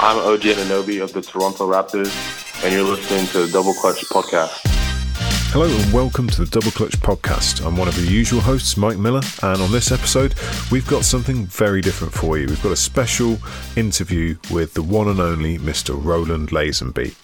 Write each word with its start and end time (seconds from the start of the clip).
I'm 0.00 0.18
OG 0.18 0.40
Anunoby 0.42 1.02
of 1.02 1.12
the 1.12 1.22
Toronto 1.22 1.70
Raptors, 1.70 2.12
and 2.64 2.72
you're 2.72 2.82
listening 2.82 3.26
to 3.28 3.46
the 3.46 3.52
Double 3.52 3.72
Clutch 3.74 4.04
Podcast. 4.06 4.60
Hello 5.52 5.66
and 5.66 5.92
welcome 5.92 6.28
to 6.28 6.44
the 6.44 6.50
Double 6.50 6.72
Clutch 6.72 6.98
Podcast. 6.98 7.64
I'm 7.64 7.76
one 7.76 7.86
of 7.86 7.94
the 7.94 8.02
usual 8.02 8.40
hosts, 8.40 8.76
Mike 8.76 8.98
Miller, 8.98 9.22
and 9.42 9.62
on 9.62 9.70
this 9.70 9.92
episode, 9.92 10.34
we've 10.72 10.86
got 10.86 11.04
something 11.04 11.46
very 11.46 11.80
different 11.80 12.12
for 12.12 12.38
you. 12.38 12.48
We've 12.48 12.62
got 12.62 12.72
a 12.72 12.76
special 12.76 13.38
interview 13.76 14.36
with 14.50 14.74
the 14.74 14.82
one 14.82 15.08
and 15.08 15.20
only 15.20 15.58
Mr. 15.58 15.96
Roland 15.96 16.48
Lazenby. 16.50 17.14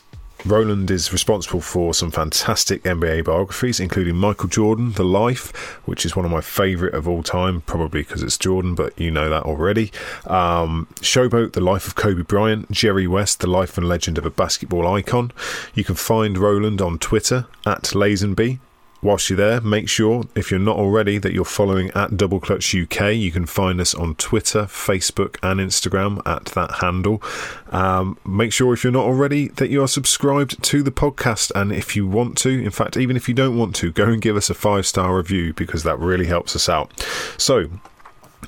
Roland 0.45 0.91
is 0.91 1.13
responsible 1.13 1.61
for 1.61 1.93
some 1.93 2.11
fantastic 2.11 2.83
NBA 2.85 3.25
biographies, 3.25 3.79
including 3.79 4.17
Michael 4.17 4.49
Jordan, 4.49 4.93
The 4.93 5.05
Life, 5.05 5.77
which 5.85 6.07
is 6.07 6.17
one 6.17 6.25
of 6.25 6.31
my 6.31 6.41
favourite 6.41 6.95
of 6.95 7.07
all 7.07 7.23
time, 7.23 7.61
probably 7.63 8.03
because 8.03 8.23
it's 8.23 8.39
Jordan, 8.39 8.75
but 8.75 8.99
you 8.99 9.11
know 9.11 9.29
that 9.29 9.43
already. 9.43 9.93
Um, 10.27 10.89
Showboat, 10.97 11.53
The 11.53 11.61
Life 11.61 11.87
of 11.87 11.95
Kobe 11.95 12.23
Bryant, 12.23 12.71
Jerry 12.71 13.07
West, 13.07 13.41
The 13.41 13.47
Life 13.49 13.77
and 13.77 13.87
Legend 13.89 14.17
of 14.17 14.25
a 14.25 14.31
Basketball 14.31 14.87
Icon. 14.87 15.33
You 15.75 15.85
can 15.85 15.95
find 15.95 16.39
Roland 16.39 16.81
on 16.81 16.99
Twitter 16.99 17.47
at 17.67 17.83
Lazenby, 17.95 18.61
Whilst 19.03 19.31
you're 19.31 19.37
there, 19.39 19.63
make 19.63 19.89
sure, 19.89 20.25
if 20.35 20.51
you're 20.51 20.61
not 20.61 20.77
already, 20.77 21.17
that 21.17 21.33
you're 21.33 21.47
following 21.47 21.91
at 21.93 22.19
Double 22.19 22.39
Clutch 22.39 22.75
UK. 22.75 23.15
You 23.15 23.33
can 23.33 23.47
find 23.47 23.81
us 23.81 23.95
on 23.95 24.15
Twitter, 24.17 24.65
Facebook, 24.65 25.37
and 25.43 25.59
Instagram 25.59 26.21
at 26.27 26.47
that 26.47 26.71
handle. 26.83 27.23
Um, 27.71 28.19
make 28.27 28.53
sure, 28.53 28.75
if 28.75 28.85
you're 28.85 28.93
not 28.93 29.07
already, 29.07 29.49
that 29.49 29.71
you 29.71 29.83
are 29.83 29.89
subscribed 29.89 30.63
to 30.65 30.83
the 30.83 30.91
podcast. 30.91 31.51
And 31.55 31.73
if 31.73 31.97
you 31.97 32.07
want 32.07 32.37
to, 32.39 32.51
in 32.51 32.71
fact, 32.71 32.99
even 32.99 33.17
if 33.17 33.27
you 33.27 33.35
don't 33.35 33.57
want 33.57 33.75
to, 33.77 33.91
go 33.91 34.05
and 34.05 34.21
give 34.21 34.37
us 34.37 34.51
a 34.51 34.55
five 34.55 34.87
star 34.87 35.17
review 35.17 35.55
because 35.55 35.83
that 35.85 35.99
really 35.99 36.27
helps 36.27 36.55
us 36.55 36.69
out. 36.69 36.93
So, 37.39 37.71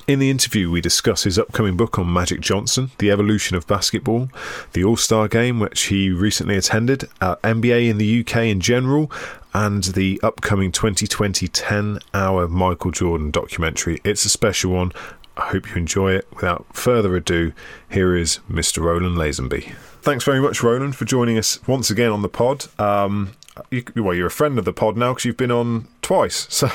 in 0.07 0.19
the 0.19 0.29
interview, 0.29 0.69
we 0.69 0.81
discuss 0.81 1.23
his 1.23 1.39
upcoming 1.39 1.77
book 1.77 1.97
on 1.97 2.11
Magic 2.11 2.41
Johnson, 2.41 2.91
the 2.97 3.09
evolution 3.09 3.55
of 3.55 3.65
basketball, 3.67 4.29
the 4.73 4.83
All 4.83 4.97
Star 4.97 5.27
game, 5.27 5.59
which 5.59 5.83
he 5.83 6.09
recently 6.09 6.57
attended, 6.57 7.05
uh, 7.21 7.37
NBA 7.37 7.89
in 7.89 7.97
the 7.97 8.19
UK 8.19 8.47
in 8.47 8.59
general, 8.59 9.09
and 9.53 9.83
the 9.83 10.19
upcoming 10.23 10.71
2020 10.71 11.47
10 11.47 11.99
hour 12.13 12.47
Michael 12.47 12.91
Jordan 12.91 13.31
documentary. 13.31 13.99
It's 14.03 14.25
a 14.25 14.29
special 14.29 14.71
one. 14.71 14.91
I 15.35 15.47
hope 15.49 15.69
you 15.69 15.75
enjoy 15.75 16.13
it. 16.13 16.27
Without 16.33 16.65
further 16.73 17.15
ado, 17.15 17.53
here 17.89 18.15
is 18.15 18.39
Mr. 18.49 18.83
Roland 18.83 19.17
Lazenby. 19.17 19.73
Thanks 20.01 20.23
very 20.23 20.39
much, 20.39 20.61
Roland, 20.61 20.95
for 20.95 21.05
joining 21.05 21.37
us 21.37 21.65
once 21.67 21.89
again 21.89 22.11
on 22.11 22.21
the 22.21 22.29
pod. 22.29 22.65
Um, 22.79 23.33
you, 23.71 23.83
well, 23.95 24.13
you're 24.13 24.27
a 24.27 24.31
friend 24.31 24.59
of 24.59 24.65
the 24.65 24.73
pod 24.73 24.97
now 24.97 25.11
because 25.13 25.25
you've 25.25 25.37
been 25.37 25.51
on 25.51 25.87
twice. 26.01 26.47
So, 26.49 26.67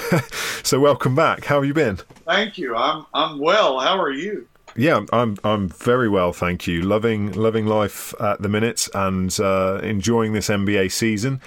so 0.62 0.80
welcome 0.80 1.14
back. 1.14 1.44
How 1.44 1.56
have 1.56 1.64
you 1.64 1.74
been? 1.74 1.98
Thank 2.26 2.58
you. 2.58 2.76
I'm 2.76 3.06
I'm 3.14 3.38
well. 3.38 3.78
How 3.80 3.98
are 3.98 4.10
you? 4.10 4.48
Yeah, 4.76 5.04
I'm 5.12 5.36
I'm 5.44 5.68
very 5.68 6.08
well, 6.08 6.32
thank 6.32 6.66
you. 6.66 6.82
Loving 6.82 7.32
loving 7.32 7.66
life 7.66 8.14
at 8.20 8.42
the 8.42 8.48
minute 8.48 8.88
and 8.94 9.36
uh, 9.40 9.80
enjoying 9.82 10.32
this 10.32 10.48
NBA 10.48 10.92
season. 10.92 11.40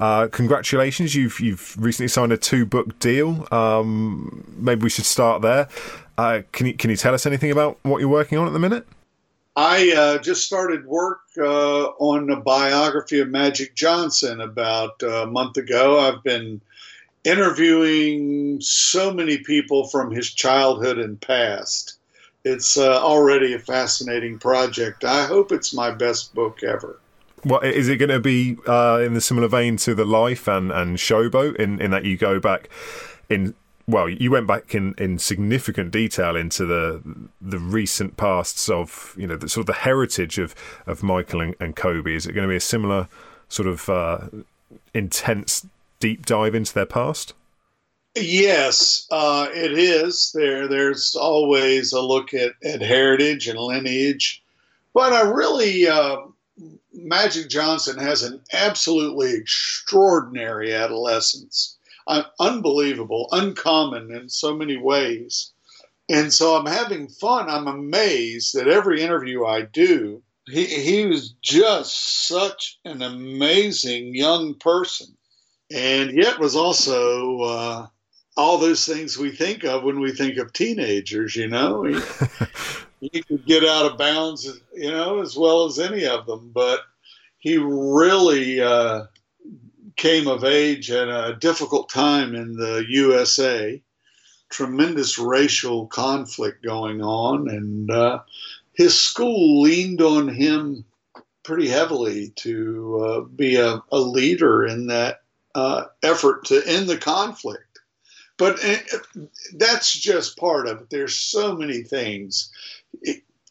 Uh, 0.00 0.28
congratulations, 0.28 1.14
you've 1.14 1.40
you've 1.40 1.76
recently 1.78 2.08
signed 2.08 2.32
a 2.32 2.36
two 2.36 2.66
book 2.66 2.98
deal. 2.98 3.46
Um, 3.52 4.44
maybe 4.56 4.82
we 4.82 4.90
should 4.90 5.04
start 5.04 5.42
there. 5.42 5.68
Uh, 6.18 6.42
can 6.52 6.66
you 6.66 6.74
can 6.74 6.90
you 6.90 6.96
tell 6.96 7.14
us 7.14 7.26
anything 7.26 7.50
about 7.50 7.78
what 7.82 8.00
you're 8.00 8.08
working 8.08 8.38
on 8.38 8.46
at 8.46 8.52
the 8.52 8.58
minute? 8.58 8.86
I 9.56 9.92
uh, 9.96 10.18
just 10.18 10.44
started 10.44 10.84
work 10.84 11.20
uh, 11.38 11.84
on 12.00 12.28
a 12.30 12.36
biography 12.40 13.20
of 13.20 13.28
Magic 13.28 13.76
Johnson 13.76 14.40
about 14.40 15.00
a 15.02 15.26
month 15.26 15.56
ago. 15.56 16.00
I've 16.00 16.24
been 16.24 16.60
interviewing 17.22 18.60
so 18.60 19.12
many 19.12 19.38
people 19.38 19.86
from 19.88 20.10
his 20.10 20.32
childhood 20.32 20.98
and 20.98 21.20
past. 21.20 21.98
It's 22.44 22.76
uh, 22.76 23.00
already 23.00 23.54
a 23.54 23.58
fascinating 23.58 24.38
project. 24.38 25.04
I 25.04 25.24
hope 25.24 25.52
it's 25.52 25.72
my 25.72 25.90
best 25.90 26.34
book 26.34 26.62
ever. 26.62 27.00
What 27.44 27.64
is 27.64 27.88
it 27.88 27.96
going 27.96 28.10
to 28.10 28.20
be 28.20 28.56
uh, 28.66 29.00
in 29.04 29.14
the 29.14 29.20
similar 29.20 29.48
vein 29.48 29.76
to 29.78 29.94
the 29.94 30.04
Life 30.04 30.48
and 30.48 30.72
and 30.72 30.96
Showboat 30.96 31.56
in 31.56 31.80
in 31.80 31.90
that 31.90 32.04
you 32.04 32.16
go 32.16 32.40
back 32.40 32.68
in 33.28 33.54
well, 33.86 34.08
you 34.08 34.30
went 34.30 34.46
back 34.46 34.74
in, 34.74 34.94
in 34.96 35.18
significant 35.18 35.90
detail 35.90 36.36
into 36.36 36.64
the 36.64 37.02
the 37.40 37.58
recent 37.58 38.16
pasts 38.16 38.68
of 38.68 39.14
you 39.16 39.26
know 39.26 39.36
the 39.36 39.48
sort 39.48 39.62
of 39.62 39.66
the 39.66 39.80
heritage 39.80 40.38
of 40.38 40.54
of 40.86 41.02
Michael 41.02 41.40
and, 41.40 41.54
and 41.60 41.76
Kobe. 41.76 42.14
Is 42.14 42.26
it 42.26 42.32
going 42.32 42.46
to 42.46 42.52
be 42.52 42.56
a 42.56 42.60
similar 42.60 43.08
sort 43.48 43.68
of 43.68 43.88
uh, 43.88 44.20
intense 44.94 45.66
deep 46.00 46.24
dive 46.24 46.54
into 46.54 46.72
their 46.72 46.86
past? 46.86 47.34
Yes, 48.14 49.06
uh, 49.10 49.48
it 49.52 49.72
is. 49.72 50.32
There, 50.32 50.68
there's 50.68 51.16
always 51.16 51.92
a 51.92 52.00
look 52.00 52.32
at, 52.32 52.52
at 52.64 52.80
heritage 52.80 53.48
and 53.48 53.58
lineage, 53.58 54.42
but 54.94 55.12
I 55.12 55.22
really 55.22 55.88
uh, 55.88 56.18
Magic 56.92 57.48
Johnson 57.48 57.98
has 57.98 58.22
an 58.22 58.40
absolutely 58.52 59.34
extraordinary 59.34 60.72
adolescence 60.72 61.78
uh, 62.06 62.24
unbelievable, 62.38 63.28
uncommon 63.32 64.14
in 64.14 64.28
so 64.28 64.54
many 64.54 64.76
ways. 64.76 65.52
And 66.08 66.32
so 66.32 66.56
I'm 66.56 66.66
having 66.66 67.08
fun. 67.08 67.48
I'm 67.48 67.66
amazed 67.66 68.54
that 68.54 68.68
every 68.68 69.00
interview 69.00 69.44
I 69.44 69.62
do, 69.62 70.22
he, 70.46 70.66
he 70.66 71.06
was 71.06 71.34
just 71.42 72.26
such 72.28 72.78
an 72.84 73.00
amazing 73.00 74.14
young 74.14 74.54
person. 74.54 75.16
And 75.74 76.12
yet 76.12 76.38
was 76.38 76.56
also 76.56 77.40
uh, 77.40 77.86
all 78.36 78.58
those 78.58 78.84
things 78.84 79.16
we 79.16 79.30
think 79.30 79.64
of 79.64 79.82
when 79.82 80.00
we 80.00 80.12
think 80.12 80.36
of 80.36 80.52
teenagers, 80.52 81.34
you 81.34 81.48
know. 81.48 81.84
He, 83.12 83.22
could 83.22 83.44
get 83.44 83.64
out 83.64 83.90
of 83.90 83.98
bounds, 83.98 84.60
you 84.74 84.90
know, 84.90 85.20
as 85.20 85.36
well 85.36 85.66
as 85.66 85.78
any 85.78 86.06
of 86.06 86.26
them. 86.26 86.50
But 86.54 86.80
he 87.38 87.58
really 87.58 88.60
uh, 88.60 89.04
came 89.96 90.26
of 90.26 90.44
age 90.44 90.90
at 90.90 91.08
a 91.08 91.36
difficult 91.38 91.88
time 91.88 92.34
in 92.34 92.56
the 92.56 92.84
USA. 92.88 93.82
Tremendous 94.48 95.18
racial 95.18 95.86
conflict 95.86 96.62
going 96.62 97.02
on, 97.02 97.48
and 97.48 97.90
uh, 97.90 98.20
his 98.72 98.98
school 98.98 99.62
leaned 99.62 100.00
on 100.00 100.28
him 100.28 100.84
pretty 101.42 101.68
heavily 101.68 102.30
to 102.36 103.04
uh, 103.04 103.20
be 103.20 103.56
a, 103.56 103.82
a, 103.92 103.98
leader 103.98 104.64
in 104.64 104.86
that 104.86 105.22
uh, 105.54 105.84
effort 106.02 106.46
to 106.46 106.62
end 106.66 106.88
the 106.88 106.96
conflict. 106.96 107.80
But 108.36 108.64
uh, 108.64 108.76
that's 109.54 109.92
just 109.96 110.38
part 110.38 110.66
of 110.66 110.82
it. 110.82 110.90
There's 110.90 111.16
so 111.16 111.54
many 111.54 111.82
things. 111.82 112.50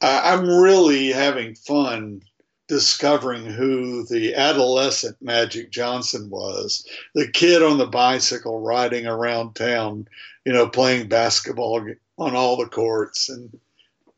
I'm 0.02 0.48
really 0.48 1.12
having 1.12 1.56
fun 1.56 2.22
discovering 2.68 3.46
who 3.46 4.06
the 4.06 4.36
adolescent 4.36 5.18
Magic 5.22 5.72
Johnson 5.72 6.30
was, 6.30 6.88
the 7.14 7.28
kid 7.28 7.62
on 7.62 7.78
the 7.78 7.86
bicycle 7.86 8.60
riding 8.62 9.06
around 9.06 9.56
town, 9.56 10.08
you 10.46 10.54
know, 10.54 10.68
playing 10.68 11.08
basketball 11.08 11.86
on 12.18 12.36
all 12.36 12.58
the 12.58 12.68
courts 12.68 13.30
and 13.30 13.58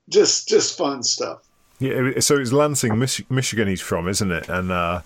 just 0.09 0.47
just 0.47 0.77
fun 0.77 1.03
stuff. 1.03 1.39
Yeah, 1.79 2.19
so 2.19 2.37
it's 2.37 2.53
Lansing, 2.53 2.97
Mich- 2.97 3.29
Michigan. 3.29 3.67
He's 3.67 3.81
from, 3.81 4.07
isn't 4.07 4.31
it? 4.31 4.47
And 4.47 4.71
uh, 4.71 5.01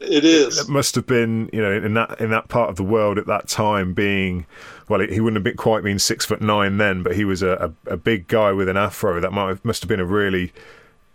it 0.00 0.24
is. 0.24 0.58
It 0.58 0.68
must 0.68 0.94
have 0.94 1.06
been, 1.06 1.50
you 1.52 1.60
know, 1.60 1.72
in 1.72 1.94
that 1.94 2.20
in 2.20 2.30
that 2.30 2.48
part 2.48 2.70
of 2.70 2.76
the 2.76 2.82
world 2.82 3.18
at 3.18 3.26
that 3.26 3.48
time, 3.48 3.92
being 3.92 4.46
well, 4.88 5.00
he 5.00 5.20
wouldn't 5.20 5.36
have 5.36 5.44
been 5.44 5.56
quite 5.56 5.84
been 5.84 5.98
six 5.98 6.24
foot 6.24 6.40
nine 6.40 6.78
then, 6.78 7.02
but 7.02 7.14
he 7.14 7.24
was 7.24 7.42
a, 7.42 7.74
a, 7.86 7.92
a 7.92 7.96
big 7.96 8.26
guy 8.26 8.52
with 8.52 8.68
an 8.68 8.76
afro. 8.76 9.20
That 9.20 9.32
might 9.32 9.48
have, 9.48 9.64
must 9.64 9.82
have 9.82 9.88
been 9.88 10.00
a 10.00 10.04
really 10.04 10.52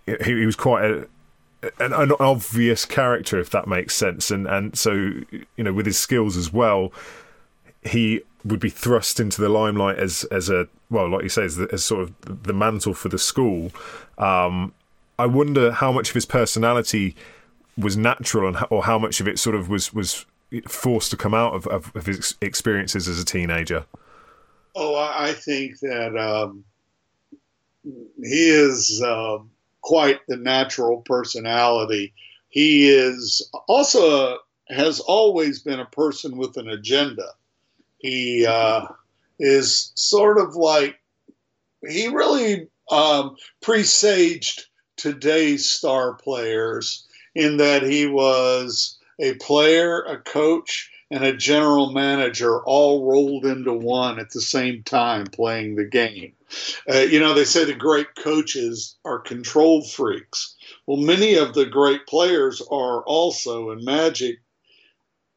he, 0.05 0.15
he 0.23 0.45
was 0.45 0.55
quite 0.55 0.85
a, 0.85 1.07
an, 1.79 1.93
an, 1.93 2.11
obvious 2.19 2.85
character, 2.85 3.39
if 3.39 3.49
that 3.49 3.67
makes 3.67 3.95
sense. 3.95 4.29
And 4.29 4.47
and 4.47 4.77
so 4.77 4.91
you 4.93 5.45
know, 5.57 5.73
with 5.73 5.85
his 5.85 5.99
skills 5.99 6.37
as 6.37 6.53
well, 6.53 6.93
he 7.83 8.21
would 8.43 8.59
be 8.59 8.69
thrust 8.69 9.19
into 9.19 9.41
the 9.41 9.49
limelight 9.49 9.97
as 9.97 10.23
as 10.25 10.49
a 10.49 10.67
well, 10.89 11.09
like 11.09 11.23
you 11.23 11.29
say, 11.29 11.43
as, 11.43 11.55
the, 11.55 11.67
as 11.71 11.83
sort 11.83 12.01
of 12.01 12.43
the 12.43 12.53
mantle 12.53 12.93
for 12.93 13.09
the 13.09 13.17
school. 13.17 13.71
Um, 14.17 14.73
I 15.17 15.25
wonder 15.25 15.71
how 15.71 15.91
much 15.91 16.09
of 16.09 16.13
his 16.13 16.25
personality 16.25 17.15
was 17.77 17.97
natural, 17.97 18.47
and 18.47 18.65
or 18.69 18.83
how 18.83 18.97
much 18.97 19.19
of 19.19 19.27
it 19.27 19.39
sort 19.39 19.55
of 19.55 19.69
was 19.69 19.93
was 19.93 20.25
forced 20.67 21.11
to 21.11 21.17
come 21.17 21.33
out 21.33 21.53
of, 21.53 21.67
of, 21.67 21.95
of 21.95 22.05
his 22.05 22.35
experiences 22.41 23.07
as 23.07 23.19
a 23.19 23.25
teenager. 23.25 23.85
Oh, 24.75 24.95
I 24.95 25.33
think 25.33 25.79
that 25.79 26.17
um, 26.17 26.63
he 27.83 28.49
is. 28.49 29.01
Um, 29.01 29.51
quite 29.85 30.19
the 30.27 30.35
natural 30.35 31.01
personality. 31.01 32.11
He 32.49 32.89
is 32.89 33.47
also 33.67 34.39
has 34.67 34.99
always 34.99 35.61
been 35.61 35.79
a 35.79 35.85
person 35.85 36.37
with 36.37 36.57
an 36.57 36.67
agenda. 36.67 37.27
He 37.99 38.47
uh, 38.47 38.87
is 39.39 39.91
sort 39.95 40.39
of 40.39 40.55
like 40.55 40.99
he 41.87 42.07
really 42.07 42.67
um, 42.89 43.35
presaged 43.61 44.65
today's 44.97 45.69
star 45.69 46.15
players 46.15 47.07
in 47.35 47.57
that 47.57 47.83
he 47.83 48.07
was 48.07 48.97
a 49.19 49.35
player, 49.35 50.01
a 50.01 50.17
coach, 50.17 50.91
and 51.11 51.23
a 51.23 51.35
general 51.35 51.91
manager 51.91 52.63
all 52.63 53.09
rolled 53.09 53.45
into 53.45 53.73
one 53.73 54.19
at 54.19 54.31
the 54.31 54.41
same 54.41 54.81
time 54.83 55.27
playing 55.27 55.75
the 55.75 55.85
game. 55.85 56.33
Uh, 56.91 56.99
you 56.99 57.19
know, 57.19 57.33
they 57.33 57.45
say 57.45 57.63
the 57.63 57.73
great 57.73 58.15
coaches 58.15 58.95
are 59.05 59.19
control 59.19 59.83
freaks. 59.83 60.55
Well, 60.87 60.97
many 60.97 61.35
of 61.35 61.53
the 61.53 61.65
great 61.65 62.07
players 62.07 62.61
are 62.71 63.03
also, 63.03 63.69
and 63.69 63.83
Magic, 63.83 64.39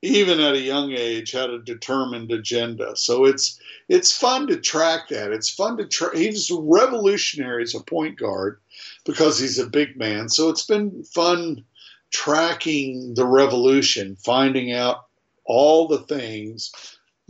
even 0.01 0.41
at 0.41 0.55
a 0.55 0.61
young 0.61 0.93
age, 0.93 1.33
had 1.33 1.51
a 1.51 1.63
determined 1.63 2.31
agenda. 2.31 2.97
So 2.97 3.25
it's 3.25 3.61
it's 3.89 4.17
fun 4.17 4.47
to 4.47 4.57
track 4.57 5.09
that. 5.09 5.33
It's 5.33 5.51
fun 5.51 5.77
to 5.79 5.87
track. 5.87 6.15
He's 6.15 6.51
revolutionary 6.51 7.65
as 7.65 7.75
a 7.75 7.81
point 7.81 8.19
guard 8.19 8.61
because 9.05 9.39
he's 9.39 9.59
a 9.59 9.67
big 9.67 9.97
man. 9.97 10.29
So 10.29 10.51
it's 10.51 10.65
been 10.65 11.03
fun 11.03 11.65
tracking 12.13 13.15
the 13.15 13.27
revolution, 13.27 14.17
finding 14.17 14.73
out 14.73 15.07
all 15.45 15.89
the 15.89 16.01
things 16.01 16.71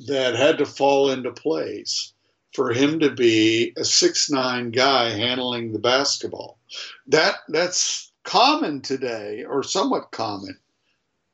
that 0.06 0.34
had 0.34 0.58
to 0.58 0.66
fall 0.66 1.10
into 1.10 1.32
place 1.32 2.12
for 2.54 2.72
him 2.72 2.98
to 3.00 3.10
be 3.10 3.72
a 3.76 3.84
six 3.84 4.30
nine 4.30 4.70
guy 4.70 5.10
handling 5.10 5.72
the 5.72 5.78
basketball. 5.78 6.58
That 7.06 7.36
that's 7.48 8.12
common 8.24 8.80
today, 8.80 9.44
or 9.48 9.62
somewhat 9.62 10.10
common. 10.10 10.58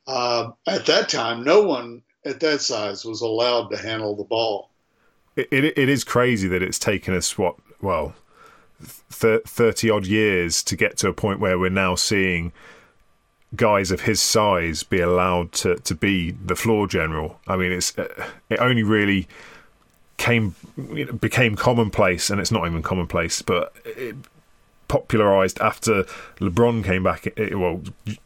Uh, 0.06 0.50
at 0.67 0.87
that 0.87 1.08
time, 1.08 1.43
no 1.43 1.62
one 1.62 2.02
at 2.25 2.41
that 2.41 2.61
size 2.61 3.05
was 3.05 3.20
allowed 3.20 3.69
to 3.69 3.76
handle 3.76 4.17
the 4.17 4.25
ball. 4.25 4.70
It, 5.37 5.49
it, 5.50 5.79
it 5.79 5.88
is 5.88 6.05
crazy 6.05 6.46
that 6.49 6.62
it's 6.62 6.79
taken 6.79 7.14
us 7.14 7.37
what 7.37 7.56
well 7.81 8.14
thirty 8.81 9.91
odd 9.91 10.06
years 10.06 10.62
to 10.64 10.76
get 10.76 10.96
to 10.99 11.08
a 11.08 11.12
point 11.12 11.41
where 11.41 11.58
we're 11.58 11.70
now 11.70 11.94
seeing 11.94 12.52
guys 13.56 13.91
of 13.91 14.03
his 14.03 14.21
size 14.21 14.83
be 14.83 15.01
allowed 15.01 15.53
to, 15.53 15.77
to 15.77 15.95
be 15.95 16.33
the 16.33 16.56
floor 16.56 16.87
general. 16.87 17.41
I 17.47 17.56
mean, 17.56 17.73
it's 17.73 17.97
uh, 17.99 18.09
it 18.49 18.59
only 18.59 18.83
really 18.83 19.27
came 20.17 20.55
became 21.21 21.56
commonplace, 21.56 22.31
and 22.31 22.41
it's 22.41 22.51
not 22.51 22.67
even 22.67 22.83
commonplace, 22.83 23.43
but 23.43 23.75
it 23.85 24.17
popularized 24.89 25.59
after 25.61 26.05
LeBron 26.39 26.85
came 26.85 27.03
back. 27.03 27.27
Well, 27.37 27.83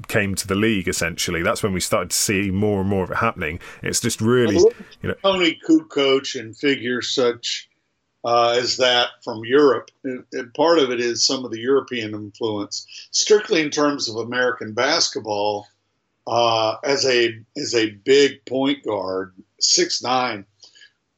came 0.09 0.35
to 0.35 0.47
the 0.47 0.55
league 0.55 0.89
essentially. 0.89 1.43
That's 1.43 1.63
when 1.63 1.73
we 1.73 1.81
started 1.81 2.11
to 2.11 2.17
see 2.17 2.51
more 2.51 2.81
and 2.81 2.89
more 2.89 3.05
of 3.05 3.11
it 3.11 3.17
happening. 3.17 3.61
It's 3.83 4.01
just 4.01 4.21
really, 4.21 4.57
you 4.57 5.09
know, 5.09 5.15
Toni 5.23 5.59
Kukoc 5.67 6.39
and 6.39 6.57
figures 6.57 7.11
such 7.11 7.68
uh, 8.29 8.61
that 8.77 9.09
from 9.25 9.43
Europe. 9.43 9.91
And 10.05 10.53
part 10.53 10.79
of 10.79 10.91
it 10.91 11.01
is 11.01 11.27
some 11.27 11.47
of 11.47 11.51
the 11.51 11.61
European 11.61 12.15
influence. 12.15 12.87
Strictly 13.11 13.63
in 13.63 13.71
terms 13.71 14.07
of 14.07 14.17
American 14.17 14.75
basketball, 14.75 15.67
uh, 16.27 16.77
as 16.85 17.07
a 17.07 17.41
as 17.57 17.75
a 17.75 17.91
big 17.91 18.45
point 18.45 18.85
guard, 18.85 19.33
six 19.61 20.03
nine, 20.03 20.45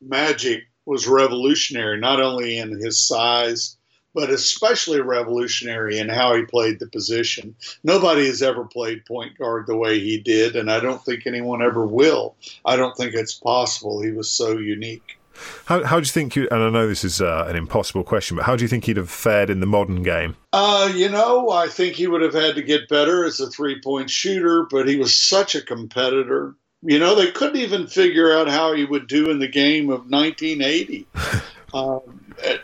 Magic 0.00 0.62
was 0.86 1.08
revolutionary 1.08 1.98
not 1.98 2.20
only 2.20 2.58
in 2.58 2.70
his 2.78 3.06
size 3.06 3.76
but 4.12 4.30
especially 4.30 5.00
revolutionary 5.00 5.98
in 5.98 6.08
how 6.08 6.34
he 6.34 6.42
played 6.42 6.80
the 6.80 6.86
position. 6.88 7.54
Nobody 7.84 8.26
has 8.26 8.42
ever 8.42 8.64
played 8.64 9.06
point 9.06 9.38
guard 9.38 9.68
the 9.68 9.76
way 9.76 10.00
he 10.00 10.18
did, 10.18 10.56
and 10.56 10.68
I 10.68 10.80
don't 10.80 11.04
think 11.04 11.26
anyone 11.26 11.62
ever 11.62 11.86
will. 11.86 12.34
I 12.64 12.74
don't 12.74 12.96
think 12.96 13.14
it's 13.14 13.34
possible. 13.34 14.02
He 14.02 14.10
was 14.10 14.28
so 14.28 14.58
unique. 14.58 15.19
How, 15.66 15.84
how 15.84 16.00
do 16.00 16.04
you 16.04 16.10
think 16.10 16.36
you, 16.36 16.48
and 16.50 16.62
I 16.62 16.70
know 16.70 16.86
this 16.86 17.04
is 17.04 17.20
uh, 17.20 17.46
an 17.48 17.56
impossible 17.56 18.04
question, 18.04 18.36
but 18.36 18.44
how 18.44 18.56
do 18.56 18.62
you 18.62 18.68
think 18.68 18.84
he'd 18.84 18.96
have 18.96 19.10
fared 19.10 19.50
in 19.50 19.60
the 19.60 19.66
modern 19.66 20.02
game? 20.02 20.36
Uh, 20.52 20.90
you 20.94 21.08
know, 21.08 21.50
I 21.50 21.68
think 21.68 21.94
he 21.94 22.06
would 22.06 22.22
have 22.22 22.34
had 22.34 22.54
to 22.56 22.62
get 22.62 22.88
better 22.88 23.24
as 23.24 23.40
a 23.40 23.50
three 23.50 23.80
point 23.80 24.10
shooter, 24.10 24.66
but 24.70 24.88
he 24.88 24.96
was 24.96 25.14
such 25.14 25.54
a 25.54 25.62
competitor. 25.62 26.54
You 26.82 26.98
know, 26.98 27.14
they 27.14 27.30
couldn't 27.30 27.60
even 27.60 27.86
figure 27.86 28.32
out 28.32 28.48
how 28.48 28.74
he 28.74 28.84
would 28.84 29.06
do 29.06 29.30
in 29.30 29.38
the 29.38 29.48
game 29.48 29.90
of 29.90 30.10
1980. 30.10 31.06
um, 31.74 32.00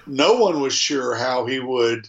no 0.06 0.34
one 0.34 0.60
was 0.60 0.74
sure 0.74 1.14
how 1.14 1.46
he 1.46 1.60
would 1.60 2.08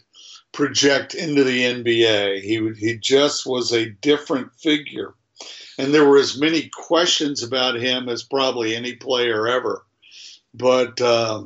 project 0.53 1.13
into 1.13 1.43
the 1.43 1.61
NBA. 1.61 2.41
He 2.41 2.73
he 2.79 2.97
just 2.97 3.45
was 3.45 3.71
a 3.71 3.89
different 3.89 4.53
figure, 4.55 5.13
and 5.77 5.93
there 5.93 6.05
were 6.05 6.17
as 6.17 6.39
many 6.39 6.69
questions 6.69 7.43
about 7.43 7.75
him 7.75 8.09
as 8.09 8.23
probably 8.23 8.75
any 8.75 8.95
player 8.95 9.47
ever. 9.47 9.83
But 10.57 10.99
uh, 10.99 11.43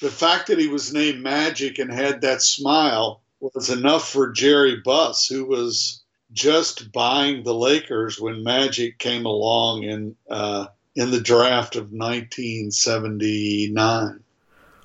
the 0.00 0.10
fact 0.10 0.48
that 0.48 0.58
he 0.58 0.68
was 0.68 0.92
named 0.92 1.22
Magic 1.22 1.78
and 1.78 1.90
had 1.92 2.20
that 2.20 2.42
smile 2.42 3.22
was 3.40 3.70
enough 3.70 4.08
for 4.08 4.30
Jerry 4.30 4.80
Buss, 4.84 5.26
who 5.26 5.44
was 5.44 6.02
just 6.32 6.92
buying 6.92 7.42
the 7.42 7.54
Lakers 7.54 8.20
when 8.20 8.42
Magic 8.42 8.98
came 8.98 9.26
along 9.26 9.84
in 9.84 10.16
uh, 10.30 10.66
in 10.94 11.10
the 11.10 11.20
draft 11.20 11.76
of 11.76 11.92
1979. 11.92 14.22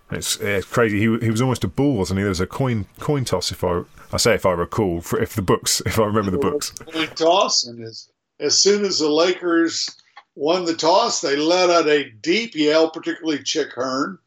It's, 0.10 0.38
it's 0.38 0.66
crazy. 0.66 1.00
He 1.00 1.18
he 1.20 1.30
was 1.30 1.42
almost 1.42 1.66
a 1.66 1.68
bull, 1.68 1.98
wasn't 1.98 2.20
he? 2.20 2.24
There 2.24 2.30
was 2.30 2.40
a 2.40 2.48
coin 2.48 2.86
coin 3.00 3.26
toss, 3.26 3.52
if 3.52 3.62
I 3.64 3.82
I 4.12 4.18
say 4.18 4.36
if 4.36 4.46
I 4.46 4.52
recall, 4.52 5.02
if 5.20 5.34
the 5.36 5.42
books, 5.42 5.82
if 5.86 6.00
I 6.00 6.06
remember 6.06 6.32
the 6.32 6.38
books. 6.38 6.70
Coin 6.70 7.08
toss, 7.08 7.66
and 7.66 7.84
as 7.84 8.10
as 8.40 8.58
soon 8.58 8.86
as 8.86 9.00
the 9.00 9.10
Lakers 9.10 9.98
won 10.38 10.66
the 10.66 10.76
toss. 10.76 11.20
They 11.22 11.36
let 11.36 11.70
out 11.70 11.90
a 11.90 12.10
deep 12.10 12.56
yell, 12.56 12.90
particularly 12.90 13.44
Chick 13.44 13.74
Hearn, 13.74 14.20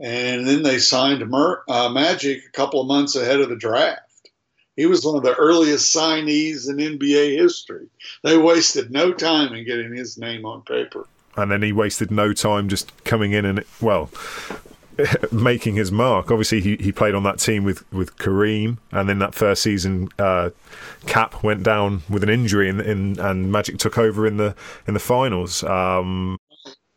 and 0.00 0.46
then 0.46 0.62
they 0.62 0.78
signed 0.78 1.28
Mer- 1.28 1.62
uh, 1.68 1.90
Magic 1.90 2.42
a 2.46 2.50
couple 2.50 2.80
of 2.80 2.88
months 2.88 3.14
ahead 3.14 3.40
of 3.40 3.50
the 3.50 3.56
draft. 3.56 4.00
He 4.76 4.86
was 4.86 5.04
one 5.04 5.16
of 5.16 5.22
the 5.22 5.34
earliest 5.34 5.94
signees 5.94 6.68
in 6.68 6.76
NBA 6.76 7.36
history. 7.36 7.86
They 8.24 8.36
wasted 8.36 8.90
no 8.90 9.12
time 9.12 9.54
in 9.54 9.64
getting 9.64 9.94
his 9.94 10.18
name 10.18 10.44
on 10.44 10.62
paper. 10.62 11.06
And 11.36 11.50
then 11.50 11.62
he 11.62 11.72
wasted 11.72 12.10
no 12.10 12.32
time 12.32 12.68
just 12.68 13.04
coming 13.04 13.32
in 13.32 13.44
and, 13.44 13.64
well, 13.80 14.10
making 15.32 15.76
his 15.76 15.90
mark. 15.90 16.30
Obviously, 16.30 16.60
he, 16.60 16.76
he 16.76 16.92
played 16.92 17.14
on 17.14 17.22
that 17.24 17.38
team 17.38 17.64
with, 17.64 17.90
with 17.92 18.16
Kareem, 18.16 18.78
and 18.92 19.08
then 19.08 19.18
that 19.18 19.34
first 19.34 19.62
season, 19.62 20.08
uh, 20.18 20.50
Cap 21.06 21.42
went 21.42 21.62
down 21.62 22.02
with 22.08 22.22
an 22.22 22.28
injury, 22.28 22.68
and, 22.68 22.80
and, 22.80 23.18
and 23.18 23.52
Magic 23.52 23.78
took 23.78 23.98
over 23.98 24.26
in 24.26 24.36
the 24.36 24.54
in 24.86 24.94
the 24.94 25.00
finals. 25.00 25.62
Um, 25.64 26.38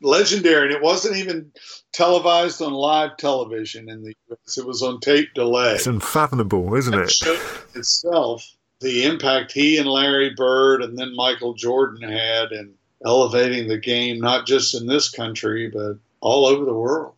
Legendary, 0.01 0.67
and 0.67 0.75
it 0.75 0.81
wasn't 0.81 1.17
even 1.17 1.51
televised 1.91 2.61
on 2.61 2.71
live 2.71 3.17
television 3.17 3.89
in 3.89 4.03
the 4.03 4.13
U.S. 4.29 4.57
It 4.57 4.65
was 4.65 4.83
on 4.83 4.99
tape 4.99 5.33
delay. 5.33 5.73
It's 5.73 5.87
unfathomable, 5.87 6.75
isn't 6.75 6.93
it? 6.93 7.11
it 7.25 7.41
itself, 7.73 8.47
the 8.79 9.05
impact 9.05 9.51
he 9.51 9.77
and 9.77 9.89
Larry 9.89 10.31
Bird 10.35 10.83
and 10.83 10.97
then 10.97 11.15
Michael 11.15 11.55
Jordan 11.55 12.07
had 12.07 12.51
in 12.51 12.73
elevating 13.05 13.67
the 13.67 13.79
game, 13.79 14.19
not 14.19 14.45
just 14.45 14.79
in 14.79 14.85
this 14.85 15.09
country 15.09 15.69
but 15.69 15.97
all 16.21 16.45
over 16.45 16.65
the 16.65 16.73
world. 16.73 17.13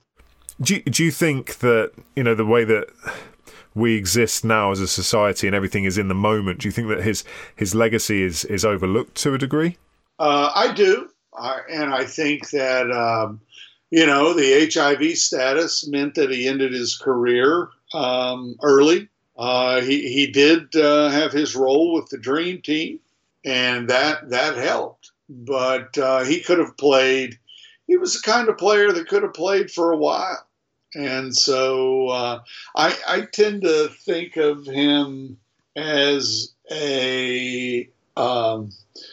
Do 0.62 0.82
do 0.82 1.04
you 1.04 1.12
think 1.12 1.60
that 1.60 1.92
you 2.16 2.24
know 2.24 2.36
the 2.36 2.46
way 2.46 2.66
that 2.66 2.90
we 3.74 3.96
exist 3.96 4.44
now 4.44 4.72
as 4.72 4.82
a 4.82 4.88
society 4.88 5.48
and 5.48 5.56
everything 5.56 5.86
is 5.86 5.98
in 5.98 6.10
the 6.10 6.16
moment? 6.16 6.60
Do 6.60 6.68
you 6.68 6.72
think 6.72 6.90
that 6.90 7.02
his 7.02 7.24
his 7.56 7.74
legacy 7.74 8.24
is 8.24 8.44
is 8.46 8.66
overlooked 8.66 9.16
to 9.16 9.34
a 9.34 9.38
degree? 9.38 9.78
Uh, 10.20 10.52
I 10.54 10.74
do, 10.74 11.10
I, 11.38 11.62
and 11.72 11.94
I 11.94 12.04
think 12.04 12.50
that 12.50 12.92
um, 12.92 13.40
you 13.90 14.06
know 14.06 14.34
the 14.34 14.70
HIV 14.70 15.18
status 15.18 15.88
meant 15.88 16.16
that 16.16 16.30
he 16.30 16.48
ended 16.48 16.74
his 16.74 16.98
career 16.98 17.70
um, 17.94 18.58
early. 18.62 19.08
Uh, 19.38 19.80
he 19.80 20.12
he 20.12 20.28
did 20.28 20.76
uh, 20.76 21.08
have 21.10 21.32
his 21.32 21.56
role 21.56 21.94
with 21.94 22.10
the 22.10 22.18
Dream 22.18 22.62
Team, 22.62 23.00
and 23.46 23.90
that 23.90 24.30
that 24.30 24.58
helped. 24.58 25.12
But 25.30 25.98
uh, 25.98 26.26
he 26.26 26.42
could 26.42 26.58
have 26.58 26.76
played. 26.76 27.40
He 27.88 27.96
was 27.96 28.16
the 28.16 28.30
kind 28.30 28.50
of 28.50 28.58
player 28.58 28.92
that 28.92 29.08
could 29.08 29.24
have 29.24 29.34
played 29.34 29.72
for 29.72 29.94
a 29.94 29.98
while 29.98 30.46
and 30.96 31.36
so 31.36 32.08
uh, 32.08 32.40
I, 32.76 32.98
I, 33.08 33.22
tend 33.22 33.62
to 33.62 33.90
think 33.90 34.38
of 34.38 34.66
him 34.66 35.38
as 35.76 36.54
a 36.72 37.88
um, 38.18 38.72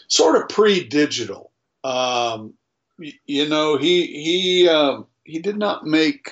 sort 0.09 0.37
of 0.37 0.49
pre-digital. 0.49 1.50
Um, 1.85 2.54
you 2.99 3.49
know, 3.49 3.76
he 3.76 4.06
he 4.06 4.68
uh, 4.68 5.02
he 5.25 5.38
did 5.38 5.59
not 5.59 5.85
make 5.85 6.30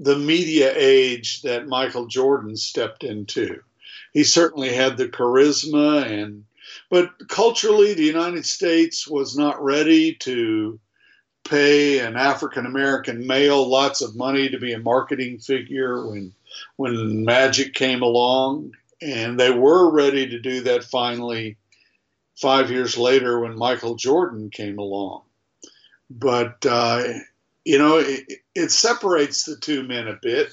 the 0.00 0.16
media 0.16 0.72
age 0.74 1.42
that 1.42 1.68
Michael 1.68 2.06
Jordan 2.06 2.56
stepped 2.56 3.04
into. 3.04 3.60
He 4.12 4.24
certainly 4.24 4.72
had 4.72 4.96
the 4.96 5.08
charisma 5.08 6.06
and 6.06 6.44
but 6.90 7.28
culturally 7.28 7.94
the 7.94 8.04
United 8.04 8.46
States 8.46 9.06
was 9.06 9.36
not 9.36 9.62
ready 9.62 10.14
to 10.14 10.78
pay 11.44 12.00
an 12.00 12.16
African 12.16 12.66
American 12.66 13.26
male 13.26 13.68
lots 13.68 14.00
of 14.00 14.16
money 14.16 14.48
to 14.48 14.58
be 14.58 14.72
a 14.72 14.78
marketing 14.78 15.38
figure 15.38 16.06
when 16.06 16.32
when 16.76 17.24
Magic 17.24 17.74
came 17.74 18.02
along, 18.02 18.72
and 19.02 19.38
they 19.38 19.50
were 19.50 19.90
ready 19.90 20.28
to 20.28 20.40
do 20.40 20.62
that 20.62 20.84
finally 20.84 21.56
five 22.36 22.70
years 22.70 22.96
later 22.96 23.40
when 23.40 23.56
Michael 23.56 23.94
Jordan 23.94 24.50
came 24.50 24.78
along. 24.78 25.22
But 26.10 26.64
uh, 26.66 27.04
you 27.64 27.78
know, 27.78 27.98
it, 27.98 28.24
it, 28.54 28.70
separates 28.70 29.44
the 29.44 29.56
two 29.56 29.82
men 29.84 30.06
a 30.06 30.18
bit 30.20 30.52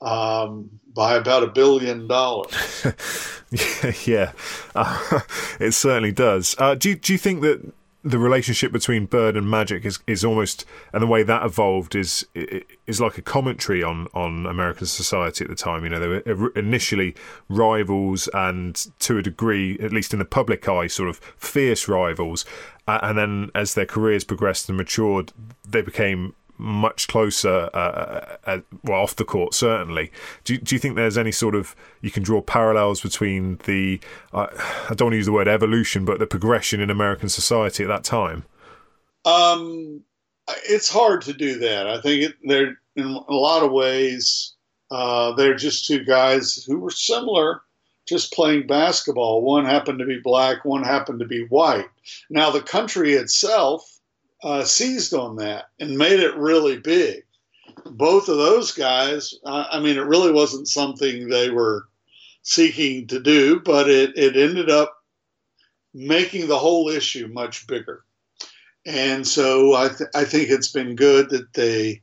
um, 0.00 0.70
by 0.94 1.14
about 1.14 1.42
a 1.42 1.48
billion 1.48 2.06
dollars. 2.06 2.86
yeah, 4.06 4.32
uh, 4.74 5.20
it 5.60 5.72
certainly 5.72 6.12
does. 6.12 6.54
Uh, 6.58 6.74
do 6.74 6.94
do 6.94 7.12
you 7.12 7.18
think 7.18 7.42
that 7.42 7.72
the 8.02 8.18
relationship 8.18 8.72
between 8.72 9.06
Bird 9.06 9.36
and 9.36 9.50
Magic 9.50 9.84
is, 9.84 9.98
is 10.06 10.24
almost, 10.24 10.64
and 10.92 11.02
the 11.02 11.06
way 11.06 11.22
that 11.22 11.44
evolved 11.44 11.94
is 11.94 12.26
is 12.86 13.00
like 13.00 13.18
a 13.18 13.22
commentary 13.22 13.82
on, 13.82 14.06
on 14.14 14.46
American 14.46 14.86
society 14.86 15.44
at 15.44 15.50
the 15.50 15.56
time. 15.56 15.84
You 15.84 15.90
know, 15.90 16.20
they 16.20 16.32
were 16.32 16.50
initially 16.50 17.14
rivals, 17.48 18.28
and 18.32 18.74
to 19.00 19.18
a 19.18 19.22
degree, 19.22 19.78
at 19.80 19.92
least 19.92 20.12
in 20.12 20.18
the 20.18 20.24
public 20.24 20.66
eye, 20.68 20.86
sort 20.86 21.08
of 21.08 21.18
fierce 21.36 21.88
rivals. 21.88 22.44
And 22.86 23.16
then 23.18 23.50
as 23.54 23.74
their 23.74 23.86
careers 23.86 24.24
progressed 24.24 24.68
and 24.68 24.78
matured, 24.78 25.32
they 25.68 25.82
became 25.82 26.34
much 26.60 27.08
closer, 27.08 27.70
uh, 27.72 27.76
uh, 27.76 28.36
uh, 28.44 28.58
well, 28.84 29.00
off 29.00 29.16
the 29.16 29.24
court, 29.24 29.54
certainly. 29.54 30.12
Do, 30.44 30.58
do 30.58 30.74
you 30.74 30.78
think 30.78 30.94
there's 30.94 31.18
any 31.18 31.32
sort 31.32 31.54
of, 31.54 31.74
you 32.02 32.10
can 32.10 32.22
draw 32.22 32.40
parallels 32.42 33.00
between 33.00 33.58
the, 33.64 34.00
uh, 34.32 34.46
I 34.88 34.94
don't 34.94 35.06
want 35.06 35.12
to 35.12 35.16
use 35.16 35.26
the 35.26 35.32
word 35.32 35.48
evolution, 35.48 36.04
but 36.04 36.18
the 36.18 36.26
progression 36.26 36.80
in 36.80 36.90
American 36.90 37.28
society 37.28 37.82
at 37.82 37.88
that 37.88 38.04
time? 38.04 38.44
Um, 39.24 40.02
it's 40.68 40.88
hard 40.88 41.22
to 41.22 41.32
do 41.32 41.58
that. 41.60 41.86
I 41.86 42.00
think 42.00 42.22
it, 42.24 42.34
they're, 42.44 42.76
in 42.96 43.06
a 43.06 43.34
lot 43.34 43.62
of 43.62 43.72
ways, 43.72 44.54
uh, 44.90 45.32
they're 45.34 45.54
just 45.54 45.86
two 45.86 46.04
guys 46.04 46.64
who 46.66 46.78
were 46.78 46.90
similar, 46.90 47.62
just 48.06 48.32
playing 48.32 48.66
basketball. 48.66 49.42
One 49.42 49.64
happened 49.64 50.00
to 50.00 50.06
be 50.06 50.18
black, 50.18 50.64
one 50.64 50.82
happened 50.82 51.20
to 51.20 51.26
be 51.26 51.46
white. 51.46 51.88
Now, 52.28 52.50
the 52.50 52.62
country 52.62 53.14
itself, 53.14 53.99
uh, 54.42 54.64
seized 54.64 55.14
on 55.14 55.36
that 55.36 55.66
and 55.78 55.98
made 55.98 56.20
it 56.20 56.36
really 56.36 56.78
big. 56.78 57.24
Both 57.84 58.28
of 58.28 58.36
those 58.36 58.72
guys, 58.72 59.34
I, 59.44 59.68
I 59.72 59.80
mean, 59.80 59.96
it 59.96 60.06
really 60.06 60.32
wasn't 60.32 60.68
something 60.68 61.28
they 61.28 61.50
were 61.50 61.86
seeking 62.42 63.06
to 63.08 63.20
do, 63.20 63.60
but 63.60 63.88
it, 63.88 64.16
it 64.16 64.36
ended 64.36 64.70
up 64.70 64.96
making 65.92 66.48
the 66.48 66.58
whole 66.58 66.88
issue 66.88 67.28
much 67.28 67.66
bigger. 67.66 68.04
And 68.86 69.26
so 69.26 69.74
I, 69.74 69.88
th- 69.88 70.10
I 70.14 70.24
think 70.24 70.48
it's 70.48 70.72
been 70.72 70.96
good 70.96 71.30
that 71.30 71.52
they, 71.52 72.02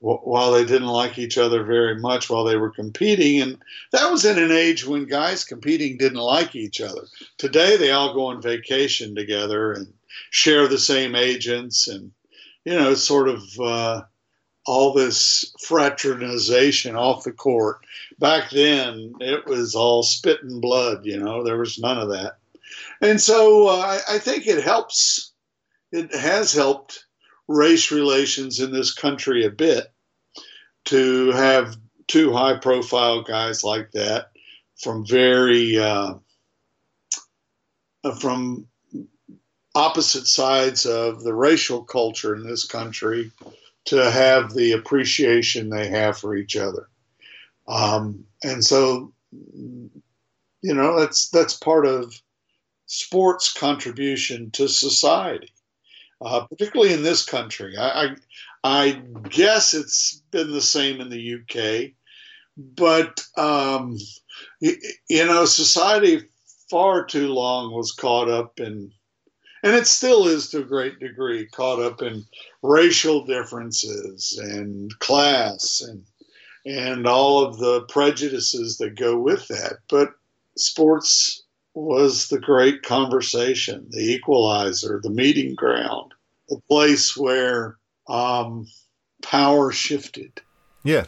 while 0.00 0.52
they 0.52 0.64
didn't 0.64 0.86
like 0.86 1.18
each 1.18 1.38
other 1.38 1.64
very 1.64 1.98
much 1.98 2.30
while 2.30 2.44
they 2.44 2.56
were 2.56 2.70
competing, 2.70 3.42
and 3.42 3.58
that 3.90 4.10
was 4.12 4.24
in 4.24 4.38
an 4.38 4.52
age 4.52 4.86
when 4.86 5.06
guys 5.06 5.42
competing 5.42 5.96
didn't 5.96 6.18
like 6.18 6.54
each 6.54 6.80
other. 6.80 7.02
Today 7.36 7.76
they 7.76 7.90
all 7.90 8.14
go 8.14 8.26
on 8.26 8.40
vacation 8.40 9.16
together 9.16 9.72
and 9.72 9.92
share 10.30 10.68
the 10.68 10.78
same 10.78 11.14
agents 11.14 11.88
and 11.88 12.12
you 12.64 12.74
know 12.74 12.94
sort 12.94 13.28
of 13.28 13.42
uh, 13.60 14.02
all 14.66 14.92
this 14.92 15.54
fraternization 15.60 16.96
off 16.96 17.24
the 17.24 17.32
court. 17.32 17.78
Back 18.18 18.50
then 18.50 19.14
it 19.20 19.46
was 19.46 19.74
all 19.74 20.02
spit 20.02 20.42
and 20.42 20.60
blood 20.60 21.04
you 21.04 21.18
know 21.18 21.44
there 21.44 21.58
was 21.58 21.78
none 21.78 21.98
of 21.98 22.10
that. 22.10 22.38
And 23.00 23.20
so 23.20 23.68
uh, 23.68 24.00
I, 24.08 24.14
I 24.14 24.18
think 24.18 24.46
it 24.46 24.62
helps 24.62 25.32
it 25.92 26.14
has 26.14 26.52
helped 26.52 27.04
race 27.46 27.90
relations 27.90 28.60
in 28.60 28.72
this 28.72 28.92
country 28.92 29.44
a 29.44 29.50
bit 29.50 29.90
to 30.86 31.32
have 31.32 31.76
two 32.06 32.32
high 32.32 32.56
profile 32.56 33.22
guys 33.22 33.64
like 33.64 33.90
that 33.92 34.32
from 34.76 35.04
very 35.04 35.78
uh, 35.78 36.14
from 38.20 38.66
opposite 39.78 40.26
sides 40.26 40.86
of 40.86 41.22
the 41.22 41.32
racial 41.32 41.84
culture 41.84 42.34
in 42.34 42.44
this 42.44 42.64
country 42.64 43.30
to 43.84 44.10
have 44.10 44.52
the 44.52 44.72
appreciation 44.72 45.70
they 45.70 45.88
have 45.88 46.18
for 46.18 46.34
each 46.34 46.56
other. 46.56 46.88
Um, 47.68 48.24
and 48.42 48.64
so, 48.64 49.12
you 49.30 50.74
know, 50.74 50.98
that's 50.98 51.28
that's 51.30 51.54
part 51.54 51.86
of 51.86 52.20
sports 52.86 53.52
contribution 53.52 54.50
to 54.50 54.68
society, 54.68 55.52
uh, 56.20 56.44
particularly 56.46 56.92
in 56.92 57.04
this 57.04 57.24
country. 57.24 57.76
I, 57.78 58.04
I, 58.04 58.16
I 58.64 58.90
guess 59.28 59.74
it's 59.74 60.22
been 60.32 60.50
the 60.50 60.60
same 60.60 61.00
in 61.00 61.08
the 61.08 61.34
UK, 61.34 61.92
but 62.56 63.24
um, 63.36 63.96
you, 64.58 64.76
you 65.08 65.24
know, 65.24 65.44
society 65.44 66.22
far 66.68 67.04
too 67.04 67.28
long 67.28 67.72
was 67.72 67.92
caught 67.92 68.28
up 68.28 68.58
in 68.58 68.90
and 69.62 69.74
it 69.74 69.86
still 69.86 70.26
is 70.26 70.50
to 70.50 70.60
a 70.60 70.64
great 70.64 70.98
degree 70.98 71.46
caught 71.46 71.80
up 71.80 72.02
in 72.02 72.24
racial 72.62 73.24
differences 73.24 74.38
and 74.42 74.96
class 74.98 75.82
and 75.86 76.04
and 76.66 77.06
all 77.06 77.42
of 77.44 77.58
the 77.58 77.82
prejudices 77.82 78.76
that 78.76 78.98
go 78.98 79.18
with 79.18 79.46
that. 79.48 79.78
But 79.88 80.10
sports 80.56 81.44
was 81.72 82.28
the 82.28 82.40
great 82.40 82.82
conversation, 82.82 83.86
the 83.90 84.12
equalizer, 84.12 85.00
the 85.02 85.10
meeting 85.10 85.54
ground, 85.54 86.12
the 86.48 86.60
place 86.68 87.16
where 87.16 87.78
um, 88.08 88.66
power 89.22 89.70
shifted. 89.70 90.40
Yeah, 90.84 91.04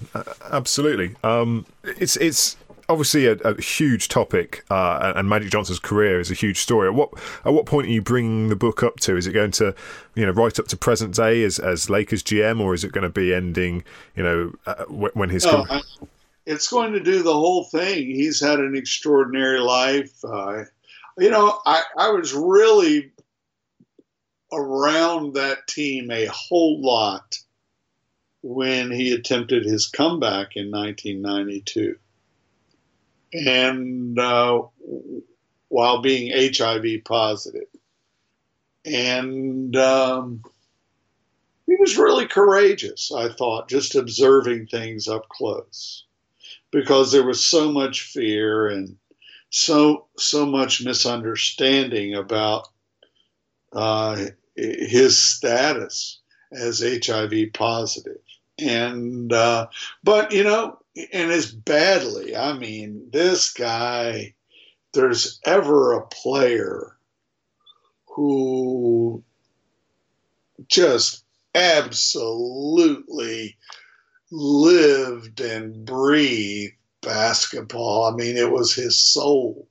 absolutely. 0.50 1.16
Um, 1.22 1.66
it's 1.84 2.16
it's 2.16 2.56
obviously 2.90 3.26
a, 3.26 3.32
a 3.36 3.60
huge 3.60 4.08
topic, 4.08 4.64
uh, 4.70 5.12
and 5.16 5.28
Magic 5.28 5.50
Johnson's 5.50 5.78
career 5.78 6.20
is 6.20 6.30
a 6.30 6.34
huge 6.34 6.58
story. 6.58 6.88
At 6.88 6.94
what 6.94 7.10
at 7.44 7.52
what 7.52 7.66
point 7.66 7.86
are 7.86 7.90
you 7.90 8.02
bringing 8.02 8.48
the 8.48 8.56
book 8.56 8.82
up 8.82 9.00
to? 9.00 9.16
Is 9.16 9.26
it 9.26 9.32
going 9.32 9.52
to, 9.52 9.74
you 10.14 10.26
know, 10.26 10.32
right 10.32 10.58
up 10.58 10.68
to 10.68 10.76
present 10.76 11.14
day 11.14 11.42
as 11.44 11.58
as 11.58 11.88
Lakers 11.88 12.22
GM, 12.22 12.60
or 12.60 12.74
is 12.74 12.84
it 12.84 12.92
going 12.92 13.04
to 13.04 13.08
be 13.10 13.32
ending, 13.32 13.84
you 14.14 14.22
know, 14.22 14.52
uh, 14.66 14.84
when 14.86 15.30
his? 15.30 15.46
No, 15.46 15.64
I, 15.70 15.80
it's 16.44 16.68
going 16.68 16.92
to 16.92 17.00
do 17.00 17.22
the 17.22 17.32
whole 17.32 17.64
thing. 17.64 18.06
He's 18.06 18.40
had 18.40 18.58
an 18.58 18.74
extraordinary 18.76 19.60
life. 19.60 20.12
Uh, 20.24 20.64
you 21.16 21.30
know, 21.30 21.60
I, 21.64 21.82
I 21.96 22.10
was 22.10 22.34
really 22.34 23.12
around 24.52 25.34
that 25.34 25.66
team 25.68 26.10
a 26.10 26.26
whole 26.26 26.82
lot 26.82 27.38
when 28.42 28.90
he 28.90 29.12
attempted 29.12 29.64
his 29.64 29.86
comeback 29.86 30.56
in 30.56 30.70
1992 30.70 31.96
and 33.32 34.18
uh, 34.18 34.62
while 35.68 36.00
being 36.02 36.32
HIV 36.32 37.04
positive. 37.04 37.68
And 38.84 39.76
um, 39.76 40.42
he 41.66 41.76
was 41.76 41.96
really 41.96 42.26
courageous, 42.26 43.12
I 43.12 43.28
thought, 43.28 43.68
just 43.68 43.94
observing 43.94 44.66
things 44.66 45.06
up 45.06 45.28
close 45.28 46.04
because 46.70 47.12
there 47.12 47.26
was 47.26 47.42
so 47.42 47.70
much 47.70 48.02
fear 48.02 48.68
and 48.68 48.96
so 49.50 50.06
so 50.16 50.46
much 50.46 50.84
misunderstanding 50.84 52.14
about 52.14 52.68
uh, 53.72 54.26
his 54.56 55.18
status 55.18 56.20
as 56.52 56.80
HIV 56.80 57.52
positive. 57.52 58.20
And 58.58 59.32
uh, 59.32 59.68
but 60.02 60.32
you 60.32 60.44
know 60.44 60.78
and 61.12 61.30
as 61.30 61.52
badly. 61.52 62.36
I 62.36 62.52
mean, 62.52 63.08
this 63.12 63.52
guy, 63.52 64.34
there's 64.92 65.40
ever 65.44 65.92
a 65.92 66.06
player 66.06 66.96
who 68.06 69.22
just 70.68 71.24
absolutely 71.54 73.56
lived 74.30 75.40
and 75.40 75.84
breathed 75.84 76.74
basketball. 77.00 78.12
I 78.12 78.16
mean, 78.16 78.36
it 78.36 78.50
was 78.50 78.74
his 78.74 78.98
soul. 78.98 79.68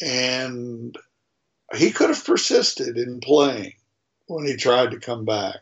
And 0.00 0.96
he 1.76 1.90
could 1.90 2.10
have 2.10 2.24
persisted 2.24 2.96
in 2.96 3.20
playing 3.20 3.74
when 4.26 4.46
he 4.46 4.56
tried 4.56 4.92
to 4.92 5.00
come 5.00 5.24
back 5.24 5.56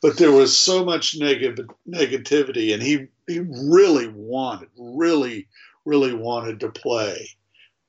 but 0.00 0.16
there 0.16 0.32
was 0.32 0.56
so 0.56 0.84
much 0.84 1.16
negative 1.18 1.68
negativity, 1.88 2.72
and 2.72 2.82
he 2.82 3.06
he 3.26 3.40
really 3.40 4.08
wanted, 4.08 4.68
really, 4.76 5.46
really 5.84 6.14
wanted 6.14 6.60
to 6.60 6.70
play, 6.70 7.28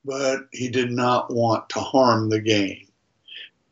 but 0.06 0.42
he 0.52 0.70
did 0.70 0.92
not 0.92 1.34
want 1.34 1.70
to 1.70 1.80
harm 1.80 2.30
the 2.30 2.42
game, 2.42 2.88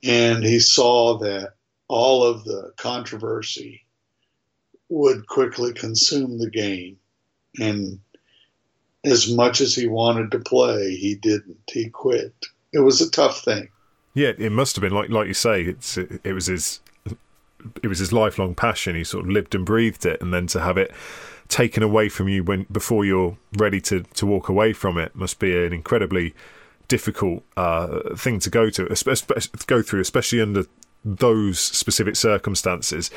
and 0.03 0.43
he 0.43 0.59
saw 0.59 1.17
that 1.19 1.53
all 1.87 2.23
of 2.23 2.43
the 2.43 2.71
controversy 2.77 3.85
would 4.89 5.27
quickly 5.27 5.73
consume 5.73 6.39
the 6.39 6.49
game, 6.49 6.97
and 7.59 7.99
as 9.05 9.31
much 9.31 9.61
as 9.61 9.75
he 9.75 9.87
wanted 9.87 10.31
to 10.31 10.39
play, 10.39 10.95
he 10.95 11.15
didn't. 11.15 11.57
He 11.71 11.89
quit. 11.89 12.33
It 12.73 12.79
was 12.79 13.01
a 13.01 13.09
tough 13.09 13.43
thing. 13.43 13.69
Yeah, 14.13 14.33
it 14.37 14.51
must 14.51 14.75
have 14.75 14.81
been 14.81 14.93
like 14.93 15.09
like 15.09 15.27
you 15.27 15.33
say. 15.33 15.61
It's 15.61 15.97
it, 15.97 16.21
it 16.23 16.33
was 16.33 16.47
his 16.47 16.81
it 17.83 17.87
was 17.87 17.99
his 17.99 18.13
lifelong 18.13 18.55
passion. 18.55 18.95
He 18.95 19.03
sort 19.03 19.25
of 19.25 19.31
lived 19.31 19.55
and 19.55 19.65
breathed 19.65 20.05
it, 20.05 20.21
and 20.21 20.33
then 20.33 20.47
to 20.47 20.59
have 20.59 20.77
it 20.77 20.91
taken 21.47 21.81
away 21.81 22.09
from 22.09 22.29
you 22.29 22.43
when 22.43 22.65
before 22.71 23.03
you're 23.03 23.37
ready 23.57 23.81
to 23.81 24.03
to 24.13 24.25
walk 24.25 24.49
away 24.49 24.71
from 24.71 24.97
it 24.97 25.15
must 25.15 25.39
be 25.39 25.65
an 25.65 25.73
incredibly 25.73 26.33
difficult 26.87 27.43
uh, 27.55 28.15
thing 28.15 28.39
to 28.39 28.49
go 28.49 28.69
to, 28.69 28.87
to 28.87 29.47
go 29.67 29.81
through, 29.81 30.01
especially 30.01 30.41
under 30.41 30.65
those 31.05 31.59
specific 31.59 32.17
circumstances. 32.17 33.09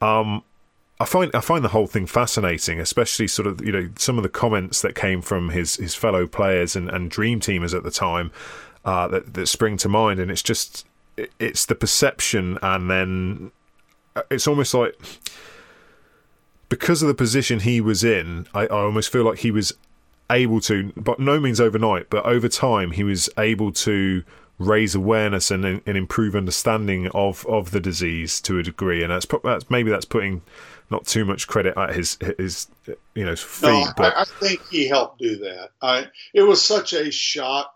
Um, 0.00 0.44
I 1.00 1.04
find 1.04 1.34
I 1.34 1.40
find 1.40 1.64
the 1.64 1.68
whole 1.68 1.86
thing 1.86 2.06
fascinating, 2.06 2.80
especially 2.80 3.26
sort 3.26 3.46
of 3.46 3.64
you 3.64 3.72
know 3.72 3.88
some 3.96 4.16
of 4.16 4.22
the 4.22 4.28
comments 4.28 4.82
that 4.82 4.94
came 4.94 5.22
from 5.22 5.50
his 5.50 5.76
his 5.76 5.94
fellow 5.94 6.26
players 6.26 6.76
and, 6.76 6.88
and 6.88 7.10
dream 7.10 7.40
teamers 7.40 7.74
at 7.76 7.82
the 7.82 7.90
time 7.90 8.32
uh, 8.84 9.08
that 9.08 9.34
that 9.34 9.46
spring 9.46 9.76
to 9.78 9.88
mind, 9.88 10.20
and 10.20 10.30
it's 10.30 10.42
just 10.42 10.86
it's 11.38 11.66
the 11.66 11.74
perception, 11.74 12.58
and 12.62 12.90
then 12.90 13.52
Uh, 14.18 14.22
it's 14.30 14.46
almost 14.46 14.74
like 14.74 14.94
because 16.68 17.02
of 17.02 17.08
the 17.08 17.14
position 17.14 17.60
he 17.60 17.80
was 17.80 18.04
in, 18.04 18.46
I, 18.54 18.62
I 18.62 18.84
almost 18.84 19.10
feel 19.10 19.24
like 19.24 19.38
he 19.38 19.50
was 19.50 19.72
able 20.30 20.60
to, 20.62 20.92
but 20.96 21.18
no 21.18 21.40
means 21.40 21.60
overnight, 21.60 22.10
but 22.10 22.24
over 22.26 22.48
time, 22.48 22.90
he 22.90 23.04
was 23.04 23.30
able 23.38 23.72
to 23.72 24.22
raise 24.58 24.94
awareness 24.94 25.50
and, 25.50 25.64
and 25.64 25.96
improve 25.96 26.34
understanding 26.34 27.08
of, 27.14 27.46
of 27.46 27.70
the 27.70 27.80
disease 27.80 28.40
to 28.42 28.58
a 28.58 28.62
degree. 28.62 29.02
And 29.02 29.12
that's, 29.12 29.26
that's 29.42 29.70
maybe 29.70 29.90
that's 29.90 30.04
putting 30.04 30.42
not 30.90 31.06
too 31.06 31.24
much 31.24 31.46
credit 31.46 31.76
at 31.76 31.94
his 31.94 32.16
his 32.38 32.66
you 33.14 33.24
know 33.24 33.36
feet. 33.36 33.68
No, 33.68 33.92
but 33.96 34.16
I, 34.16 34.22
I 34.22 34.24
think 34.24 34.66
he 34.70 34.88
helped 34.88 35.18
do 35.18 35.36
that. 35.36 35.70
I 35.82 36.06
it 36.32 36.42
was 36.42 36.64
such 36.64 36.92
a 36.92 37.10
shock 37.10 37.74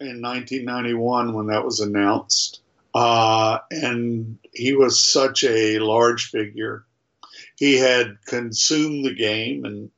in 0.00 0.22
1991 0.22 1.34
when 1.34 1.48
that 1.48 1.64
was 1.64 1.80
announced, 1.80 2.62
uh, 2.94 3.58
and 3.70 4.38
he 4.52 4.74
was 4.74 5.02
such 5.02 5.44
a 5.44 5.78
large 5.78 6.30
figure. 6.30 6.84
He 7.56 7.76
had 7.76 8.18
consumed 8.24 9.04
the 9.04 9.14
game 9.14 9.64
and 9.64 9.90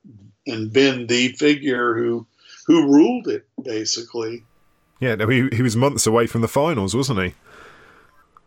and 0.46 0.72
been 0.72 1.06
the 1.06 1.28
figure 1.32 1.94
who 1.94 2.26
who 2.66 2.92
ruled 2.92 3.28
it 3.28 3.46
basically. 3.62 4.44
Yeah, 5.00 5.14
no, 5.14 5.28
he 5.28 5.49
he 5.52 5.62
was 5.62 5.76
months 5.76 6.06
away 6.06 6.26
from 6.26 6.40
the 6.40 6.49
finals, 6.49 6.94
wasn't 6.94 7.20
he? 7.20 7.34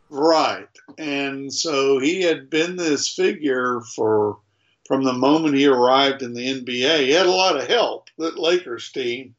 Right. 0.09 0.67
And 0.97 1.51
so 1.51 1.99
he 1.99 2.21
had 2.21 2.49
been 2.49 2.75
this 2.75 3.09
figure 3.09 3.81
for 3.95 4.39
from 4.87 5.03
the 5.03 5.13
moment 5.13 5.55
he 5.55 5.65
arrived 5.65 6.21
in 6.21 6.33
the 6.33 6.61
NBA. 6.61 6.99
He 6.99 7.11
had 7.11 7.25
a 7.25 7.31
lot 7.31 7.57
of 7.57 7.67
help. 7.67 8.09
That 8.17 8.37
Lakers 8.37 8.91
team, 8.91 9.35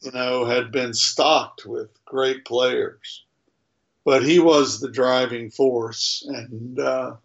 you 0.00 0.10
know, 0.12 0.44
had 0.44 0.72
been 0.72 0.94
stocked 0.94 1.66
with 1.66 1.90
great 2.04 2.44
players. 2.44 3.24
But 4.04 4.24
he 4.24 4.38
was 4.38 4.80
the 4.80 4.90
driving 4.90 5.50
force. 5.50 6.24
And 6.26 6.78
uh, 6.78 7.16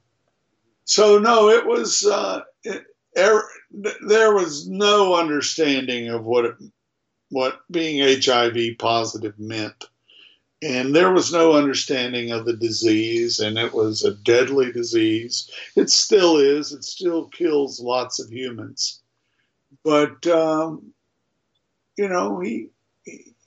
so, 0.85 1.19
no, 1.19 1.49
it 1.49 1.65
was, 1.65 2.05
uh, 2.05 2.41
it, 2.63 2.83
er, 3.17 3.43
there 3.71 4.33
was 4.33 4.67
no 4.67 5.15
understanding 5.15 6.09
of 6.09 6.23
what, 6.23 6.45
it, 6.45 6.55
what 7.29 7.59
being 7.71 7.99
HIV 8.21 8.77
positive 8.77 9.37
meant 9.39 9.85
and 10.61 10.95
there 10.95 11.11
was 11.11 11.31
no 11.31 11.53
understanding 11.53 12.31
of 12.31 12.45
the 12.45 12.55
disease, 12.55 13.39
and 13.39 13.57
it 13.57 13.73
was 13.73 14.03
a 14.03 14.15
deadly 14.15 14.71
disease. 14.71 15.49
It 15.75 15.89
still 15.89 16.37
is. 16.37 16.71
It 16.71 16.83
still 16.83 17.25
kills 17.25 17.79
lots 17.79 18.19
of 18.19 18.31
humans, 18.31 19.01
but 19.83 20.25
um, 20.27 20.93
you 21.95 22.07
know 22.07 22.39
he 22.39 22.69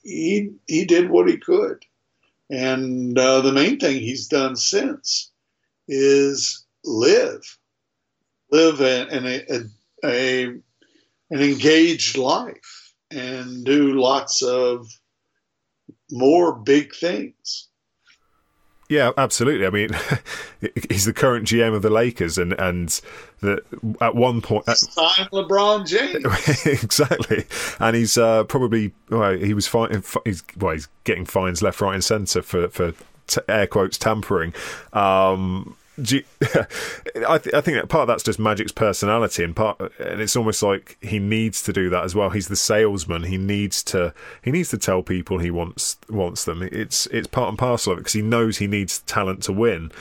he 0.03 0.53
he 0.67 0.85
did 0.85 1.11
what 1.11 1.29
he 1.29 1.37
could, 1.37 1.85
and 2.50 3.16
uh, 3.19 3.40
the 3.40 3.52
main 3.52 3.78
thing 3.78 4.00
he's 4.00 4.26
done 4.26 4.57
since 4.57 5.30
is 5.88 6.66
live, 6.85 7.59
live 8.50 8.80
an 8.80 9.26
a, 9.26 9.61
a, 10.04 10.45
an 10.45 10.62
engaged 11.30 12.19
life, 12.19 12.92
and 13.11 13.64
do 13.64 14.00
lots 14.00 14.42
of 14.42 14.87
more 16.11 16.57
big 16.57 16.95
things. 16.95 17.70
Yeah, 18.91 19.13
absolutely. 19.17 19.67
I 19.69 19.71
mean, 19.71 19.91
he's 20.91 21.05
the 21.05 21.13
current 21.13 21.47
GM 21.47 21.75
of 21.77 21.83
the 21.83 21.91
Lakers, 21.91 22.39
and 22.39 22.53
and 22.55 23.01
the, 23.39 23.63
at 24.01 24.17
one 24.17 24.43
point, 24.43 24.67
sign 24.67 25.27
LeBron 25.33 25.87
James 25.87 26.67
exactly, 26.83 27.45
and 27.79 27.95
he's 27.95 28.19
uh, 28.19 28.43
probably 28.45 28.93
well, 29.09 29.37
he 29.37 29.55
was 29.55 29.69
fine. 29.69 30.03
He's 30.25 30.43
well, 30.59 30.73
he's 30.73 30.89
getting 31.05 31.25
fines 31.25 31.63
left, 31.63 31.81
right, 31.81 31.95
and 31.95 32.03
centre 32.03 32.43
for 32.43 32.69
for 32.69 32.93
t- 33.29 33.41
air 33.49 33.69
quotes 33.69 33.97
tampering. 33.97 34.53
Um, 34.93 35.77
you, 36.09 36.25
I, 37.28 37.38
th- 37.38 37.54
I, 37.54 37.61
think 37.61 37.76
that 37.76 37.88
part 37.88 38.02
of 38.02 38.09
that's 38.09 38.23
just 38.23 38.38
Magic's 38.38 38.73
personality, 38.73 39.45
and 39.45 39.54
part, 39.54 39.80
and 39.99 40.21
it's 40.21 40.37
almost 40.37 40.62
like 40.62 40.97
he 41.00 41.19
needs 41.19 41.62
to 41.62 41.73
do 41.73 41.90
that 41.90 42.04
as 42.04 42.14
well. 42.14 42.30
He's 42.30 42.49
the 42.49 42.57
salesman. 42.57 43.25
He 43.25 43.37
needs 43.37 43.83
to 43.85 44.14
he 44.42 44.50
needs 44.50 44.71
to 44.71 44.78
tell 44.78 45.02
people 45.02 45.39
he 45.39 45.50
wants 45.50 45.97
wants 46.08 46.45
them. 46.45 46.63
It's 46.63 47.06
it's 47.06 47.26
part 47.26 47.49
and 47.49 47.58
parcel 47.58 47.93
of 47.93 47.99
it 47.99 48.02
because 48.02 48.13
he 48.13 48.23
knows 48.23 48.58
he 48.58 48.67
needs 48.67 49.00
talent 49.00 49.43
to 49.45 49.52
win. 49.52 49.93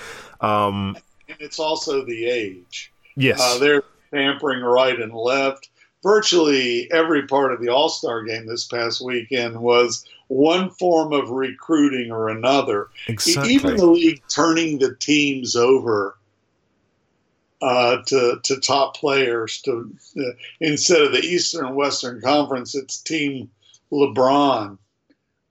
Um, 0.42 0.98
and 1.28 1.38
it's 1.40 1.60
also 1.60 2.06
the 2.06 2.26
age. 2.30 2.92
Yes, 3.16 3.40
uh, 3.42 3.58
they're 3.58 3.84
tampering 4.14 4.62
right 4.64 5.00
and 5.00 5.14
left. 5.14 5.70
Virtually 6.02 6.90
every 6.92 7.28
part 7.28 7.52
of 7.52 7.62
the 7.62 7.70
All 7.70 7.90
Star 7.90 8.24
game 8.24 8.46
this 8.46 8.66
past 8.66 9.02
weekend 9.02 9.60
was 9.60 10.06
one 10.28 10.70
form 10.70 11.12
of 11.12 11.30
recruiting 11.30 12.12
or 12.12 12.30
another. 12.30 12.88
Exactly. 13.08 13.54
Even 13.54 13.76
the 13.76 13.86
league 13.86 14.22
turning 14.30 14.80
the 14.80 14.96
teams 14.96 15.56
over 15.56 16.16
uh, 17.62 17.98
to 18.08 18.40
to 18.44 18.60
top 18.62 18.96
players 18.96 19.62
to 19.64 19.94
uh, 20.18 20.32
instead 20.62 21.02
of 21.02 21.12
the 21.12 21.20
Eastern 21.20 21.66
and 21.66 21.76
Western 21.76 22.22
Conference, 22.22 22.76
it's 22.76 23.02
Team 23.02 23.50
LeBron. 23.92 24.78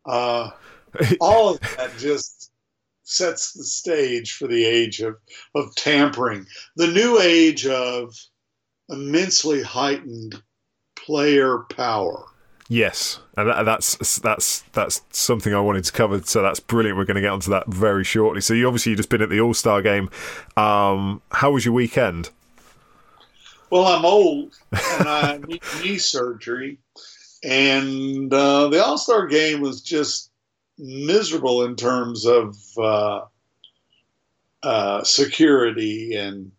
Uh, 0.06 0.50
all 1.20 1.50
of 1.50 1.61
that 1.61 1.90
just 1.98 2.50
sets 3.02 3.52
the 3.52 3.64
stage 3.64 4.34
for 4.34 4.46
the 4.46 4.64
age 4.64 5.00
of, 5.00 5.16
of 5.54 5.74
tampering, 5.74 6.46
the 6.76 6.87
new 6.87 7.18
age 7.18 7.66
of 7.66 8.14
immensely 8.88 9.62
heightened 9.62 10.42
player 10.94 11.59
power. 11.70 12.24
Yes, 12.70 13.18
and 13.37 13.48
that, 13.48 13.64
that's 13.64 14.18
that's 14.18 14.61
that's 14.72 15.01
something 15.11 15.55
I 15.55 15.61
wanted 15.61 15.85
to 15.85 15.92
cover. 15.92 16.20
So 16.22 16.42
that's 16.42 16.61
brilliant. 16.61 16.98
We're 16.98 17.07
going 17.07 17.14
to 17.14 17.22
get 17.22 17.31
onto 17.31 17.51
that 17.51 17.66
very 17.66 18.05
shortly. 18.05 18.42
So 18.42 18.53
you 18.53 18.66
obviously 18.66 18.90
you 18.90 18.96
just 18.96 19.09
been 19.09 19.22
at 19.22 19.31
the 19.31 19.40
All 19.40 19.55
Star 19.55 19.81
game. 19.81 20.11
Um, 20.55 21.22
how 21.33 21.53
was 21.53 21.64
your 21.64 21.72
weekend? 21.72 22.29
Well, 23.70 23.87
I'm 23.87 24.05
old 24.05 24.55
and 24.72 25.09
I 25.09 25.40
need 25.46 25.62
knee 25.83 25.96
surgery, 25.96 26.79
and 27.42 28.33
uh, 28.33 28.68
the 28.68 28.85
All 28.85 28.98
Star 28.98 29.27
game 29.27 29.62
was 29.62 29.81
just 29.81 30.31
miserable 30.77 31.64
in 31.64 31.74
terms 31.74 32.27
of 32.27 32.57
uh, 32.77 33.20
uh, 34.62 35.05
security 35.05 36.16
and 36.16 36.53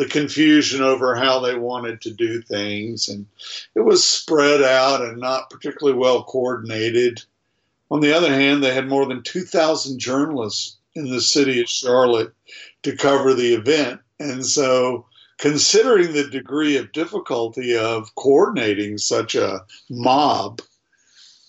the 0.00 0.06
confusion 0.06 0.80
over 0.80 1.14
how 1.14 1.40
they 1.40 1.54
wanted 1.58 2.00
to 2.00 2.10
do 2.10 2.40
things. 2.40 3.06
And 3.06 3.26
it 3.74 3.80
was 3.80 4.02
spread 4.02 4.62
out 4.62 5.02
and 5.02 5.18
not 5.18 5.50
particularly 5.50 5.98
well 5.98 6.24
coordinated. 6.24 7.22
On 7.90 8.00
the 8.00 8.16
other 8.16 8.32
hand, 8.32 8.64
they 8.64 8.72
had 8.72 8.88
more 8.88 9.04
than 9.04 9.22
2,000 9.22 9.98
journalists 9.98 10.78
in 10.94 11.10
the 11.10 11.20
city 11.20 11.60
of 11.60 11.68
Charlotte 11.68 12.32
to 12.82 12.96
cover 12.96 13.34
the 13.34 13.52
event. 13.52 14.00
And 14.18 14.46
so, 14.46 15.04
considering 15.36 16.14
the 16.14 16.28
degree 16.28 16.78
of 16.78 16.92
difficulty 16.92 17.76
of 17.76 18.14
coordinating 18.14 18.96
such 18.96 19.34
a 19.34 19.66
mob, 19.90 20.62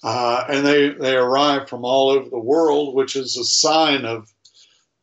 uh, 0.03 0.43
and 0.49 0.65
they, 0.65 0.89
they 0.89 1.15
arrived 1.15 1.69
from 1.69 1.85
all 1.85 2.09
over 2.09 2.29
the 2.29 2.37
world, 2.37 2.95
which 2.95 3.15
is 3.15 3.37
a 3.37 3.45
sign 3.45 4.03
of 4.03 4.29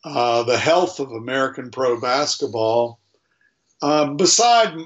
uh, 0.04 0.42
the 0.42 0.58
health 0.58 1.00
of 1.00 1.12
American 1.12 1.70
pro 1.70 1.98
basketball 1.98 3.00
um, 3.82 4.16
beside, 4.16 4.76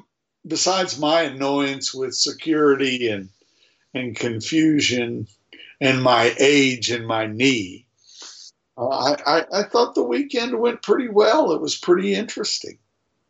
besides 0.47 0.99
my 0.99 1.23
annoyance 1.23 1.95
with 1.95 2.15
security 2.15 3.09
and 3.09 3.29
and 3.95 4.17
confusion 4.17 5.27
and 5.81 6.03
my 6.03 6.35
age 6.39 6.91
and 6.91 7.07
my 7.07 7.27
knee, 7.27 7.87
uh, 8.79 8.89
I, 8.89 9.17
I, 9.27 9.45
I 9.53 9.63
thought 9.65 9.95
the 9.95 10.03
weekend 10.03 10.59
went 10.59 10.83
pretty 10.83 11.09
well. 11.09 11.53
It 11.53 11.61
was 11.61 11.77
pretty 11.77 12.15
interesting 12.15 12.79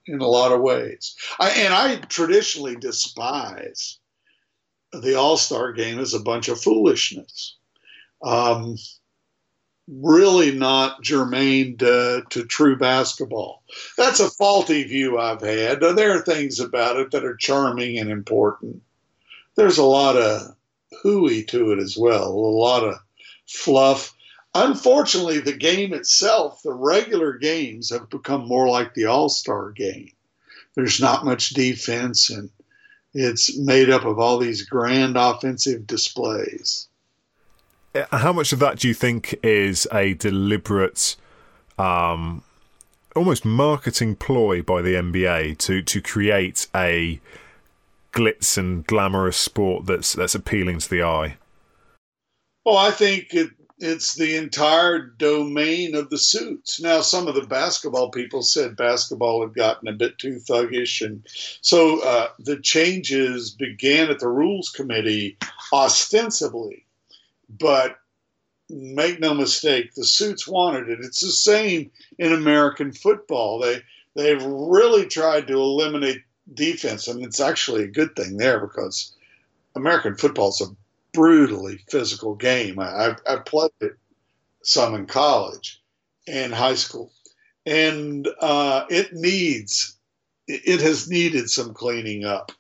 in 0.07 0.21
a 0.21 0.27
lot 0.27 0.53
of 0.53 0.61
ways. 0.61 1.17
I, 1.41 1.51
and 1.51 1.75
I 1.75 1.97
traditionally 1.97 2.77
despise 2.77 3.99
the 4.93 5.15
All 5.15 5.37
Star 5.37 5.73
game 5.73 5.99
as 5.99 6.15
a 6.15 6.21
bunch 6.21 6.49
of 6.49 6.61
foolishness. 6.61 7.57
Um, 8.23 8.77
really 9.89 10.53
not 10.55 11.03
germane 11.03 11.77
to, 11.79 12.23
to, 12.31 12.45
true 12.45 12.77
basketball. 12.77 13.63
That's 13.99 14.21
a 14.21 14.31
faulty 14.31 14.85
view 14.85 15.19
I've 15.19 15.41
had. 15.41 15.81
There 15.81 16.17
are 16.17 16.23
things 16.23 16.61
about 16.61 16.99
it 16.99 17.11
that 17.11 17.25
are 17.25 17.37
charming 17.37 17.99
and 17.99 18.11
important. 18.11 18.83
There's 19.57 19.79
a 19.79 19.85
lot 19.85 20.17
of 20.17 20.55
hooey 21.03 21.45
to 21.45 21.73
it 21.73 21.79
as 21.79 21.97
well, 21.97 22.29
a 22.29 22.31
lot 22.31 22.85
of 22.85 22.95
fluff. 23.49 24.15
Unfortunately, 24.55 25.41
the 25.41 25.53
game 25.53 25.93
itself, 25.93 26.63
the 26.63 26.73
regular 26.73 27.35
games, 27.39 27.91
have 27.91 28.09
become 28.11 28.47
more 28.47 28.69
like 28.69 28.95
the 28.95 29.07
All 29.07 29.29
Star 29.29 29.71
game. 29.73 30.13
There's 30.75 31.01
not 31.01 31.25
much 31.25 31.51
defense, 31.51 32.31
and 32.31 32.51
it's 33.15 33.59
made 33.59 33.91
up 33.91 34.05
of 34.05 34.19
all 34.19 34.39
these 34.39 34.63
grand 34.63 35.17
offensive 35.17 35.87
displays 35.87 36.89
how 38.11 38.33
much 38.33 38.53
of 38.53 38.59
that 38.61 38.79
do 38.79 38.89
you 38.89 38.95
think 38.95 39.35
is 39.43 39.87
a 39.93 40.15
deliberate, 40.15 41.17
um, 41.79 42.43
almost 43.15 43.45
marketing 43.45 44.17
ploy 44.17 44.63
by 44.63 44.83
the 44.83 44.95
NBA 44.95 45.59
to 45.59 45.83
to 45.83 46.01
create 46.01 46.67
a 46.75 47.21
glitz 48.13 48.57
and 48.57 48.87
glamorous 48.87 49.37
sport 49.37 49.87
that's 49.87 50.13
that's 50.15 50.35
appealing 50.35 50.79
to 50.79 50.89
the 50.89 51.03
eye? 51.03 51.37
Well, 52.65 52.79
I 52.79 52.93
think 52.93 53.35
it, 53.35 53.51
it's 53.79 54.15
the 54.15 54.37
entire 54.37 55.01
domain 55.01 55.97
of 55.97 56.11
the 56.11 56.19
suits. 56.19 56.81
Now, 56.81 57.01
some 57.01 57.27
of 57.27 57.35
the 57.35 57.47
basketball 57.47 58.11
people 58.11 58.43
said 58.43 58.77
basketball 58.77 59.43
had 59.43 59.55
gotten 59.55 59.89
a 59.89 59.93
bit 59.93 60.19
too 60.19 60.39
thuggish, 60.49 61.05
and 61.05 61.27
so 61.61 62.01
uh, 62.03 62.29
the 62.39 62.61
changes 62.61 63.51
began 63.51 64.11
at 64.11 64.21
the 64.21 64.29
rules 64.29 64.71
committee 64.71 65.37
ostensibly, 65.73 66.87
but 67.59 67.97
make 68.69 69.21
no 69.21 69.35
mistake, 69.35 69.95
the 69.95 70.05
suits 70.05 70.47
wanted 70.49 70.89
it. 70.89 71.01
It's 71.01 71.21
the 71.21 71.31
same 71.31 71.91
in 72.19 72.33
American 72.33 72.93
football. 72.93 73.59
They 73.59 73.83
they've 74.15 74.43
really 74.43 75.07
tried 75.07 75.47
to 75.49 75.55
eliminate 75.55 76.23
defense, 76.53 77.09
and 77.09 77.25
it's 77.25 77.41
actually 77.41 77.85
a 77.85 77.89
good 77.89 78.17
thing 78.17 78.37
there 78.37 78.61
because 78.61 79.15
American 79.75 80.17
football 80.17 80.49
is 80.51 80.61
a 80.61 80.77
brutally 81.13 81.79
physical 81.91 82.35
game. 82.35 82.79
I, 82.79 83.17
I, 83.29 83.37
played 83.37 83.71
it 83.81 83.97
some 84.63 84.95
in 84.95 85.07
college 85.07 85.81
and 86.27 86.53
high 86.55 86.75
school, 86.75 87.13
and 87.67 88.29
uh, 88.41 88.87
it 88.89 89.13
needs 89.13 89.97
it 90.49 90.81
has 90.81 91.09
needed 91.09 91.49
some 91.49 91.73
cleaning 91.73 92.25
up. 92.25 92.53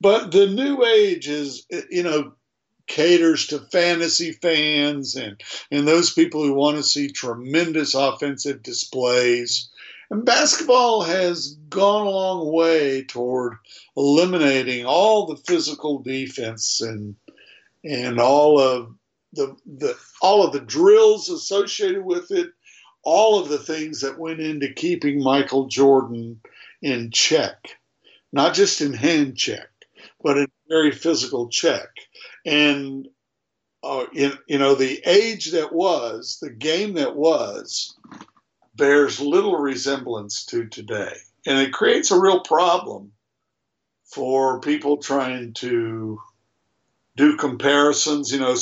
But 0.00 0.30
the 0.30 0.46
new 0.46 0.84
age 0.84 1.26
is, 1.28 1.66
you 1.90 2.02
know, 2.02 2.34
caters 2.90 3.46
to 3.46 3.60
fantasy 3.60 4.32
fans 4.32 5.14
and, 5.14 5.40
and 5.70 5.86
those 5.86 6.12
people 6.12 6.42
who 6.42 6.52
want 6.52 6.76
to 6.76 6.82
see 6.82 7.08
tremendous 7.08 7.94
offensive 7.94 8.64
displays. 8.64 9.70
And 10.10 10.24
basketball 10.24 11.02
has 11.02 11.54
gone 11.68 12.08
a 12.08 12.10
long 12.10 12.52
way 12.52 13.04
toward 13.04 13.54
eliminating 13.96 14.86
all 14.86 15.26
the 15.26 15.36
physical 15.36 16.00
defense 16.00 16.80
and 16.80 17.14
and 17.84 18.18
all 18.18 18.58
of 18.58 18.92
the, 19.34 19.56
the 19.64 19.96
all 20.20 20.44
of 20.44 20.52
the 20.52 20.60
drills 20.60 21.30
associated 21.30 22.04
with 22.04 22.32
it, 22.32 22.50
all 23.04 23.40
of 23.40 23.48
the 23.48 23.58
things 23.58 24.00
that 24.00 24.18
went 24.18 24.40
into 24.40 24.74
keeping 24.74 25.22
Michael 25.22 25.68
Jordan 25.68 26.40
in 26.82 27.12
check, 27.12 27.76
not 28.32 28.54
just 28.54 28.80
in 28.80 28.92
hand 28.92 29.36
check, 29.36 29.68
but 30.22 30.36
in 30.36 30.48
very 30.68 30.90
physical 30.90 31.48
check. 31.48 31.88
And 32.44 33.08
uh, 33.82 34.06
in, 34.12 34.32
you 34.46 34.58
know, 34.58 34.74
the 34.74 35.00
age 35.06 35.52
that 35.52 35.72
was, 35.72 36.38
the 36.40 36.50
game 36.50 36.94
that 36.94 37.16
was, 37.16 37.96
bears 38.74 39.20
little 39.20 39.56
resemblance 39.56 40.44
to 40.46 40.66
today, 40.66 41.14
and 41.46 41.58
it 41.58 41.72
creates 41.72 42.10
a 42.10 42.20
real 42.20 42.40
problem 42.40 43.12
for 44.04 44.60
people 44.60 44.96
trying 44.96 45.52
to 45.54 46.20
do 47.16 47.36
comparisons. 47.36 48.32
You 48.32 48.40
know, 48.40 48.56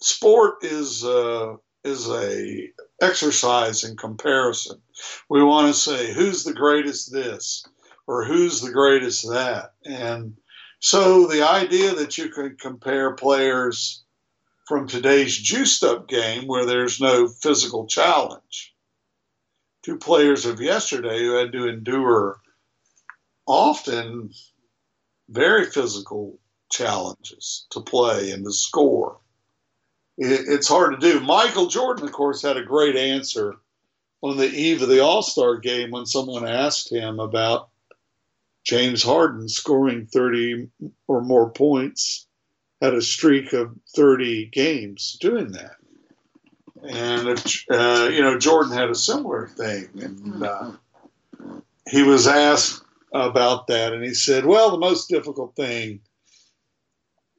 sport 0.00 0.64
is 0.64 1.04
uh, 1.04 1.56
is 1.84 2.08
a 2.08 2.70
exercise 3.00 3.84
in 3.84 3.96
comparison. 3.96 4.80
We 5.28 5.42
want 5.42 5.68
to 5.68 5.78
say 5.78 6.12
who's 6.12 6.44
the 6.44 6.54
greatest 6.54 7.12
this 7.12 7.64
or 8.06 8.24
who's 8.24 8.60
the 8.60 8.72
greatest 8.72 9.28
that, 9.30 9.74
and 9.84 10.36
so 10.78 11.26
the 11.26 11.48
idea 11.48 11.94
that 11.94 12.18
you 12.18 12.28
can 12.28 12.56
compare 12.56 13.14
players 13.14 14.04
from 14.66 14.86
today's 14.86 15.36
juiced 15.36 15.84
up 15.84 16.08
game 16.08 16.46
where 16.46 16.66
there's 16.66 17.00
no 17.00 17.28
physical 17.28 17.86
challenge 17.86 18.74
to 19.82 19.96
players 19.96 20.44
of 20.44 20.60
yesterday 20.60 21.20
who 21.20 21.34
had 21.34 21.52
to 21.52 21.68
endure 21.68 22.40
often 23.46 24.30
very 25.28 25.66
physical 25.66 26.38
challenges 26.70 27.66
to 27.70 27.80
play 27.80 28.32
and 28.32 28.44
to 28.44 28.52
score. 28.52 29.18
it's 30.18 30.68
hard 30.68 30.98
to 30.98 31.12
do. 31.12 31.20
Michael 31.20 31.68
Jordan, 31.68 32.06
of 32.06 32.12
course, 32.12 32.42
had 32.42 32.56
a 32.56 32.64
great 32.64 32.96
answer 32.96 33.54
on 34.22 34.36
the 34.36 34.48
eve 34.48 34.82
of 34.82 34.88
the 34.88 35.00
All 35.00 35.22
Star 35.22 35.56
game 35.56 35.90
when 35.90 36.06
someone 36.06 36.46
asked 36.46 36.90
him 36.90 37.20
about 37.20 37.68
James 38.66 39.02
Harden 39.04 39.48
scoring 39.48 40.06
30 40.06 40.68
or 41.06 41.22
more 41.22 41.50
points, 41.50 42.26
had 42.82 42.94
a 42.94 43.00
streak 43.00 43.52
of 43.52 43.70
30 43.94 44.46
games 44.46 45.16
doing 45.20 45.52
that. 45.52 45.76
And, 46.82 47.28
uh, 47.70 48.10
you 48.12 48.22
know, 48.22 48.38
Jordan 48.38 48.72
had 48.72 48.90
a 48.90 48.94
similar 48.94 49.46
thing. 49.46 49.88
And 50.02 50.42
uh, 50.42 50.72
he 51.88 52.02
was 52.02 52.26
asked 52.26 52.82
about 53.12 53.68
that, 53.68 53.92
and 53.92 54.02
he 54.02 54.14
said, 54.14 54.44
well, 54.44 54.72
the 54.72 54.78
most 54.78 55.08
difficult 55.08 55.54
thing 55.54 56.00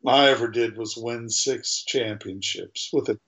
I 0.05 0.29
ever 0.29 0.47
did 0.47 0.77
was 0.77 0.95
win 0.95 1.29
six 1.29 1.83
championships 1.83 2.89
with 2.93 3.09
it. 3.09 3.19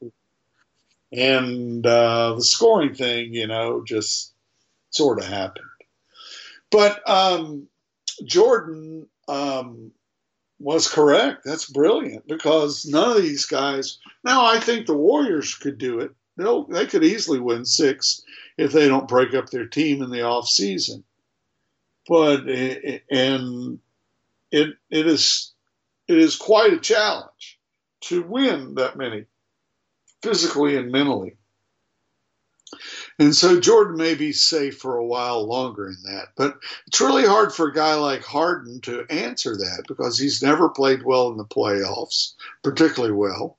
And 1.12 1.86
uh, 1.86 2.36
the 2.36 2.44
scoring 2.44 2.96
thing, 2.96 3.34
you 3.34 3.48
know, 3.48 3.84
just 3.86 4.34
sort 4.90 5.20
of 5.20 5.26
happened. 5.26 5.66
But 6.72 7.08
um, 7.10 7.68
Jordan 8.26 9.08
um, 9.28 9.92
was 10.60 10.88
correct. 10.88 11.42
That's 11.46 11.70
brilliant 11.70 12.28
because 12.28 12.86
none 12.86 13.16
of 13.16 13.22
these 13.24 13.46
guys. 13.46 13.98
Now 14.24 14.46
I 14.46 14.60
think 14.60 14.86
the 14.86 14.94
Warriors 14.94 15.56
could 15.56 15.78
do 15.78 16.00
it. 16.00 16.12
They'll, 16.38 16.66
they 16.66 16.86
could 16.86 17.04
easily 17.04 17.40
win 17.40 17.66
six 17.66 18.22
if 18.58 18.72
they 18.72 18.88
don't 18.88 19.08
break 19.08 19.34
up 19.34 19.50
their 19.50 19.68
team 19.68 20.02
in 20.02 20.10
the 20.10 20.22
off 20.22 20.48
season. 20.48 21.04
But 22.08 22.48
and 22.48 23.80
it 24.52 24.70
it 24.90 25.08
is 25.08 25.54
it 26.08 26.18
is 26.18 26.36
quite 26.36 26.74
a 26.74 26.80
challenge 26.80 27.60
to 28.02 28.24
win 28.24 28.76
that 28.76 28.98
many 28.98 29.26
physically 30.24 30.76
and 30.76 30.92
mentally. 30.92 31.36
And 33.20 33.36
so 33.36 33.60
Jordan 33.60 33.98
may 33.98 34.16
be 34.16 34.32
safe 34.32 34.78
for 34.78 34.96
a 34.96 35.06
while 35.06 35.46
longer 35.46 35.90
in 35.90 35.98
that. 36.06 36.30
But 36.38 36.58
it's 36.88 37.02
really 37.02 37.26
hard 37.26 37.54
for 37.54 37.68
a 37.68 37.74
guy 37.74 37.96
like 37.96 38.24
Harden 38.24 38.80
to 38.82 39.06
answer 39.10 39.58
that 39.58 39.84
because 39.90 40.18
he's 40.18 40.42
never 40.42 40.70
played 40.70 41.04
well 41.04 41.30
in 41.30 41.38
the 41.38 41.44
playoffs, 41.44 42.34
particularly 42.64 43.14
well. 43.14 43.58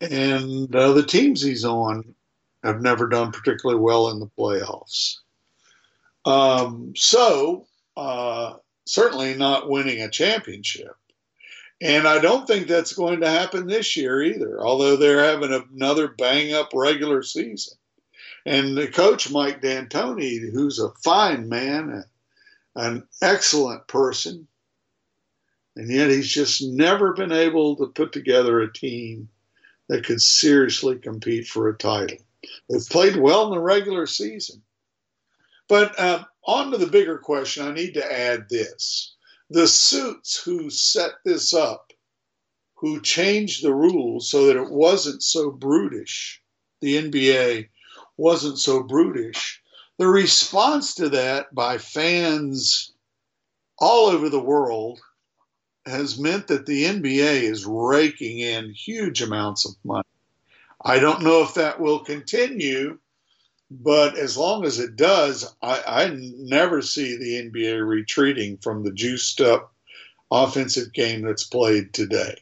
And 0.00 0.74
uh, 0.74 0.92
the 0.92 1.02
teams 1.02 1.42
he's 1.42 1.64
on 1.64 2.14
have 2.62 2.80
never 2.80 3.08
done 3.08 3.32
particularly 3.32 3.80
well 3.80 4.08
in 4.10 4.20
the 4.20 4.30
playoffs. 4.38 5.16
Um, 6.24 6.92
so, 6.94 7.66
uh, 7.96 8.54
certainly 8.86 9.34
not 9.34 9.68
winning 9.68 10.00
a 10.00 10.08
championship. 10.08 10.94
And 11.80 12.06
I 12.06 12.20
don't 12.20 12.46
think 12.46 12.68
that's 12.68 12.92
going 12.92 13.20
to 13.20 13.30
happen 13.30 13.66
this 13.66 13.96
year 13.96 14.22
either, 14.22 14.60
although 14.64 14.96
they're 14.96 15.24
having 15.24 15.52
another 15.52 16.08
bang 16.08 16.52
up 16.52 16.70
regular 16.72 17.22
season. 17.24 17.76
And 18.48 18.78
the 18.78 18.88
coach, 18.88 19.30
Mike 19.30 19.60
D'Antoni, 19.60 20.38
who's 20.50 20.78
a 20.78 20.88
fine 21.04 21.50
man, 21.50 22.02
an 22.74 23.06
excellent 23.20 23.86
person, 23.88 24.48
and 25.76 25.90
yet 25.90 26.08
he's 26.08 26.32
just 26.32 26.62
never 26.62 27.12
been 27.12 27.30
able 27.30 27.76
to 27.76 27.88
put 27.88 28.10
together 28.10 28.60
a 28.60 28.72
team 28.72 29.28
that 29.90 30.06
could 30.06 30.22
seriously 30.22 30.96
compete 30.96 31.46
for 31.46 31.68
a 31.68 31.76
title. 31.76 32.16
They've 32.70 32.88
played 32.88 33.16
well 33.16 33.44
in 33.44 33.50
the 33.50 33.60
regular 33.60 34.06
season. 34.06 34.62
But 35.68 36.00
uh, 36.00 36.24
on 36.46 36.70
to 36.70 36.78
the 36.78 36.86
bigger 36.86 37.18
question, 37.18 37.68
I 37.68 37.74
need 37.74 37.92
to 37.94 38.12
add 38.12 38.48
this. 38.48 39.14
The 39.50 39.68
suits 39.68 40.42
who 40.42 40.70
set 40.70 41.10
this 41.22 41.52
up, 41.52 41.92
who 42.76 43.02
changed 43.02 43.62
the 43.62 43.74
rules 43.74 44.30
so 44.30 44.46
that 44.46 44.56
it 44.56 44.70
wasn't 44.70 45.22
so 45.22 45.50
brutish, 45.50 46.40
the 46.80 46.96
NBA 46.96 47.68
wasn't 48.18 48.58
so 48.58 48.82
brutish. 48.82 49.62
The 49.96 50.06
response 50.06 50.94
to 50.96 51.08
that 51.10 51.54
by 51.54 51.78
fans 51.78 52.92
all 53.78 54.06
over 54.06 54.28
the 54.28 54.40
world 54.40 55.00
has 55.86 56.18
meant 56.18 56.48
that 56.48 56.66
the 56.66 56.84
NBA 56.84 57.42
is 57.42 57.64
raking 57.64 58.40
in 58.40 58.72
huge 58.72 59.22
amounts 59.22 59.64
of 59.64 59.74
money. 59.84 60.04
I 60.84 60.98
don't 60.98 61.22
know 61.22 61.42
if 61.42 61.54
that 61.54 61.80
will 61.80 62.00
continue, 62.00 62.98
but 63.70 64.16
as 64.16 64.36
long 64.36 64.64
as 64.64 64.78
it 64.78 64.96
does, 64.96 65.52
I, 65.62 65.82
I 65.86 66.10
never 66.12 66.82
see 66.82 67.16
the 67.16 67.50
NBA 67.50 67.86
retreating 67.86 68.58
from 68.58 68.84
the 68.84 68.92
juiced 68.92 69.40
up 69.40 69.72
offensive 70.30 70.92
game 70.92 71.22
that's 71.22 71.44
played 71.44 71.92
today. 71.92 72.36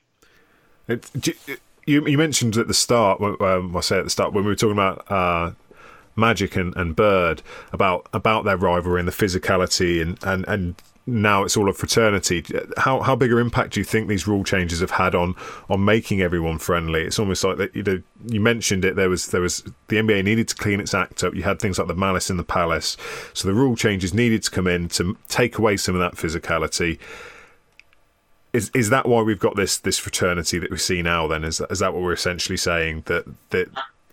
It, 0.89 1.11
you, 1.87 2.07
you 2.07 2.19
mentioned 2.19 2.57
at 2.57 2.69
the 2.69 2.75
start, 2.75 3.21
um, 3.21 3.77
I 3.77 3.81
say 3.81 3.99
at 3.99 4.05
the 4.05 4.11
start, 4.11 4.33
when 4.33 4.45
we 4.45 4.51
were 4.51 4.57
talking 4.57 4.73
about 4.73 5.11
uh, 5.11 5.53
Magic 6.17 6.57
and, 6.57 6.75
and 6.77 6.97
Bird 6.97 7.43
about 7.73 8.09
about 8.13 8.45
their 8.45 8.57
rivalry 8.57 9.01
and 9.01 9.09
the 9.09 9.13
physicality 9.13 10.01
and, 10.03 10.19
and, 10.23 10.45
and 10.49 10.83
now 11.07 11.45
it's 11.45 11.57
all 11.57 11.69
a 11.69 11.73
fraternity. 11.73 12.45
How 12.77 13.01
how 13.01 13.15
big 13.15 13.31
an 13.31 13.39
impact 13.39 13.75
do 13.75 13.81
you 13.81 13.85
think 13.85 14.09
these 14.09 14.27
rule 14.27 14.43
changes 14.43 14.81
have 14.81 14.91
had 14.91 15.15
on 15.15 15.37
on 15.71 15.85
making 15.85 16.21
everyone 16.21 16.59
friendly? 16.59 17.03
It's 17.03 17.19
almost 17.19 17.45
like 17.45 17.59
that. 17.59 17.77
You 17.77 17.85
know, 17.85 18.03
you 18.27 18.41
mentioned 18.41 18.85
it. 18.85 18.97
There 18.97 19.09
was 19.09 19.29
there 19.29 19.41
was 19.41 19.63
the 19.87 19.97
NBA 19.97 20.25
needed 20.25 20.49
to 20.49 20.57
clean 20.57 20.81
its 20.81 20.95
act 20.95 21.23
up. 21.23 21.35
You 21.35 21.45
had 21.45 21.61
things 21.61 21.79
like 21.79 21.87
the 21.87 21.95
malice 21.95 22.29
in 22.29 22.39
the 22.39 22.45
palace, 22.45 22.97
so 23.35 23.47
the 23.47 23.55
rule 23.55 23.77
changes 23.77 24.13
needed 24.13 24.43
to 24.45 24.51
come 24.51 24.67
in 24.67 24.89
to 24.91 25.17
take 25.29 25.59
away 25.59 25.77
some 25.77 25.95
of 25.95 26.01
that 26.01 26.21
physicality. 26.21 26.99
is 28.53 28.71
is 28.75 28.91
that 28.91 29.07
why 29.07 29.23
we've 29.23 29.39
got 29.39 29.55
this 29.55 29.79
this 29.79 29.99
fraternity 29.99 30.59
that 30.59 30.73
we 30.73 30.79
see 30.79 31.03
now? 31.03 31.29
Then 31.29 31.45
is 31.45 31.59
that, 31.59 31.71
is 31.71 31.79
that 31.79 31.95
what 31.95 32.03
we're 32.03 32.15
essentially 32.15 32.57
saying 32.57 33.05
that 33.07 33.27
that? 33.51 33.69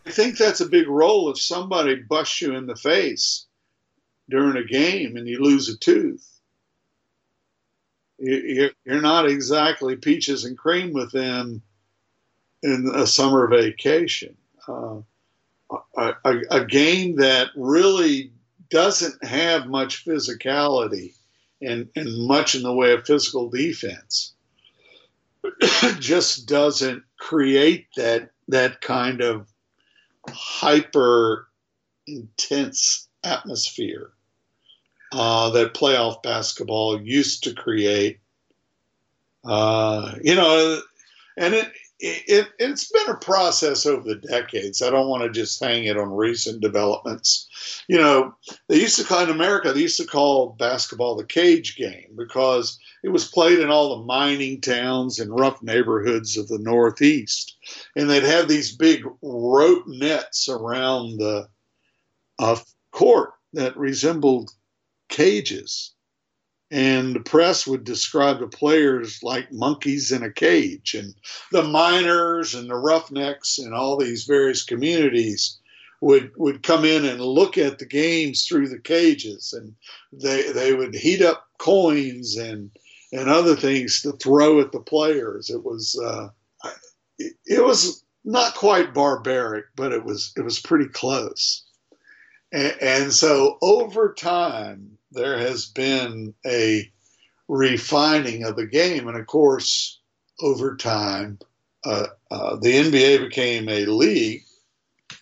I 0.06 0.12
think 0.12 0.38
that's 0.38 0.62
a 0.62 0.68
big 0.68 0.88
role. 0.88 1.30
If 1.30 1.40
somebody 1.40 1.96
busts 1.96 2.42
you 2.42 2.56
in 2.56 2.68
the 2.68 2.76
face 2.76 3.46
during 4.30 4.58
a 4.58 4.68
game 4.68 5.16
and 5.16 5.28
you 5.28 5.42
lose 5.42 5.70
a 5.70 5.78
tooth, 5.78 6.28
you're 8.18 8.72
not 8.86 9.28
exactly 9.28 9.96
peaches 9.96 10.46
and 10.46 10.58
cream 10.58 10.94
with 10.94 11.12
them 11.12 11.62
in 12.62 12.90
a 12.94 13.06
summer 13.06 13.48
vacation. 13.48 14.38
Uh, 14.68 15.02
a, 15.98 16.14
a, 16.24 16.40
a, 16.52 16.66
game 16.66 17.18
that 17.18 17.50
really 17.56 18.32
doesn't 18.70 19.26
have 19.26 19.68
much 19.68 20.06
physicality 20.06 21.14
and, 21.62 21.90
and 21.96 22.28
much 22.28 22.56
in 22.56 22.64
the 22.64 22.74
way 22.74 22.94
of 22.94 23.06
physical 23.06 23.50
defense 23.50 24.34
just 26.00 26.48
doesn't 26.48 27.04
create 27.18 27.88
that 27.98 28.30
that 28.48 28.82
kind 28.82 29.22
of 29.22 29.53
hyper 30.30 31.48
intense 32.08 33.08
atmosphere 33.24 34.12
uh, 35.12 35.50
that 35.52 35.74
playoff 35.74 36.24
basketball 36.24 37.02
used 37.02 37.44
to 37.44 37.54
create. 37.54 38.20
Uh, 39.44 40.16
you 40.22 40.36
know, 40.36 40.80
and 41.38 41.54
it, 41.54 41.72
it, 42.00 42.50
it's 42.60 42.92
been 42.92 43.10
a 43.10 43.18
process 43.18 43.86
over 43.86 44.02
the 44.08 44.16
decades. 44.16 44.82
I 44.82 44.90
don't 44.90 45.08
want 45.08 45.24
to 45.24 45.30
just 45.30 45.64
hang 45.64 45.86
it 45.86 45.98
on 45.98 46.12
recent 46.12 46.62
developments. 46.62 47.84
You 47.88 47.98
know, 47.98 48.36
they 48.68 48.80
used 48.80 48.98
to 48.98 49.06
call 49.06 49.24
in 49.24 49.30
America, 49.30 49.72
they 49.72 49.82
used 49.82 50.00
to 50.00 50.08
call 50.08 50.50
basketball 50.50 51.16
the 51.16 51.26
cage 51.26 51.78
game 51.78 52.10
because 52.16 52.80
it 53.04 53.10
was 53.10 53.28
played 53.28 53.60
in 53.60 53.70
all 53.70 53.98
the 53.98 54.06
mining 54.06 54.62
towns 54.62 55.20
and 55.20 55.38
rough 55.38 55.62
neighborhoods 55.62 56.38
of 56.38 56.48
the 56.48 56.60
Northeast. 56.60 57.58
And 57.96 58.10
they'd 58.10 58.24
have 58.24 58.48
these 58.48 58.76
big 58.76 59.04
rope 59.22 59.84
nets 59.88 60.48
around 60.50 61.18
the 61.20 61.48
uh, 62.40 62.58
court 62.92 63.34
that 63.54 63.78
resembled 63.78 64.52
cages 65.10 65.94
and 66.74 67.16
the 67.16 67.20
press 67.20 67.68
would 67.68 67.84
describe 67.84 68.40
the 68.40 68.48
players 68.48 69.22
like 69.22 69.52
monkeys 69.52 70.12
in 70.12 70.24
a 70.24 70.32
cage 70.32 70.96
and 70.96 71.14
the 71.52 71.62
miners 71.62 72.56
and 72.56 72.68
the 72.68 72.76
roughnecks 72.76 73.60
and 73.60 73.76
all 73.76 73.96
these 73.96 74.24
various 74.24 74.64
communities 74.64 75.60
would 76.02 76.32
would 76.36 76.64
come 76.64 76.84
in 76.84 77.06
and 77.06 77.22
look 77.22 77.60
at 77.60 77.78
the 77.78 77.86
games 77.86 78.46
through 78.46 78.68
the 78.68 78.80
cages 78.80 79.54
and 79.54 79.76
they 80.12 80.52
they 80.52 80.74
would 80.74 80.96
heat 80.96 81.22
up 81.22 81.48
coins 81.60 82.38
and 82.38 82.72
and 83.14 83.30
other 83.30 83.56
things 83.56 84.02
to 84.02 84.12
throw 84.14 84.60
at 84.60 84.72
the 84.72 84.80
players 84.80 85.50
it 85.50 85.64
was 85.64 86.00
uh, 86.04 86.28
it, 87.18 87.34
it 87.46 87.64
was 87.64 88.04
not 88.26 88.56
quite 88.56 88.94
barbaric 88.94 89.66
but 89.76 89.94
it 89.94 90.04
was 90.04 90.34
it 90.36 90.42
was 90.42 90.60
pretty 90.60 90.88
close 90.88 91.64
and, 92.52 92.76
and 92.82 93.14
so 93.14 93.58
over 93.62 94.14
time 94.14 94.98
there 95.14 95.38
has 95.38 95.66
been 95.66 96.34
a 96.46 96.92
refining 97.48 98.44
of 98.44 98.56
the 98.56 98.66
game. 98.66 99.08
And 99.08 99.18
of 99.18 99.28
course, 99.28 100.00
over 100.42 100.76
time, 100.76 101.40
uh, 101.86 102.08
uh, 102.32 102.56
the 102.58 102.74
NBA 102.74 103.28
became 103.28 103.70
a 103.70 103.86
league 103.86 104.44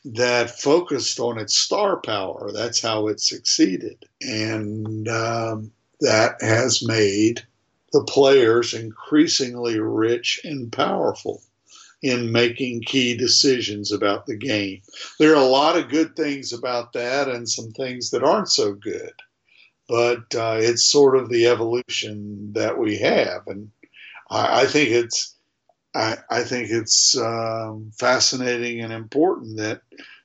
that 0.06 0.60
focused 0.60 1.20
on 1.20 1.38
its 1.38 1.58
star 1.58 1.98
power. 1.98 2.52
That's 2.54 2.82
how 2.82 3.08
it 3.08 3.20
succeeded. 3.20 4.06
And 4.22 5.08
um, 5.08 5.72
that 6.00 6.42
has 6.42 6.86
made 6.86 7.46
the 7.94 8.04
players 8.04 8.74
increasingly 8.74 9.80
rich 9.80 10.40
and 10.44 10.72
powerful 10.72 11.42
in 12.02 12.32
making 12.32 12.82
key 12.82 13.16
decisions 13.16 13.92
about 13.92 14.26
the 14.26 14.36
game. 14.36 14.82
There 15.20 15.34
are 15.34 15.44
a 15.44 15.46
lot 15.46 15.78
of 15.78 15.90
good 15.90 16.16
things 16.16 16.52
about 16.52 16.94
that 16.94 17.28
and 17.28 17.48
some 17.48 17.72
things 17.72 18.10
that 18.10 18.24
aren't 18.24 18.50
so 18.50 18.74
good 18.74 19.14
but 19.92 20.34
uh, 20.36 20.56
it's 20.58 20.86
sort 20.86 21.18
of 21.18 21.28
the 21.28 21.48
evolution 21.48 22.54
that 22.54 22.78
we 22.78 22.98
have, 23.00 23.46
and 23.46 23.70
I, 24.30 24.62
I 24.62 24.66
think 24.66 24.90
it's 24.90 25.36
I, 25.94 26.16
I 26.30 26.44
think 26.44 26.70
it's 26.70 27.18
um, 27.18 27.92
fascinating 28.00 28.80
and 28.80 28.94
important 28.94 29.58
that 29.58 29.82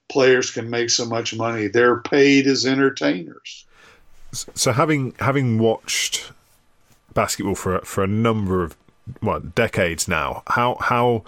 players 0.09 0.53
can 0.53 0.71
make 0.71 0.91
so 0.91 1.05
much 1.05 1.35
money. 1.35 1.67
They're 1.67 2.01
paid 2.01 2.47
as 2.47 2.65
entertainers. 2.65 3.67
So 4.33 4.71
having 4.71 5.17
having 5.19 5.59
watched 5.59 6.31
basketball 7.17 7.57
for 7.57 7.81
for 7.81 8.05
a 8.05 8.07
number 8.07 8.63
of 8.63 8.77
what 9.21 9.57
decades 9.57 10.07
now, 10.07 10.45
how 10.49 10.77
how 10.81 11.25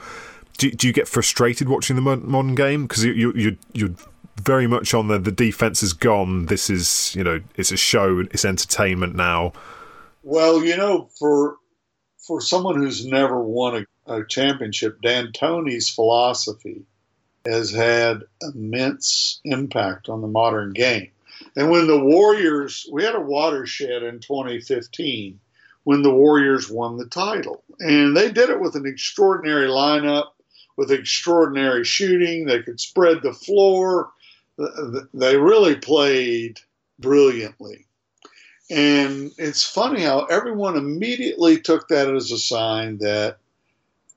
do, 0.59 0.71
do 0.71 0.87
you 0.87 0.93
get 0.93 1.09
frustrated 1.09 1.69
watching 1.69 1.97
the 1.97 2.03
modern 2.03 2.55
game 2.55 2.87
because 2.87 3.05
you 3.05 3.13
you 3.13 3.33
you 3.33 3.57
you're 3.73 3.95
very 4.41 4.67
much 4.67 4.95
on 4.95 5.09
the 5.09 5.19
the 5.19 5.33
defense 5.33 5.83
is 5.83 5.93
gone. 5.93 6.47
This 6.47 6.71
is 6.71 7.15
you 7.17 7.25
know 7.25 7.41
it's 7.57 7.73
a 7.73 7.77
show. 7.77 8.21
It's 8.31 8.45
entertainment 8.45 9.17
now. 9.17 9.53
Well, 10.23 10.65
you 10.65 10.77
know, 10.77 11.09
for 11.19 11.57
for 12.19 12.41
someone 12.41 12.77
who's 12.77 13.07
never 13.07 13.43
won 13.43 13.87
a, 14.07 14.15
a 14.15 14.27
championship, 14.27 15.01
D'Antoni's 15.01 15.89
philosophy 15.89 16.85
has 17.47 17.73
had 17.73 18.23
immense 18.43 19.41
impact 19.45 20.09
on 20.09 20.21
the 20.21 20.29
modern 20.29 20.73
game. 20.73 21.11
And 21.57 21.71
when 21.71 21.87
the 21.87 21.99
Warriors, 21.99 22.87
we 22.93 23.05
had 23.05 23.15
a 23.15 23.21
watershed 23.21 24.03
in 24.03 24.21
2015 24.21 25.41
when 25.89 26.03
the 26.03 26.13
Warriors 26.13 26.71
won 26.71 26.99
the 26.99 27.07
title. 27.07 27.65
And 27.81 28.15
they 28.15 28.31
did 28.31 28.51
it 28.51 28.61
with 28.61 28.75
an 28.77 28.85
extraordinary 28.85 29.69
lineup, 29.69 30.27
with 30.77 30.93
extraordinary 30.93 31.83
shooting. 31.83 32.45
They 32.45 32.63
could 32.63 32.79
spread 32.79 33.23
the 33.23 33.33
floor 33.33 34.11
they 35.15 35.39
really 35.39 35.77
played 35.77 36.59
brilliantly. 36.99 37.87
And 38.71 39.33
it's 39.39 39.65
funny 39.65 40.03
how 40.03 40.27
everyone 40.27 40.77
immediately 40.77 41.59
took 41.59 41.89
that 41.89 42.15
as 42.15 42.31
a 42.33 42.39
sign 42.39 42.99
that 42.99 43.39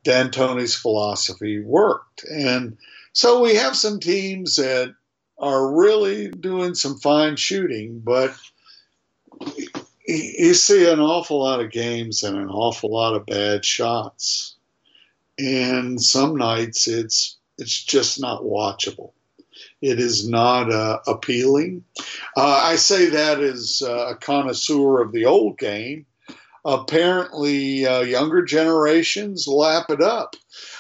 D'Antoni's 0.03 0.75
philosophy 0.75 1.62
worked. 1.62 2.25
And 2.25 2.77
so 3.13 3.41
we 3.41 3.55
have 3.55 3.77
some 3.77 4.01
teams 4.01 4.57
that 4.57 4.93
are 5.38 5.73
really 5.73 6.29
doing 6.31 6.75
some 6.75 6.97
fine 6.99 7.38
shooting, 7.38 8.01
but 8.01 8.36
you 10.12 10.54
see 10.54 10.89
an 10.89 11.00
awful 11.00 11.39
lot 11.39 11.60
of 11.60 11.71
games 11.71 12.24
and 12.24 12.38
an 12.38 12.50
awful 12.50 12.91
lot 12.91 13.15
of 13.15 13.26
bad 13.26 13.65
shots. 13.65 14.56
And 15.39 16.02
some 16.02 16.36
nights 16.36 16.88
it's 16.88 17.38
it's 17.58 17.84
just 17.84 18.19
not 18.19 18.43
watchable. 18.43 19.13
It 19.82 20.00
is 20.00 20.28
not 20.28 20.71
uh, 20.71 21.00
appealing. 21.08 21.84
Uh, 22.38 22.62
I 22.63 22.76
say 22.76 23.08
that 23.08 23.39
as 23.39 23.82
uh, 23.86 24.10
a 24.10 24.15
connoisseur 24.15 25.02
of 25.02 25.12
the 25.12 25.26
old 25.26 25.58
game. 25.58 26.06
Apparently, 26.63 27.88
uh, 27.88 28.02
younger 28.02 28.43
generations 28.43 29.47
lap 29.47 29.88
it 29.89 30.02
up. 30.02 30.36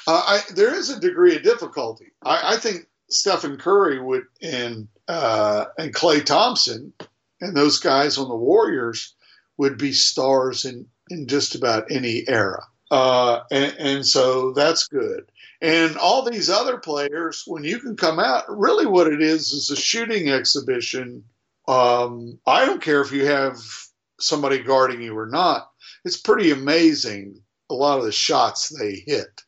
Uh, 0.07 0.21
I, 0.25 0.41
there 0.53 0.75
is 0.75 0.91
a 0.91 0.99
degree 0.99 1.35
of 1.35 1.41
difficulty. 1.41 2.11
I, 2.23 2.53
I 2.53 2.57
think 2.57 2.87
Stephen 3.09 3.57
Curry 3.57 3.99
would 3.99 4.25
and 4.43 4.87
uh, 5.07 5.65
and 5.79 5.93
Klay 5.93 6.23
Thompson 6.23 6.93
and 7.41 7.57
those 7.57 7.79
guys 7.79 8.19
on 8.19 8.29
the 8.29 8.35
Warriors 8.35 9.15
would 9.61 9.77
be 9.77 9.93
stars 9.93 10.65
in 10.65 10.87
in 11.11 11.27
just 11.27 11.53
about 11.53 11.91
any 11.91 12.27
era. 12.27 12.63
Uh, 12.89 13.41
and, 13.51 13.75
and, 13.77 14.05
so 14.05 14.51
that's 14.53 14.87
good. 14.87 15.31
And 15.61 15.95
all 15.97 16.23
these 16.23 16.49
other 16.49 16.77
players, 16.77 17.43
when 17.45 17.63
you 17.63 17.79
can 17.79 17.95
come 17.95 18.19
out, 18.19 18.43
really 18.49 18.87
what 18.87 19.07
it 19.07 19.21
is 19.21 19.51
is 19.51 19.69
a 19.69 19.75
shooting 19.75 20.29
exhibition. 20.29 21.23
Um, 21.67 22.39
I 22.47 22.65
don't 22.65 22.81
care 22.81 23.01
if 23.01 23.11
you 23.11 23.27
have 23.27 23.57
somebody 24.19 24.59
guarding 24.59 25.01
you 25.01 25.15
or 25.15 25.27
not. 25.27 25.69
It's 26.05 26.17
pretty 26.17 26.49
amazing 26.49 27.39
a 27.69 27.75
lot 27.75 27.99
of 27.99 28.05
the 28.05 28.11
shots 28.11 28.69
they 28.79 29.03
hit. 29.05 29.43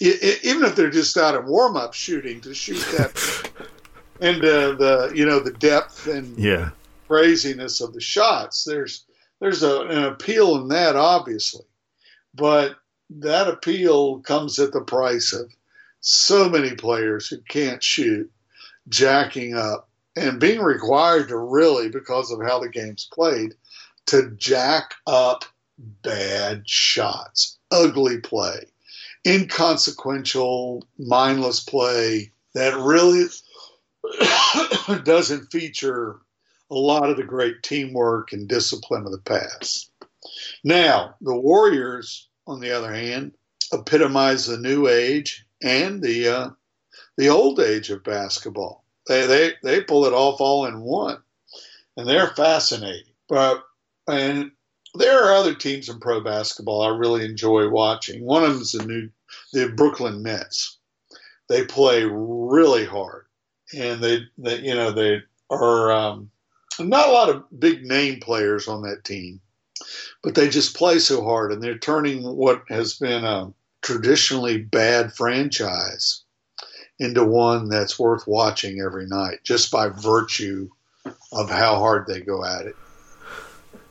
It, 0.00 0.22
it, 0.22 0.44
even 0.44 0.64
if 0.64 0.76
they're 0.76 0.88
just 0.88 1.16
out 1.16 1.34
of 1.34 1.46
warm 1.46 1.76
up 1.76 1.94
shooting 1.94 2.40
to 2.42 2.54
shoot 2.54 2.86
that 2.96 3.50
into 4.20 4.76
the 4.78 5.12
you 5.14 5.26
know 5.26 5.40
the 5.40 5.52
depth 5.52 6.06
and 6.06 6.38
yeah. 6.38 6.70
craziness 7.08 7.80
of 7.80 7.92
the 7.92 8.00
shots. 8.00 8.62
There's 8.64 9.04
there's 9.40 9.62
a, 9.62 9.82
an 9.82 10.04
appeal 10.04 10.56
in 10.56 10.68
that, 10.68 10.96
obviously, 10.96 11.64
but 12.34 12.76
that 13.10 13.48
appeal 13.48 14.20
comes 14.20 14.58
at 14.58 14.72
the 14.72 14.80
price 14.80 15.32
of 15.32 15.50
so 16.00 16.48
many 16.48 16.74
players 16.74 17.28
who 17.28 17.38
can't 17.48 17.82
shoot 17.82 18.30
jacking 18.88 19.54
up 19.54 19.88
and 20.16 20.40
being 20.40 20.60
required 20.60 21.28
to 21.28 21.36
really, 21.36 21.88
because 21.88 22.30
of 22.30 22.42
how 22.42 22.58
the 22.58 22.68
game's 22.68 23.08
played, 23.12 23.54
to 24.06 24.30
jack 24.36 24.94
up 25.06 25.44
bad 26.02 26.68
shots, 26.68 27.58
ugly 27.70 28.18
play, 28.18 28.64
inconsequential, 29.26 30.84
mindless 30.98 31.60
play 31.60 32.32
that 32.54 32.74
really 32.76 33.26
doesn't 35.04 35.52
feature 35.52 36.20
a 36.70 36.74
lot 36.74 37.10
of 37.10 37.16
the 37.16 37.24
great 37.24 37.62
teamwork 37.62 38.32
and 38.32 38.48
discipline 38.48 39.04
of 39.04 39.12
the 39.12 39.18
past. 39.18 39.90
Now, 40.64 41.14
the 41.20 41.36
Warriors 41.36 42.28
on 42.46 42.60
the 42.60 42.70
other 42.70 42.92
hand, 42.92 43.32
epitomize 43.72 44.46
the 44.46 44.56
new 44.58 44.88
age 44.88 45.44
and 45.62 46.02
the 46.02 46.28
uh, 46.28 46.50
the 47.16 47.28
old 47.28 47.60
age 47.60 47.90
of 47.90 48.02
basketball. 48.02 48.84
They, 49.06 49.26
they 49.26 49.52
they 49.62 49.80
pull 49.82 50.06
it 50.06 50.12
off 50.12 50.40
all 50.40 50.66
in 50.66 50.80
one, 50.80 51.18
and 51.96 52.08
they're 52.08 52.28
fascinating. 52.28 53.12
But 53.28 53.62
and 54.08 54.50
there 54.94 55.22
are 55.22 55.34
other 55.34 55.54
teams 55.54 55.88
in 55.88 56.00
pro 56.00 56.20
basketball 56.20 56.82
I 56.82 56.88
really 56.88 57.24
enjoy 57.24 57.68
watching. 57.68 58.24
One 58.24 58.44
of 58.44 58.52
them 58.52 58.62
is 58.62 58.72
the 58.72 58.84
new 58.86 59.10
the 59.52 59.72
Brooklyn 59.76 60.22
Nets. 60.22 60.78
They 61.48 61.64
play 61.64 62.04
really 62.04 62.84
hard, 62.84 63.26
and 63.74 64.02
they, 64.02 64.20
they 64.36 64.60
you 64.60 64.74
know 64.74 64.90
they 64.90 65.22
are 65.50 65.92
um, 65.92 66.30
not 66.84 67.08
a 67.08 67.12
lot 67.12 67.28
of 67.28 67.44
big 67.58 67.84
name 67.84 68.20
players 68.20 68.68
on 68.68 68.82
that 68.82 69.04
team, 69.04 69.40
but 70.22 70.34
they 70.34 70.48
just 70.48 70.76
play 70.76 70.98
so 70.98 71.22
hard, 71.24 71.52
and 71.52 71.62
they're 71.62 71.78
turning 71.78 72.22
what 72.22 72.62
has 72.68 72.94
been 72.94 73.24
a 73.24 73.52
traditionally 73.82 74.58
bad 74.58 75.12
franchise 75.12 76.22
into 76.98 77.24
one 77.24 77.68
that's 77.68 77.98
worth 77.98 78.26
watching 78.26 78.80
every 78.80 79.06
night 79.06 79.38
just 79.44 79.70
by 79.70 79.88
virtue 79.88 80.68
of 81.32 81.48
how 81.48 81.76
hard 81.76 82.06
they 82.06 82.20
go 82.20 82.44
at 82.44 82.66
it. 82.66 82.76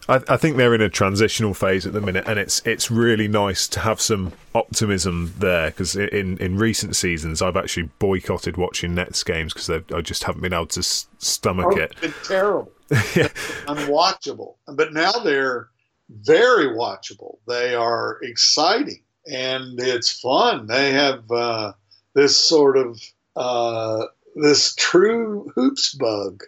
I, 0.09 0.21
I, 0.29 0.37
think 0.37 0.57
they're 0.57 0.73
in 0.73 0.81
a 0.81 0.89
transitional 0.89 1.53
phase 1.53 1.85
at 1.85 1.93
the 1.93 2.01
minute, 2.01 2.25
and 2.27 2.39
it's 2.39 2.65
it's 2.65 2.89
really 2.89 3.27
nice 3.27 3.67
to 3.69 3.79
have 3.81 3.99
some 3.99 4.33
optimism 4.55 5.33
there. 5.37 5.69
Because 5.69 5.95
in 5.95 6.37
in 6.37 6.57
recent 6.57 6.95
seasons, 6.95 7.41
I've 7.41 7.57
actually 7.57 7.89
boycotted 7.99 8.57
watching 8.57 8.95
Nets 8.95 9.23
games 9.23 9.53
because 9.53 9.69
I 9.69 10.01
just 10.01 10.23
haven't 10.23 10.41
been 10.41 10.53
able 10.53 10.67
to 10.67 10.83
stomach 10.83 11.67
oh, 11.71 11.77
it. 11.77 11.91
It's 11.91 12.01
been 12.01 12.13
terrible, 12.23 12.71
yeah. 13.15 13.27
unwatchable. 13.67 14.55
But 14.67 14.93
now 14.93 15.11
they're 15.11 15.69
very 16.09 16.67
watchable. 16.67 17.37
They 17.47 17.75
are 17.75 18.19
exciting, 18.21 19.01
and 19.29 19.79
it's 19.79 20.11
fun. 20.11 20.67
They 20.67 20.91
have 20.93 21.29
uh, 21.31 21.73
this 22.13 22.37
sort 22.37 22.77
of 22.77 23.01
uh, 23.35 24.05
this 24.35 24.73
true 24.75 25.51
hoops 25.55 25.93
bug. 25.93 26.43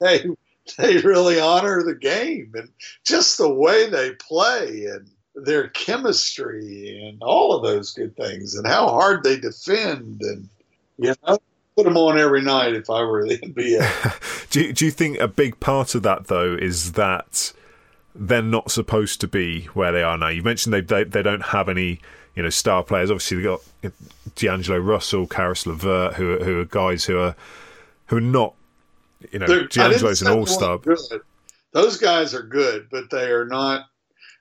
They 0.00 0.24
they 0.78 0.98
really 0.98 1.40
honor 1.40 1.82
the 1.82 1.94
game 1.94 2.52
and 2.54 2.68
just 3.04 3.38
the 3.38 3.52
way 3.52 3.88
they 3.88 4.12
play 4.12 4.86
and 4.86 5.10
their 5.34 5.68
chemistry 5.68 7.02
and 7.06 7.22
all 7.22 7.54
of 7.54 7.62
those 7.62 7.92
good 7.92 8.16
things 8.16 8.54
and 8.54 8.66
how 8.66 8.88
hard 8.88 9.22
they 9.22 9.38
defend 9.38 10.20
and 10.22 10.48
you 10.98 11.14
know 11.26 11.38
put 11.76 11.84
them 11.84 11.96
on 11.96 12.18
every 12.18 12.40
night 12.40 12.74
if 12.74 12.88
I 12.88 13.02
were 13.02 13.26
the 13.26 13.36
NBA. 13.38 14.48
do 14.50 14.62
you, 14.62 14.72
do 14.72 14.86
you 14.86 14.90
think 14.90 15.18
a 15.18 15.28
big 15.28 15.60
part 15.60 15.94
of 15.94 16.02
that 16.04 16.28
though 16.28 16.54
is 16.54 16.92
that 16.92 17.52
they're 18.14 18.40
not 18.40 18.70
supposed 18.70 19.20
to 19.20 19.28
be 19.28 19.64
where 19.74 19.92
they 19.92 20.02
are 20.02 20.16
now? 20.16 20.28
You 20.28 20.42
mentioned 20.42 20.72
they 20.72 20.80
they, 20.80 21.04
they 21.04 21.22
don't 21.22 21.44
have 21.46 21.68
any 21.68 22.00
you 22.34 22.42
know 22.42 22.50
star 22.50 22.82
players. 22.82 23.10
Obviously, 23.10 23.38
they 23.38 23.42
got 23.42 23.60
D'Angelo 24.36 24.78
Russell, 24.78 25.26
Caris 25.26 25.66
LeVert, 25.66 26.14
who 26.14 26.38
who 26.38 26.60
are 26.60 26.64
guys 26.64 27.04
who 27.04 27.18
are 27.18 27.36
who 28.06 28.16
are 28.16 28.20
not 28.22 28.54
you 29.32 29.38
know, 29.38 29.66
D'Angelo's 29.66 30.22
an 30.22 30.28
all 30.28 30.46
star. 30.46 30.80
Those 31.72 31.98
guys 31.98 32.34
are 32.34 32.42
good, 32.42 32.88
but 32.90 33.10
they 33.10 33.30
are 33.30 33.46
not. 33.46 33.86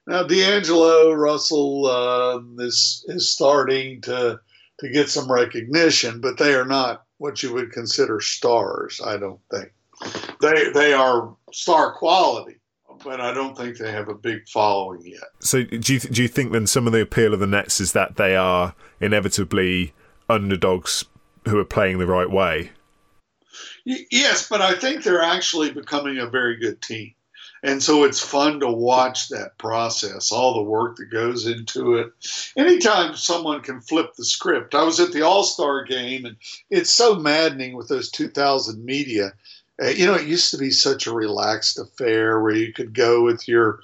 Now, 0.08 0.24
D'Angelo 0.24 1.12
Russell 1.14 1.88
uh, 1.88 2.64
is 2.64 3.04
is 3.08 3.32
starting 3.32 4.02
to 4.02 4.40
to 4.80 4.90
get 4.90 5.10
some 5.10 5.32
recognition, 5.32 6.22
but 6.22 6.38
they 6.38 6.54
are 6.54 6.66
not 6.66 7.04
what 7.18 7.42
you 7.42 7.54
would 7.54 7.72
consider 7.72 8.20
stars. 8.22 9.02
I 9.04 9.18
don't 9.18 9.40
think 9.52 9.72
they 10.42 10.72
they 10.72 10.94
are 10.94 11.36
star 11.52 11.94
quality, 11.94 12.58
but 13.04 13.22
I 13.22 13.34
don't 13.34 13.58
think 13.58 13.78
they 13.78 13.92
have 13.92 14.10
a 14.10 14.16
big 14.16 14.48
following 14.48 15.02
yet. 15.06 15.24
So, 15.40 15.64
do 15.64 15.94
you 15.94 16.00
do 16.00 16.22
you 16.22 16.28
think 16.28 16.52
then 16.52 16.68
some 16.68 16.88
of 16.88 16.94
the 16.94 17.02
appeal 17.02 17.34
of 17.34 17.40
the 17.40 17.48
Nets 17.48 17.80
is 17.80 17.94
that 17.94 18.18
they 18.18 18.36
are 18.36 18.76
inevitably 19.00 19.94
underdogs 20.30 21.06
who 21.48 21.58
are 21.60 21.66
playing 21.66 22.00
the 22.00 22.08
right 22.08 22.30
way? 22.30 22.72
Yes, 23.86 24.48
but 24.48 24.62
I 24.62 24.76
think 24.76 25.04
they're 25.04 25.22
actually 25.22 25.72
becoming 25.72 26.18
a 26.18 26.28
very 26.28 26.58
good 26.58 26.82
team. 26.82 27.14
And 27.64 27.82
so 27.82 28.04
it's 28.04 28.20
fun 28.20 28.60
to 28.60 28.68
watch 28.68 29.30
that 29.30 29.58
process, 29.58 30.32
all 30.32 30.54
the 30.54 30.70
work 30.70 30.98
that 30.98 31.10
goes 31.10 31.48
into 31.48 31.96
it. 31.96 32.12
Anytime 32.56 33.16
someone 33.16 33.62
can 33.62 33.82
flip 33.82 34.14
the 34.16 34.26
script. 34.26 34.76
I 34.76 34.84
was 34.84 35.00
at 35.00 35.12
the 35.12 35.24
All 35.24 35.44
Star 35.44 35.84
game, 35.84 36.26
and 36.26 36.38
it's 36.70 36.92
so 36.92 37.16
maddening 37.16 37.76
with 37.76 37.88
those 37.88 38.12
2000 38.12 38.86
media. 38.86 39.34
Uh, 39.82 39.88
you 39.88 40.06
know, 40.06 40.14
it 40.14 40.28
used 40.28 40.52
to 40.52 40.58
be 40.58 40.70
such 40.70 41.08
a 41.08 41.14
relaxed 41.14 41.80
affair 41.80 42.40
where 42.40 42.54
you 42.54 42.72
could 42.72 42.94
go 42.94 43.24
with 43.24 43.48
your 43.48 43.80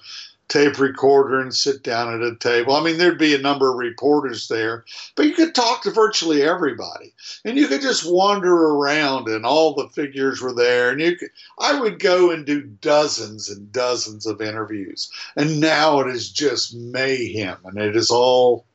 tape 0.51 0.79
recorder 0.79 1.39
and 1.39 1.55
sit 1.55 1.81
down 1.81 2.13
at 2.13 2.27
a 2.27 2.35
table. 2.35 2.75
I 2.75 2.83
mean, 2.83 2.97
there'd 2.97 3.17
be 3.17 3.33
a 3.33 3.39
number 3.39 3.71
of 3.71 3.77
reporters 3.77 4.49
there, 4.49 4.83
but 5.15 5.25
you 5.25 5.33
could 5.33 5.55
talk 5.55 5.81
to 5.83 5.91
virtually 5.91 6.43
everybody, 6.43 7.13
and 7.45 7.57
you 7.57 7.67
could 7.67 7.81
just 7.81 8.03
wander 8.05 8.53
around, 8.53 9.29
and 9.29 9.45
all 9.45 9.73
the 9.73 9.87
figures 9.87 10.41
were 10.41 10.53
there. 10.53 10.91
And 10.91 10.99
you, 10.99 11.15
could, 11.15 11.29
I 11.57 11.79
would 11.79 11.99
go 11.99 12.31
and 12.31 12.45
do 12.45 12.61
dozens 12.63 13.49
and 13.49 13.71
dozens 13.71 14.25
of 14.25 14.41
interviews, 14.41 15.09
and 15.37 15.61
now 15.61 16.01
it 16.01 16.07
is 16.07 16.29
just 16.29 16.75
mayhem, 16.75 17.57
and 17.63 17.77
it 17.77 17.95
is 17.95 18.11
all 18.11 18.65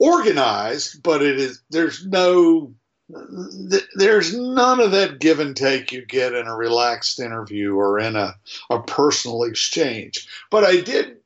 organized, 0.00 1.04
but 1.04 1.22
it 1.22 1.38
is 1.38 1.62
there's 1.70 2.04
no 2.04 2.74
there's 3.94 4.36
none 4.36 4.80
of 4.80 4.90
that 4.92 5.18
give 5.18 5.40
and 5.40 5.56
take 5.56 5.92
you 5.92 6.04
get 6.06 6.34
in 6.34 6.46
a 6.46 6.56
relaxed 6.56 7.20
interview 7.20 7.74
or 7.74 7.98
in 7.98 8.16
a, 8.16 8.34
a 8.70 8.80
personal 8.82 9.42
exchange. 9.42 10.26
But 10.50 10.64
I 10.64 10.80
did, 10.80 11.16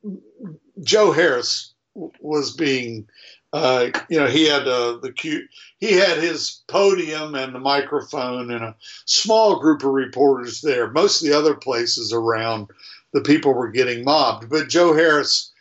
Joe 0.83 1.11
Harris 1.11 1.73
was 1.93 2.55
being, 2.55 3.07
uh, 3.53 3.89
you 4.09 4.19
know, 4.19 4.27
he 4.27 4.47
had 4.47 4.67
uh, 4.67 4.97
the 4.97 5.11
cute, 5.11 5.49
he 5.79 5.93
had 5.93 6.17
his 6.17 6.61
podium 6.67 7.35
and 7.35 7.55
the 7.55 7.59
microphone 7.59 8.51
and 8.51 8.63
a 8.63 8.75
small 9.05 9.59
group 9.59 9.83
of 9.83 9.91
reporters 9.91 10.61
there. 10.61 10.91
Most 10.91 11.21
of 11.21 11.29
the 11.29 11.37
other 11.37 11.55
places 11.55 12.11
around, 12.11 12.67
the 13.13 13.21
people 13.21 13.53
were 13.53 13.71
getting 13.71 14.03
mobbed. 14.03 14.49
But 14.49 14.67
Joe 14.67 14.93
Harris 14.93 15.53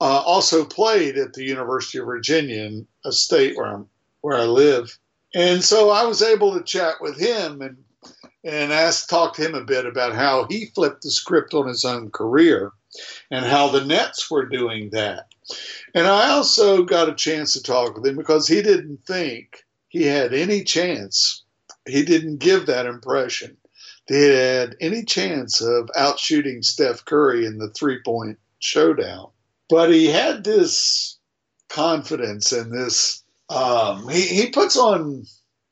uh, 0.00 0.22
also 0.26 0.64
played 0.64 1.16
at 1.16 1.32
the 1.32 1.44
University 1.44 1.98
of 1.98 2.06
Virginia, 2.06 2.64
in 2.64 2.86
a 3.04 3.12
state 3.12 3.56
where 3.56 3.66
I'm, 3.66 3.88
where 4.20 4.36
I 4.36 4.44
live 4.44 4.98
and 5.34 5.62
so 5.62 5.90
I 5.90 6.04
was 6.04 6.22
able 6.22 6.54
to 6.54 6.64
chat 6.64 6.94
with 7.00 7.18
him 7.18 7.62
and 7.62 7.76
and 8.44 8.72
ask 8.72 9.08
talk 9.08 9.34
to 9.34 9.42
him 9.46 9.54
a 9.54 9.64
bit 9.64 9.86
about 9.86 10.14
how 10.14 10.46
he 10.48 10.66
flipped 10.66 11.02
the 11.02 11.10
script 11.10 11.54
on 11.54 11.68
his 11.68 11.84
own 11.84 12.10
career 12.10 12.72
and 13.30 13.44
how 13.44 13.68
the 13.68 13.84
Nets 13.84 14.30
were 14.30 14.46
doing 14.46 14.90
that. 14.90 15.28
And 15.94 16.06
I 16.06 16.30
also 16.30 16.82
got 16.82 17.08
a 17.08 17.14
chance 17.14 17.52
to 17.52 17.62
talk 17.62 17.94
with 17.94 18.06
him 18.06 18.16
because 18.16 18.48
he 18.48 18.60
didn't 18.62 19.06
think 19.06 19.64
he 19.88 20.04
had 20.04 20.34
any 20.34 20.64
chance. 20.64 21.44
He 21.86 22.04
didn't 22.04 22.38
give 22.38 22.66
that 22.66 22.86
impression. 22.86 23.56
That 24.08 24.16
he 24.16 24.24
had 24.24 24.76
any 24.80 25.04
chance 25.04 25.60
of 25.60 25.90
outshooting 25.96 26.64
Steph 26.64 27.04
Curry 27.04 27.46
in 27.46 27.58
the 27.58 27.70
three 27.70 28.00
point 28.04 28.38
showdown. 28.58 29.28
But 29.68 29.90
he 29.90 30.06
had 30.06 30.44
this 30.44 31.18
confidence 31.68 32.52
and 32.52 32.72
this 32.72 33.21
um, 33.52 34.08
he, 34.08 34.22
he 34.22 34.50
puts 34.50 34.76
on 34.76 35.24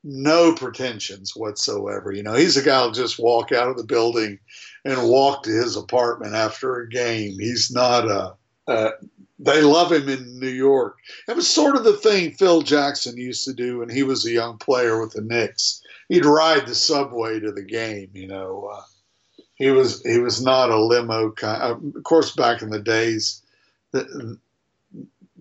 no 0.04 0.54
pretensions 0.54 1.34
whatsoever. 1.34 2.12
You 2.12 2.22
know, 2.22 2.34
he's 2.34 2.56
a 2.56 2.62
guy 2.62 2.82
who'll 2.82 2.92
just 2.92 3.18
walk 3.18 3.52
out 3.52 3.68
of 3.68 3.76
the 3.76 3.84
building 3.84 4.38
and 4.84 5.08
walk 5.08 5.42
to 5.44 5.50
his 5.50 5.76
apartment 5.76 6.34
after 6.34 6.76
a 6.76 6.88
game. 6.88 7.38
He's 7.38 7.70
not 7.70 8.06
a, 8.06 8.34
uh, 8.66 8.90
they 9.38 9.62
love 9.62 9.92
him 9.92 10.08
in 10.08 10.38
New 10.38 10.48
York. 10.48 10.98
It 11.26 11.34
was 11.34 11.48
sort 11.48 11.76
of 11.76 11.84
the 11.84 11.96
thing 11.96 12.32
Phil 12.32 12.62
Jackson 12.62 13.16
used 13.16 13.44
to 13.46 13.54
do 13.54 13.78
when 13.78 13.88
he 13.88 14.02
was 14.02 14.24
a 14.24 14.30
young 14.30 14.58
player 14.58 15.00
with 15.00 15.12
the 15.12 15.22
Knicks. 15.22 15.82
He'd 16.08 16.24
ride 16.24 16.66
the 16.66 16.74
subway 16.74 17.40
to 17.40 17.52
the 17.52 17.62
game, 17.62 18.10
you 18.12 18.26
know. 18.26 18.70
Uh, 18.72 18.82
he 19.54 19.70
was 19.70 20.02
he 20.02 20.18
was 20.18 20.42
not 20.42 20.70
a 20.70 20.82
limo 20.82 21.30
kind. 21.32 21.94
Of 21.96 22.02
course, 22.04 22.34
back 22.34 22.62
in 22.62 22.70
the 22.70 22.80
days, 22.80 23.42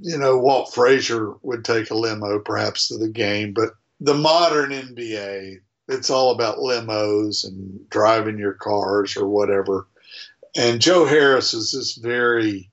you 0.02 0.18
know, 0.18 0.38
Walt 0.38 0.74
Frazier 0.74 1.34
would 1.42 1.66
take 1.66 1.90
a 1.90 1.96
limo 1.96 2.40
perhaps 2.40 2.88
to 2.88 2.98
the 2.98 3.10
game, 3.10 3.54
but 3.54 3.74
the 4.00 4.14
modern 4.14 4.72
NBA, 4.72 5.60
it's 5.88 6.10
all 6.10 6.32
about 6.32 6.58
limos 6.58 7.46
and 7.46 7.90
driving 7.90 8.38
your 8.38 8.54
cars 8.54 9.18
or 9.18 9.28
whatever. 9.28 9.88
And 10.56 10.82
Joe 10.82 11.06
Harris 11.06 11.54
is 11.54 11.72
this 11.72 11.96
very 11.96 12.70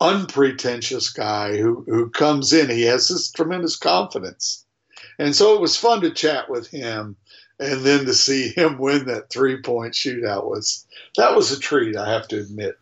unpretentious 0.00 1.10
guy 1.10 1.56
who, 1.56 1.84
who 1.88 2.08
comes 2.10 2.52
in. 2.52 2.70
He 2.70 2.82
has 2.82 3.08
this 3.08 3.30
tremendous 3.30 3.76
confidence. 3.76 4.64
And 5.18 5.34
so 5.34 5.54
it 5.54 5.60
was 5.60 5.76
fun 5.76 6.00
to 6.02 6.10
chat 6.10 6.48
with 6.48 6.68
him 6.68 7.16
and 7.58 7.84
then 7.84 8.04
to 8.06 8.14
see 8.14 8.48
him 8.48 8.78
win 8.78 9.06
that 9.06 9.30
three 9.30 9.60
point 9.60 9.94
shootout 9.94 10.44
was 10.44 10.86
that 11.16 11.34
was 11.34 11.50
a 11.50 11.58
treat, 11.58 11.96
I 11.96 12.10
have 12.12 12.28
to 12.28 12.38
admit. 12.38 12.78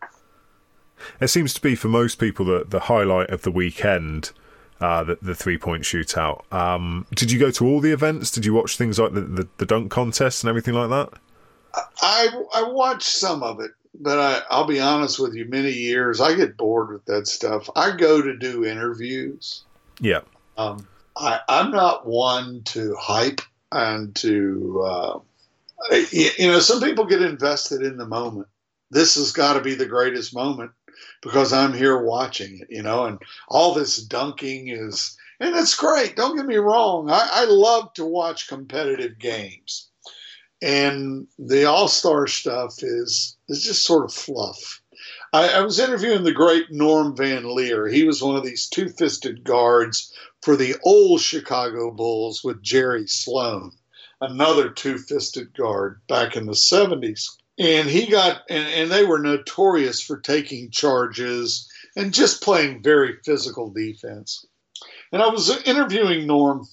It 1.19 1.27
seems 1.27 1.53
to 1.53 1.61
be 1.61 1.75
for 1.75 1.87
most 1.87 2.19
people 2.19 2.45
the 2.45 2.65
the 2.67 2.81
highlight 2.81 3.29
of 3.29 3.41
the 3.43 3.51
weekend. 3.51 4.31
Uh, 4.79 5.03
the, 5.03 5.17
the 5.23 5.33
three 5.33 5.57
point 5.57 5.81
shootout. 5.81 6.53
Um, 6.53 7.07
did 7.15 7.31
you 7.31 7.39
go 7.39 7.49
to 7.49 7.65
all 7.65 7.79
the 7.81 7.91
events? 7.91 8.29
Did 8.29 8.45
you 8.45 8.53
watch 8.53 8.77
things 8.77 8.99
like 8.99 9.11
the, 9.13 9.21
the, 9.21 9.47
the 9.57 9.65
dunk 9.65 9.89
contest 9.89 10.43
and 10.43 10.49
everything 10.49 10.75
like 10.75 10.89
that? 10.91 11.19
I 11.99 12.29
I 12.53 12.61
watched 12.69 13.09
some 13.09 13.41
of 13.41 13.59
it. 13.59 13.71
but 13.99 14.19
I, 14.19 14.41
I'll 14.49 14.67
be 14.67 14.79
honest 14.79 15.19
with 15.19 15.33
you. 15.33 15.45
Many 15.45 15.71
years, 15.71 16.21
I 16.21 16.35
get 16.35 16.57
bored 16.57 16.91
with 16.91 17.05
that 17.05 17.27
stuff. 17.27 17.69
I 17.75 17.95
go 17.95 18.21
to 18.21 18.37
do 18.37 18.65
interviews. 18.65 19.65
Yeah. 19.99 20.21
Um, 20.57 20.87
I, 21.15 21.39
I'm 21.49 21.71
not 21.71 22.05
one 22.05 22.61
to 22.65 22.95
hype 22.99 23.41
and 23.71 24.15
to, 24.17 24.83
uh, 24.85 25.19
you, 26.11 26.29
you 26.37 26.47
know, 26.47 26.59
some 26.59 26.81
people 26.81 27.05
get 27.05 27.21
invested 27.21 27.81
in 27.81 27.97
the 27.97 28.05
moment. 28.05 28.47
This 28.91 29.15
has 29.15 29.31
got 29.31 29.53
to 29.53 29.61
be 29.61 29.75
the 29.75 29.85
greatest 29.85 30.33
moment 30.33 30.71
because 31.21 31.53
I'm 31.53 31.73
here 31.73 32.01
watching 32.03 32.59
it, 32.59 32.67
you 32.69 32.83
know, 32.83 33.05
and 33.05 33.19
all 33.47 33.73
this 33.73 33.97
dunking 33.97 34.69
is, 34.69 35.17
and 35.39 35.55
it's 35.55 35.75
great. 35.75 36.15
Don't 36.15 36.35
get 36.35 36.45
me 36.45 36.57
wrong. 36.57 37.09
I, 37.09 37.27
I 37.31 37.45
love 37.45 37.93
to 37.93 38.05
watch 38.05 38.47
competitive 38.47 39.19
games. 39.19 39.89
And 40.61 41.27
the 41.37 41.65
All 41.65 41.87
Star 41.87 42.25
stuff 42.27 42.81
is, 42.81 43.37
is 43.47 43.63
just 43.63 43.85
sort 43.85 44.05
of 44.05 44.13
fluff. 44.13 44.81
I, 45.31 45.49
I 45.49 45.61
was 45.61 45.79
interviewing 45.79 46.23
the 46.23 46.31
great 46.31 46.71
Norm 46.71 47.15
Van 47.15 47.55
Lier. 47.55 47.87
He 47.87 48.03
was 48.03 48.21
one 48.21 48.35
of 48.35 48.43
these 48.43 48.67
two 48.67 48.89
fisted 48.89 49.43
guards 49.43 50.11
for 50.41 50.55
the 50.55 50.75
old 50.83 51.21
Chicago 51.21 51.91
Bulls 51.91 52.43
with 52.43 52.63
Jerry 52.63 53.07
Sloan, 53.07 53.73
another 54.21 54.69
two 54.69 54.97
fisted 54.97 55.55
guard 55.55 56.01
back 56.07 56.35
in 56.35 56.45
the 56.45 56.53
70s. 56.53 57.37
And 57.59 57.89
he 57.89 58.05
got, 58.05 58.41
and, 58.49 58.67
and 58.67 58.91
they 58.91 59.03
were 59.03 59.19
notorious 59.19 60.01
for 60.01 60.19
taking 60.19 60.69
charges 60.69 61.69
and 61.95 62.13
just 62.13 62.43
playing 62.43 62.83
very 62.83 63.17
physical 63.25 63.71
defense. 63.71 64.45
And 65.11 65.21
I 65.21 65.27
was 65.27 65.49
interviewing 65.63 66.27
Norm, 66.27 66.67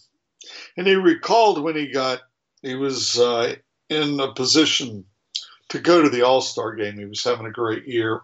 and 0.77 0.87
he 0.87 0.95
recalled 0.95 1.63
when 1.63 1.77
he 1.77 1.91
got, 1.91 2.21
he 2.61 2.75
was 2.75 3.19
uh, 3.19 3.55
in 3.89 4.21
a 4.21 4.33
position 4.33 5.05
to 5.69 5.79
go 5.79 6.03
to 6.03 6.11
the 6.11 6.23
All 6.23 6.43
Star 6.43 6.75
game. 6.75 6.99
He 6.99 7.07
was 7.07 7.25
having 7.25 7.47
a 7.47 7.53
great 7.53 7.87
year. 7.87 8.21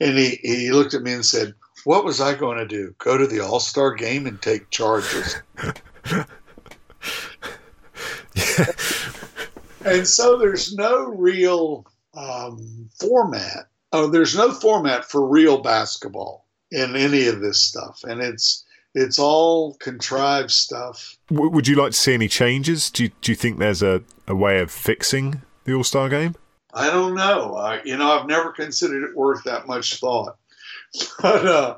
And 0.00 0.18
he, 0.18 0.40
he 0.42 0.72
looked 0.72 0.94
at 0.94 1.02
me 1.02 1.12
and 1.12 1.26
said, 1.26 1.54
What 1.84 2.04
was 2.04 2.20
I 2.20 2.34
going 2.34 2.58
to 2.58 2.66
do? 2.66 2.94
Go 2.98 3.16
to 3.16 3.26
the 3.26 3.40
All 3.40 3.60
Star 3.60 3.94
game 3.94 4.26
and 4.26 4.42
take 4.42 4.70
charges? 4.70 5.36
and 9.84 10.06
so 10.06 10.36
there's 10.36 10.74
no 10.74 11.06
real 11.06 11.86
um, 12.14 12.88
format. 12.98 13.68
Oh, 13.92 14.08
there's 14.08 14.36
no 14.36 14.52
format 14.52 15.04
for 15.04 15.26
real 15.26 15.58
basketball 15.62 16.46
in 16.70 16.96
any 16.96 17.26
of 17.28 17.40
this 17.40 17.62
stuff. 17.62 18.02
And 18.04 18.20
it's, 18.20 18.64
it's 18.94 19.18
all 19.18 19.74
contrived 19.74 20.50
stuff. 20.50 21.16
would 21.30 21.68
you 21.68 21.76
like 21.76 21.92
to 21.92 21.96
see 21.96 22.14
any 22.14 22.28
changes? 22.28 22.90
Do 22.90 23.04
you, 23.04 23.10
do 23.20 23.32
you 23.32 23.36
think 23.36 23.58
there's 23.58 23.82
a, 23.82 24.02
a 24.26 24.34
way 24.34 24.60
of 24.60 24.70
fixing 24.70 25.42
the 25.64 25.74
All 25.74 25.84
Star 25.84 26.08
game? 26.08 26.34
I 26.72 26.90
don't 26.90 27.14
know. 27.14 27.54
I, 27.54 27.82
you 27.84 27.96
know, 27.96 28.10
I've 28.10 28.26
never 28.26 28.50
considered 28.50 29.04
it 29.04 29.16
worth 29.16 29.44
that 29.44 29.66
much 29.66 30.00
thought. 30.00 30.36
But 31.20 31.44
uh, 31.44 31.76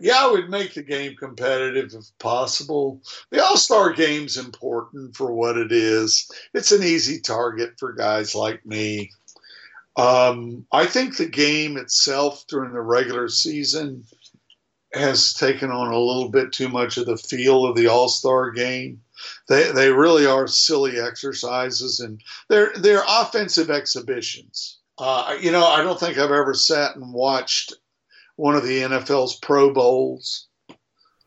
Yeah, 0.00 0.30
would 0.30 0.48
make 0.48 0.74
the 0.74 0.82
game 0.82 1.16
competitive 1.16 1.92
if 1.94 2.06
possible. 2.18 3.00
The 3.30 3.42
All 3.42 3.56
Star 3.56 3.92
game's 3.92 4.36
important 4.36 5.16
for 5.16 5.32
what 5.32 5.56
it 5.56 5.72
is. 5.72 6.30
It's 6.54 6.70
an 6.70 6.84
easy 6.84 7.20
target 7.20 7.74
for 7.78 7.92
guys 7.92 8.34
like 8.34 8.64
me. 8.64 9.10
Um, 9.96 10.66
I 10.72 10.86
think 10.86 11.16
the 11.16 11.26
game 11.26 11.76
itself 11.76 12.44
during 12.46 12.72
the 12.72 12.80
regular 12.80 13.28
season 13.28 14.04
has 14.94 15.34
taken 15.34 15.70
on 15.70 15.92
a 15.92 15.98
little 15.98 16.28
bit 16.28 16.52
too 16.52 16.68
much 16.68 16.96
of 16.96 17.06
the 17.06 17.16
feel 17.16 17.64
of 17.64 17.76
the 17.76 17.88
All 17.88 18.08
Star 18.08 18.52
game. 18.52 19.02
They 19.48 19.72
they 19.72 19.90
really 19.90 20.26
are 20.26 20.46
silly 20.46 21.00
exercises, 21.00 21.98
and 21.98 22.22
they're 22.48 22.72
they're 22.76 23.04
offensive 23.08 23.70
exhibitions. 23.70 24.78
Uh, 24.98 25.36
you 25.40 25.50
know, 25.50 25.66
I 25.66 25.82
don't 25.82 25.98
think 25.98 26.18
I've 26.18 26.30
ever 26.30 26.54
sat 26.54 26.94
and 26.94 27.12
watched 27.12 27.74
one 28.42 28.56
of 28.56 28.64
the 28.64 28.80
NFL's 28.80 29.36
Pro 29.36 29.72
Bowls, 29.72 30.48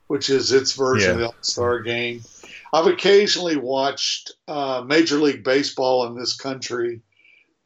which 0.07 0.29
is 0.29 0.51
its 0.51 0.73
version 0.73 1.11
yeah. 1.11 1.13
of 1.13 1.19
the 1.19 1.25
All 1.27 1.35
Star 1.39 1.79
game. 1.79 2.21
I've 2.73 2.87
occasionally 2.87 3.55
watched 3.55 4.33
uh, 4.49 4.83
Major 4.85 5.19
League 5.19 5.41
Baseball 5.41 6.07
in 6.07 6.15
this 6.15 6.35
country. 6.35 6.99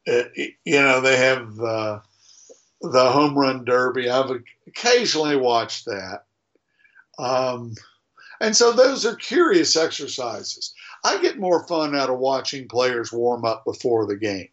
Uh, 0.06 0.22
you 0.36 0.54
know, 0.80 1.00
they 1.00 1.16
have 1.16 1.58
uh, 1.58 1.98
the 2.80 3.10
Home 3.10 3.36
Run 3.36 3.64
Derby. 3.64 4.08
I've 4.08 4.30
occasionally 4.68 5.34
watched 5.34 5.86
that. 5.86 6.26
Um, 7.18 7.74
and 8.40 8.56
so 8.56 8.70
those 8.70 9.04
are 9.04 9.16
curious 9.16 9.74
exercises. 9.74 10.72
I 11.02 11.20
get 11.20 11.40
more 11.40 11.66
fun 11.66 11.96
out 11.96 12.08
of 12.08 12.20
watching 12.20 12.68
players 12.68 13.12
warm 13.12 13.44
up 13.44 13.64
before 13.64 14.06
the 14.06 14.16
game. 14.16 14.50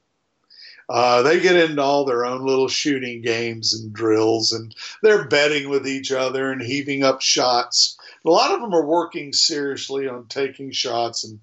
Uh, 0.89 1.21
they 1.21 1.39
get 1.39 1.55
into 1.55 1.81
all 1.81 2.05
their 2.05 2.25
own 2.25 2.45
little 2.45 2.69
shooting 2.69 3.21
games 3.21 3.73
and 3.73 3.91
drills, 3.91 4.53
and 4.53 4.73
they're 5.03 5.27
betting 5.27 5.69
with 5.69 5.87
each 5.87 6.11
other 6.11 6.51
and 6.51 6.61
heaving 6.61 7.03
up 7.03 7.21
shots. 7.21 7.97
A 8.25 8.29
lot 8.29 8.53
of 8.53 8.61
them 8.61 8.73
are 8.73 8.85
working 8.85 9.33
seriously 9.33 10.07
on 10.07 10.27
taking 10.27 10.71
shots, 10.71 11.25
and 11.25 11.39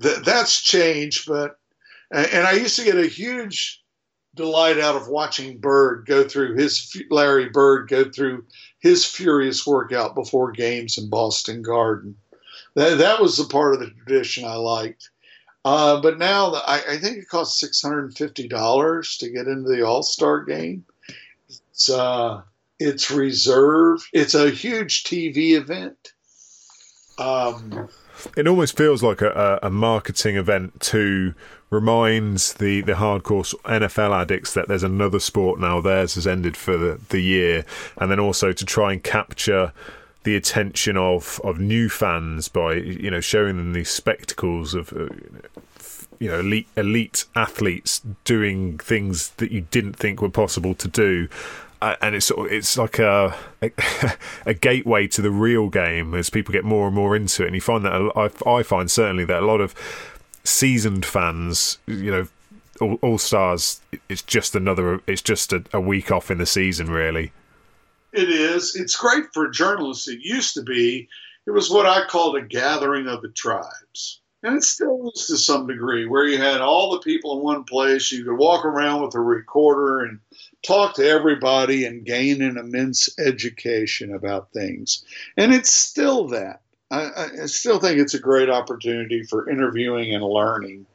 th- 0.00 0.24
that's 0.24 0.62
changed. 0.62 1.28
But 1.28 1.58
and 2.10 2.46
I 2.46 2.52
used 2.52 2.76
to 2.76 2.84
get 2.84 2.96
a 2.96 3.06
huge 3.06 3.82
delight 4.34 4.78
out 4.78 4.96
of 4.96 5.08
watching 5.08 5.58
Bird 5.58 6.06
go 6.06 6.26
through 6.26 6.56
his 6.56 7.02
Larry 7.10 7.48
Bird 7.48 7.88
go 7.88 8.10
through 8.10 8.44
his 8.78 9.04
furious 9.04 9.66
workout 9.66 10.14
before 10.14 10.52
games 10.52 10.96
in 10.96 11.10
Boston 11.10 11.62
Garden. 11.62 12.16
That, 12.74 12.98
that 12.98 13.20
was 13.20 13.36
the 13.36 13.44
part 13.44 13.74
of 13.74 13.80
the 13.80 13.90
tradition 13.90 14.44
I 14.44 14.56
liked. 14.56 15.10
Uh, 15.66 16.00
but 16.00 16.16
now 16.16 16.54
I, 16.54 16.80
I, 16.90 16.98
think 16.98 17.18
it 17.18 17.28
costs 17.28 17.58
six 17.58 17.82
hundred 17.82 18.04
and 18.04 18.16
fifty 18.16 18.46
dollars 18.46 19.16
to 19.16 19.28
get 19.28 19.48
into 19.48 19.68
the 19.68 19.84
All 19.84 20.04
Star 20.04 20.44
game. 20.44 20.84
It's 21.48 21.90
uh, 21.90 22.42
it's 22.78 23.10
reserved. 23.10 24.06
It's 24.12 24.36
a 24.36 24.48
huge 24.48 25.02
TV 25.02 25.54
event. 25.54 26.12
Um, 27.18 27.88
it 28.36 28.46
almost 28.46 28.76
feels 28.76 29.02
like 29.02 29.22
a, 29.22 29.58
a 29.60 29.68
marketing 29.68 30.36
event 30.36 30.80
to 30.82 31.34
remind 31.70 32.38
the, 32.58 32.82
the 32.82 32.92
hardcore 32.92 33.52
NFL 33.64 34.22
addicts 34.22 34.54
that 34.54 34.68
there's 34.68 34.84
another 34.84 35.18
sport 35.18 35.58
now. 35.58 35.80
Theirs 35.80 36.14
has 36.14 36.28
ended 36.28 36.56
for 36.56 36.76
the, 36.76 37.00
the 37.08 37.20
year, 37.20 37.64
and 37.96 38.08
then 38.08 38.20
also 38.20 38.52
to 38.52 38.64
try 38.64 38.92
and 38.92 39.02
capture 39.02 39.72
the 40.26 40.34
attention 40.34 40.96
of, 40.96 41.40
of 41.44 41.60
new 41.60 41.88
fans 41.88 42.48
by 42.48 42.74
you 42.74 43.10
know 43.10 43.20
showing 43.20 43.56
them 43.58 43.72
these 43.72 43.88
spectacles 43.88 44.74
of 44.74 44.92
uh, 44.92 45.06
you 46.18 46.28
know 46.28 46.40
elite 46.40 46.66
elite 46.76 47.24
athletes 47.36 48.02
doing 48.24 48.76
things 48.76 49.30
that 49.36 49.52
you 49.52 49.60
didn't 49.70 49.94
think 49.94 50.20
were 50.20 50.28
possible 50.28 50.74
to 50.74 50.88
do 50.88 51.28
uh, 51.80 51.94
and 52.00 52.16
it's 52.16 52.26
sort 52.26 52.46
of, 52.46 52.52
it's 52.52 52.76
like 52.76 52.98
a, 52.98 53.36
a, 53.62 53.70
a 54.46 54.54
gateway 54.54 55.06
to 55.06 55.22
the 55.22 55.30
real 55.30 55.68
game 55.68 56.12
as 56.14 56.28
people 56.28 56.52
get 56.52 56.64
more 56.64 56.86
and 56.86 56.96
more 56.96 57.14
into 57.14 57.42
it. 57.42 57.46
And 57.46 57.54
you 57.54 57.60
find 57.60 57.84
that 57.84 57.92
I, 57.92 58.50
I 58.50 58.62
find 58.62 58.90
certainly 58.90 59.26
that 59.26 59.42
a 59.42 59.46
lot 59.46 59.60
of 59.60 59.74
seasoned 60.42 61.04
fans, 61.04 61.78
you 61.86 62.10
know, 62.10 62.28
all, 62.80 62.98
all 63.02 63.18
stars, 63.18 63.82
it's 64.08 64.22
just 64.22 64.56
another, 64.56 65.02
it's 65.06 65.20
just 65.20 65.52
a, 65.52 65.64
a 65.74 65.80
week 65.80 66.10
off 66.10 66.30
in 66.30 66.38
the 66.38 66.46
season, 66.46 66.88
really. 66.88 67.30
It 68.16 68.30
is. 68.30 68.74
It's 68.74 68.96
great 68.96 69.26
for 69.32 69.48
journalists. 69.48 70.08
It 70.08 70.20
used 70.20 70.54
to 70.54 70.62
be. 70.62 71.08
It 71.46 71.50
was 71.50 71.70
what 71.70 71.86
I 71.86 72.06
called 72.06 72.36
a 72.36 72.42
gathering 72.42 73.06
of 73.06 73.22
the 73.22 73.28
tribes 73.28 74.20
and 74.46 74.56
it 74.56 74.62
still 74.62 75.10
is 75.14 75.26
to 75.26 75.36
some 75.36 75.66
degree, 75.66 76.06
where 76.06 76.26
you 76.26 76.38
had 76.38 76.60
all 76.60 76.92
the 76.92 77.00
people 77.00 77.36
in 77.36 77.44
one 77.44 77.64
place. 77.64 78.12
You 78.12 78.24
could 78.24 78.36
walk 78.36 78.64
around 78.64 79.02
with 79.02 79.14
a 79.16 79.20
recorder 79.20 80.02
and 80.02 80.20
talk 80.64 80.94
to 80.94 81.08
everybody 81.08 81.84
and 81.84 82.04
gain 82.04 82.42
an 82.42 82.56
immense 82.56 83.08
education 83.18 84.14
about 84.14 84.52
things. 84.52 85.04
And 85.36 85.52
it's 85.52 85.72
still 85.72 86.28
that. 86.28 86.60
I, 86.92 87.10
I 87.42 87.46
still 87.46 87.80
think 87.80 87.98
it's 87.98 88.14
a 88.14 88.20
great 88.20 88.48
opportunity 88.48 89.24
for 89.24 89.50
interviewing 89.50 90.14
and 90.14 90.22
learning. 90.22 90.86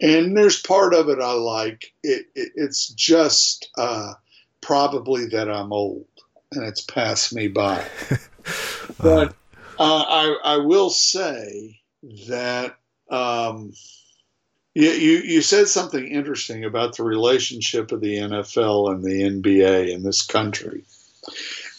And 0.00 0.36
there's 0.36 0.60
part 0.60 0.92
of 0.92 1.08
it 1.08 1.20
I 1.20 1.32
like. 1.32 1.92
It, 2.02 2.26
it, 2.34 2.52
it's 2.56 2.88
just 2.88 3.70
uh, 3.78 4.14
probably 4.60 5.26
that 5.26 5.48
I'm 5.48 5.72
old 5.72 6.06
and 6.52 6.64
it's 6.64 6.80
passed 6.80 7.34
me 7.34 7.48
by. 7.48 7.84
but 9.00 9.34
uh, 9.78 10.04
I, 10.08 10.36
I 10.44 10.56
will 10.58 10.90
say 10.90 11.80
that 12.28 12.76
um, 13.10 13.72
you, 14.74 14.90
you, 14.90 15.18
you 15.18 15.42
said 15.42 15.68
something 15.68 16.06
interesting 16.06 16.64
about 16.64 16.96
the 16.96 17.02
relationship 17.02 17.92
of 17.92 18.00
the 18.00 18.16
NFL 18.16 18.92
and 18.92 19.02
the 19.02 19.22
NBA 19.22 19.92
in 19.92 20.02
this 20.02 20.22
country. 20.22 20.84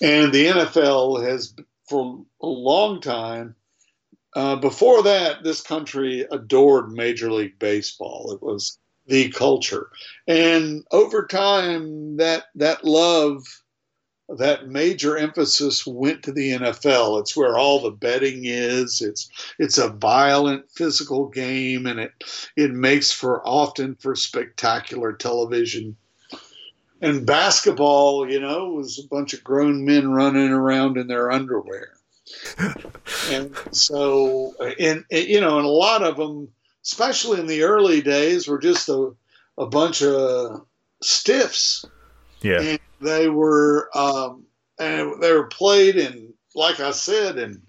And 0.02 0.34
the 0.34 0.48
NFL 0.48 1.24
has, 1.26 1.54
for 1.88 2.24
a 2.42 2.48
long 2.48 3.02
time, 3.02 3.56
uh, 4.36 4.56
before 4.56 5.04
that, 5.04 5.44
this 5.44 5.62
country 5.62 6.26
adored 6.32 6.92
Major 6.92 7.32
League 7.32 7.60
Baseball. 7.60 8.32
It 8.34 8.42
was 8.42 8.78
the 9.08 9.30
culture. 9.32 9.90
And 10.28 10.86
over 10.92 11.28
time, 11.28 12.18
that, 12.18 12.46
that 12.56 12.86
love 12.86 13.44
that 14.38 14.68
major 14.68 15.18
emphasis 15.18 15.86
went 15.86 16.24
to 16.24 16.32
the 16.32 16.52
NFL. 16.52 17.20
It's 17.20 17.36
where 17.36 17.58
all 17.58 17.82
the 17.82 17.92
betting 17.92 18.46
is. 18.46 19.02
It's 19.02 19.30
it's 19.60 19.78
a 19.78 19.90
violent 19.90 20.72
physical 20.72 21.28
game, 21.28 21.86
and 21.86 22.00
it 22.00 22.12
it 22.56 22.72
makes 22.72 23.12
for 23.12 23.46
often 23.48 23.96
for 23.96 24.16
spectacular 24.16 25.14
television. 25.14 25.98
and 27.02 27.26
basketball, 27.26 28.30
you 28.30 28.40
know, 28.40 28.70
was 28.70 29.00
a 29.00 29.08
bunch 29.08 29.34
of 29.34 29.44
grown 29.44 29.86
men 29.86 30.12
running 30.12 30.50
around 30.50 30.98
in 30.98 31.08
their 31.08 31.32
underwear. 31.32 31.94
and 33.30 33.56
so, 33.72 34.54
and, 34.80 35.04
you 35.10 35.42
know, 35.42 35.58
and 35.58 35.66
a 35.66 35.70
lot 35.70 36.04
of 36.04 36.18
them, 36.18 36.48
especially 36.84 37.40
in 37.40 37.48
the 37.48 37.64
early 37.64 38.02
days, 38.02 38.48
were 38.48 38.60
just 38.60 38.88
a, 38.88 39.12
a 39.58 39.66
bunch 39.66 40.02
of 40.04 40.66
stiffs. 41.02 41.86
Yeah. 42.42 42.62
And 42.62 42.80
they 43.02 43.30
were, 43.30 43.90
um, 43.96 44.46
and 44.80 45.22
they 45.22 45.32
were 45.34 45.48
played 45.48 45.96
in, 45.96 46.34
like 46.56 46.80
I 46.80 46.92
said, 46.92 47.38
in 47.38 47.62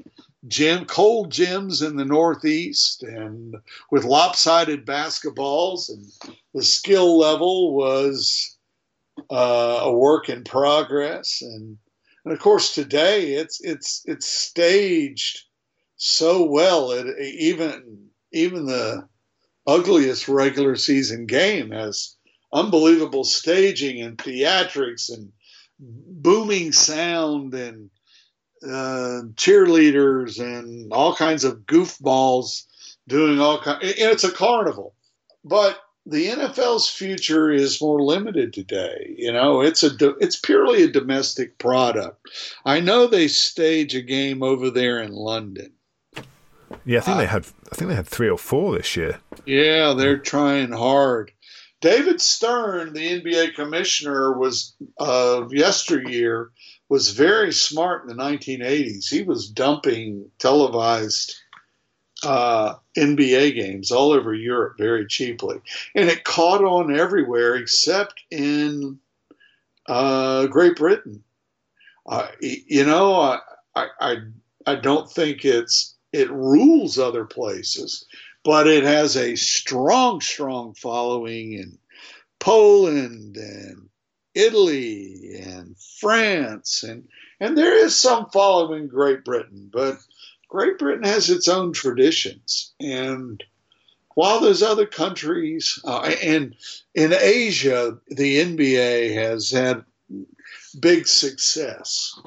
gym, 0.48 0.84
cold 0.84 1.32
gyms 1.32 1.86
in 1.86 1.96
the 1.96 2.04
Northeast 2.04 3.02
and 3.02 3.56
with 3.90 4.04
lopsided 4.04 4.86
basketballs. 4.86 5.88
And 5.88 6.06
the 6.54 6.62
skill 6.62 7.18
level 7.18 7.74
was 7.74 8.56
uh, 9.30 9.80
a 9.82 9.92
work 9.92 10.28
in 10.28 10.44
progress. 10.44 11.42
And, 11.42 11.78
and 12.24 12.32
of 12.32 12.40
course, 12.40 12.74
today 12.74 13.34
it's, 13.34 13.60
it's, 13.62 14.02
it's 14.04 14.26
staged 14.26 15.44
so 15.96 16.44
well. 16.44 16.90
It, 16.92 17.06
even, 17.18 18.08
even 18.32 18.66
the 18.66 19.08
ugliest 19.66 20.28
regular 20.28 20.76
season 20.76 21.26
game 21.26 21.70
has 21.70 22.16
unbelievable 22.52 23.24
staging 23.24 24.02
and 24.02 24.18
theatrics 24.18 25.12
and 25.12 25.32
booming 25.78 26.72
sound 26.72 27.54
and 27.54 27.90
uh, 28.64 29.22
cheerleaders 29.34 30.38
and 30.38 30.92
all 30.92 31.14
kinds 31.14 31.44
of 31.44 31.66
goofballs 31.66 32.64
doing 33.08 33.40
all 33.40 33.60
kinds. 33.60 33.82
And 33.82 34.10
it's 34.10 34.24
a 34.24 34.30
carnival, 34.30 34.94
but 35.44 35.80
the 36.06 36.28
NFL's 36.28 36.88
future 36.88 37.50
is 37.50 37.80
more 37.80 38.02
limited 38.02 38.52
today. 38.52 39.14
You 39.16 39.32
know, 39.32 39.60
it's 39.60 39.82
a 39.82 39.90
it's 40.18 40.36
purely 40.36 40.82
a 40.82 40.90
domestic 40.90 41.58
product. 41.58 42.28
I 42.64 42.80
know 42.80 43.06
they 43.06 43.28
stage 43.28 43.94
a 43.94 44.02
game 44.02 44.42
over 44.42 44.70
there 44.70 45.00
in 45.00 45.12
London. 45.12 45.72
Yeah, 46.84 46.98
I 46.98 47.02
think 47.02 47.16
uh, 47.16 47.20
they 47.20 47.26
had 47.26 47.46
I 47.70 47.74
think 47.76 47.88
they 47.90 47.96
had 47.96 48.06
three 48.06 48.28
or 48.28 48.38
four 48.38 48.76
this 48.76 48.96
year. 48.96 49.20
Yeah, 49.46 49.94
they're 49.94 50.18
trying 50.18 50.72
hard. 50.72 51.32
David 51.82 52.20
Stern, 52.20 52.92
the 52.94 53.20
NBA 53.20 53.54
commissioner, 53.54 54.38
was 54.38 54.72
of 54.98 55.46
uh, 55.46 55.48
yesteryear 55.50 56.52
was 56.88 57.10
very 57.10 57.52
smart 57.52 58.02
in 58.02 58.08
the 58.08 58.22
1980s. 58.22 59.08
He 59.08 59.22
was 59.22 59.50
dumping 59.50 60.30
televised 60.38 61.34
uh, 62.24 62.76
NBA 62.96 63.54
games 63.56 63.90
all 63.90 64.12
over 64.12 64.32
Europe 64.32 64.78
very 64.78 65.06
cheaply, 65.06 65.56
and 65.94 66.08
it 66.08 66.24
caught 66.24 66.62
on 66.62 66.96
everywhere 66.96 67.56
except 67.56 68.22
in 68.30 69.00
uh, 69.88 70.46
Great 70.46 70.76
Britain. 70.76 71.24
Uh, 72.06 72.28
you 72.40 72.86
know, 72.86 73.14
I, 73.14 73.38
I 73.74 74.16
I 74.66 74.76
don't 74.76 75.10
think 75.10 75.44
it's 75.44 75.96
it 76.12 76.30
rules 76.30 76.98
other 76.98 77.24
places, 77.24 78.06
but 78.44 78.66
it 78.66 78.84
has 78.84 79.16
a 79.16 79.36
strong, 79.36 80.20
strong 80.20 80.74
following 80.74 81.52
in 81.52 81.78
Poland 82.38 83.36
and 83.36 83.88
Italy 84.34 85.40
and 85.40 85.76
France 86.00 86.82
and 86.82 87.08
and 87.38 87.58
there 87.58 87.76
is 87.76 87.94
some 87.96 88.26
following 88.30 88.82
in 88.82 88.88
Great 88.88 89.24
Britain, 89.24 89.68
but 89.72 89.98
Great 90.48 90.78
Britain 90.78 91.04
has 91.04 91.28
its 91.28 91.48
own 91.48 91.72
traditions 91.72 92.72
and 92.80 93.42
while 94.14 94.40
there's 94.40 94.62
other 94.62 94.86
countries 94.86 95.78
uh, 95.84 96.12
and 96.22 96.54
in 96.94 97.12
Asia 97.12 97.98
the 98.08 98.42
NBA 98.42 99.14
has 99.14 99.50
had 99.50 99.84
big 100.80 101.06
success. 101.06 102.18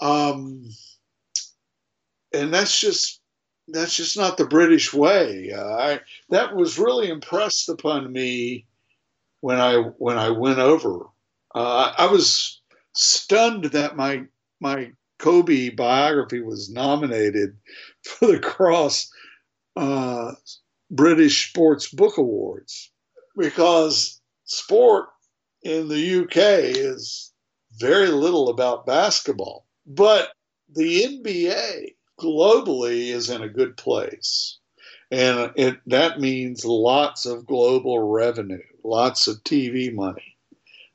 Um, 0.00 0.68
and 2.32 2.52
that's 2.52 2.80
just 2.80 3.21
that's 3.72 3.96
just 3.96 4.16
not 4.16 4.36
the 4.36 4.46
British 4.46 4.92
way. 4.92 5.52
Uh, 5.52 5.76
I, 5.76 6.00
that 6.30 6.54
was 6.54 6.78
really 6.78 7.08
impressed 7.08 7.68
upon 7.68 8.12
me 8.12 8.66
when 9.40 9.58
I 9.60 9.76
when 9.76 10.18
I 10.18 10.30
went 10.30 10.58
over. 10.58 11.06
Uh, 11.54 11.92
I 11.96 12.06
was 12.06 12.60
stunned 12.94 13.64
that 13.66 13.96
my 13.96 14.24
my 14.60 14.92
Kobe 15.18 15.70
biography 15.70 16.40
was 16.40 16.70
nominated 16.70 17.56
for 18.04 18.26
the 18.26 18.38
Cross 18.38 19.10
uh, 19.76 20.32
British 20.90 21.48
Sports 21.50 21.88
Book 21.88 22.18
Awards 22.18 22.90
because 23.36 24.20
sport 24.44 25.06
in 25.62 25.88
the 25.88 26.22
UK 26.22 26.36
is 26.76 27.32
very 27.78 28.08
little 28.08 28.50
about 28.50 28.84
basketball, 28.84 29.66
but 29.86 30.32
the 30.74 31.04
NBA 31.04 31.94
globally 32.20 33.08
is 33.08 33.30
in 33.30 33.42
a 33.42 33.48
good 33.48 33.76
place. 33.76 34.58
And 35.10 35.52
it, 35.56 35.78
that 35.86 36.20
means 36.20 36.64
lots 36.64 37.26
of 37.26 37.46
global 37.46 38.10
revenue, 38.10 38.62
lots 38.82 39.28
of 39.28 39.44
TV 39.44 39.92
money. 39.92 40.36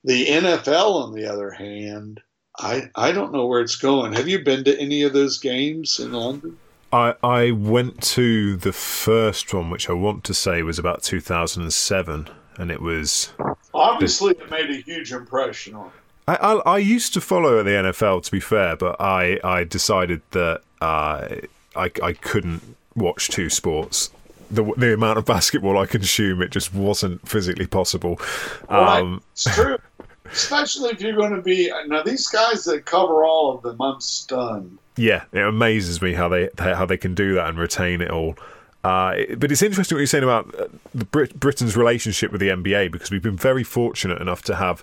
The 0.03 0.26
NFL, 0.26 1.03
on 1.03 1.13
the 1.13 1.32
other 1.32 1.51
hand, 1.51 2.22
I, 2.57 2.89
I 2.95 3.11
don't 3.11 3.32
know 3.32 3.45
where 3.45 3.61
it's 3.61 3.76
going. 3.76 4.13
Have 4.13 4.28
you 4.28 4.43
been 4.43 4.63
to 4.63 4.80
any 4.80 5.03
of 5.03 5.13
those 5.13 5.38
games 5.38 5.99
in 5.99 6.13
London? 6.13 6.57
I, 6.91 7.15
I 7.22 7.51
went 7.51 8.01
to 8.13 8.55
the 8.55 8.72
first 8.72 9.53
one, 9.53 9.70
which 9.70 9.89
I 9.89 9.93
want 9.93 10.24
to 10.24 10.34
say 10.34 10.63
was 10.63 10.80
about 10.80 11.03
2007, 11.03 12.30
and 12.57 12.72
it 12.72 12.82
was. 12.82 13.34
Obviously, 13.74 14.32
it 14.32 14.49
made 14.49 14.70
a 14.70 14.82
huge 14.82 15.11
impression 15.11 15.76
on 15.76 15.88
me. 15.88 15.91
I, 16.28 16.36
I, 16.36 16.53
I, 16.73 16.78
used 16.80 17.13
to 17.13 17.21
follow 17.21 17.63
the 17.63 17.71
NFL, 17.71 18.23
to 18.23 18.32
be 18.32 18.39
fair, 18.39 18.75
but 18.75 18.99
I, 18.99 19.39
I 19.43 19.63
decided 19.63 20.21
that 20.32 20.61
uh, 20.82 21.28
I, 21.75 21.91
I 22.03 22.13
couldn't 22.13 22.75
watch 22.95 23.30
two 23.30 23.49
sports. 23.49 24.11
The, 24.51 24.63
the 24.78 24.93
amount 24.93 25.19
of 25.19 25.25
basketball 25.25 25.78
I 25.78 25.86
consume, 25.86 26.41
it 26.41 26.51
just 26.51 26.73
wasn't 26.73 27.28
physically 27.28 27.67
possible. 27.67 28.19
Um, 28.69 29.21
it's 29.34 29.43
true, 29.55 29.78
especially 30.32 30.89
if 30.89 31.01
you're 31.01 31.15
going 31.15 31.34
to 31.34 31.41
be 31.41 31.71
now. 31.88 32.03
These 32.03 32.28
guys 32.28 32.63
that 32.65 32.86
cover 32.86 33.23
all 33.23 33.55
of 33.55 33.61
them, 33.61 33.82
I'm 33.82 33.99
stunned. 33.99 34.78
Yeah, 34.95 35.25
it 35.32 35.43
amazes 35.43 36.01
me 36.01 36.13
how 36.13 36.30
they 36.30 36.49
how 36.57 36.86
they 36.86 36.97
can 36.97 37.13
do 37.13 37.36
that 37.36 37.49
and 37.49 37.57
retain 37.57 38.01
it 38.01 38.09
all. 38.09 38.36
Uh, 38.88 39.35
but 39.38 39.51
it's 39.51 39.61
interesting 39.61 39.97
what 39.97 39.99
you're 39.99 40.07
saying 40.07 40.23
about 40.23 40.55
uh, 40.57 40.65
Brit- 41.11 41.38
Britain's 41.38 41.75
relationship 41.75 42.31
with 42.31 42.39
the 42.39 42.47
NBA 42.47 42.89
because 42.89 43.11
we've 43.11 43.21
been 43.21 43.35
very 43.35 43.65
fortunate 43.65 44.21
enough 44.21 44.43
to 44.43 44.55
have 44.55 44.81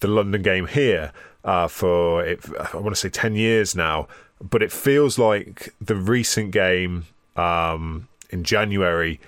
the 0.00 0.08
London 0.08 0.42
game 0.42 0.66
here 0.66 1.10
uh, 1.42 1.66
for 1.66 2.22
it, 2.22 2.40
I 2.74 2.76
want 2.76 2.94
to 2.94 3.00
say 3.00 3.08
ten 3.08 3.34
years 3.34 3.74
now. 3.74 4.08
But 4.42 4.62
it 4.62 4.70
feels 4.70 5.18
like 5.18 5.72
the 5.80 5.96
recent 5.96 6.50
game 6.50 7.06
um, 7.34 8.08
in 8.28 8.44
January 8.44 9.20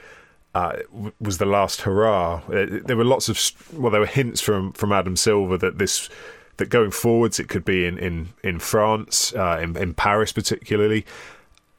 uh, 0.54 0.76
was 1.18 1.38
the 1.38 1.46
last 1.46 1.80
hurrah. 1.80 2.42
Uh, 2.52 2.66
there 2.84 2.98
were 2.98 3.04
lots 3.04 3.30
of 3.30 3.40
well, 3.72 3.90
there 3.90 4.02
were 4.02 4.06
hints 4.06 4.42
from 4.42 4.74
from 4.74 4.92
Adam 4.92 5.16
Silver 5.16 5.56
that 5.56 5.78
this 5.78 6.10
that 6.58 6.68
going 6.68 6.90
forwards 6.90 7.40
it 7.40 7.48
could 7.48 7.64
be 7.64 7.86
in 7.86 7.96
in 7.96 8.28
in 8.44 8.58
France, 8.58 9.32
uh, 9.32 9.58
in, 9.62 9.74
in 9.78 9.94
Paris 9.94 10.32
particularly 10.32 11.06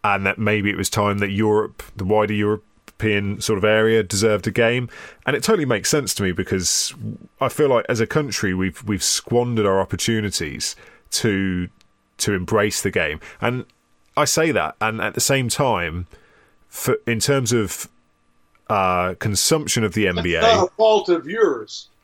and 0.04 0.26
that 0.26 0.38
maybe 0.38 0.70
it 0.70 0.78
was 0.78 0.90
time 0.90 1.18
that 1.20 1.32
Europe, 1.32 1.84
the 1.96 2.06
wider 2.06 2.34
European 2.34 3.42
sort 3.42 3.58
of 3.58 3.64
area, 3.64 4.04
deserved 4.04 4.48
a 4.48 4.52
game. 4.52 4.90
And 5.26 5.36
it 5.36 5.44
totally 5.44 5.66
makes 5.66 5.90
sense 5.90 6.14
to 6.16 6.24
me 6.24 6.32
because 6.32 6.94
I 7.42 7.50
feel 7.50 7.70
like 7.70 7.86
as 7.90 8.00
a 8.00 8.08
country 8.08 8.54
we've 8.54 8.84
we've 8.84 9.04
squandered 9.04 9.66
our 9.66 9.80
opportunities 9.80 10.76
to 11.12 11.70
to 12.20 12.34
embrace 12.34 12.82
the 12.82 12.92
game. 12.92 13.20
And 13.42 13.66
I 14.16 14.26
say 14.26 14.52
that, 14.52 14.76
and 14.82 15.02
at 15.02 15.14
the 15.14 15.22
same 15.22 15.50
time, 15.50 16.08
for 16.68 16.98
in 17.08 17.20
terms 17.20 17.52
of 17.52 17.90
uh, 18.70 19.16
consumption 19.16 19.84
of 19.84 19.94
the 19.94 20.06
NBA, 20.06 20.42
That's 20.42 20.58
not 20.58 20.68
a 20.68 20.72
fault 20.72 21.10
of 21.10 21.28
yours. 21.28 21.88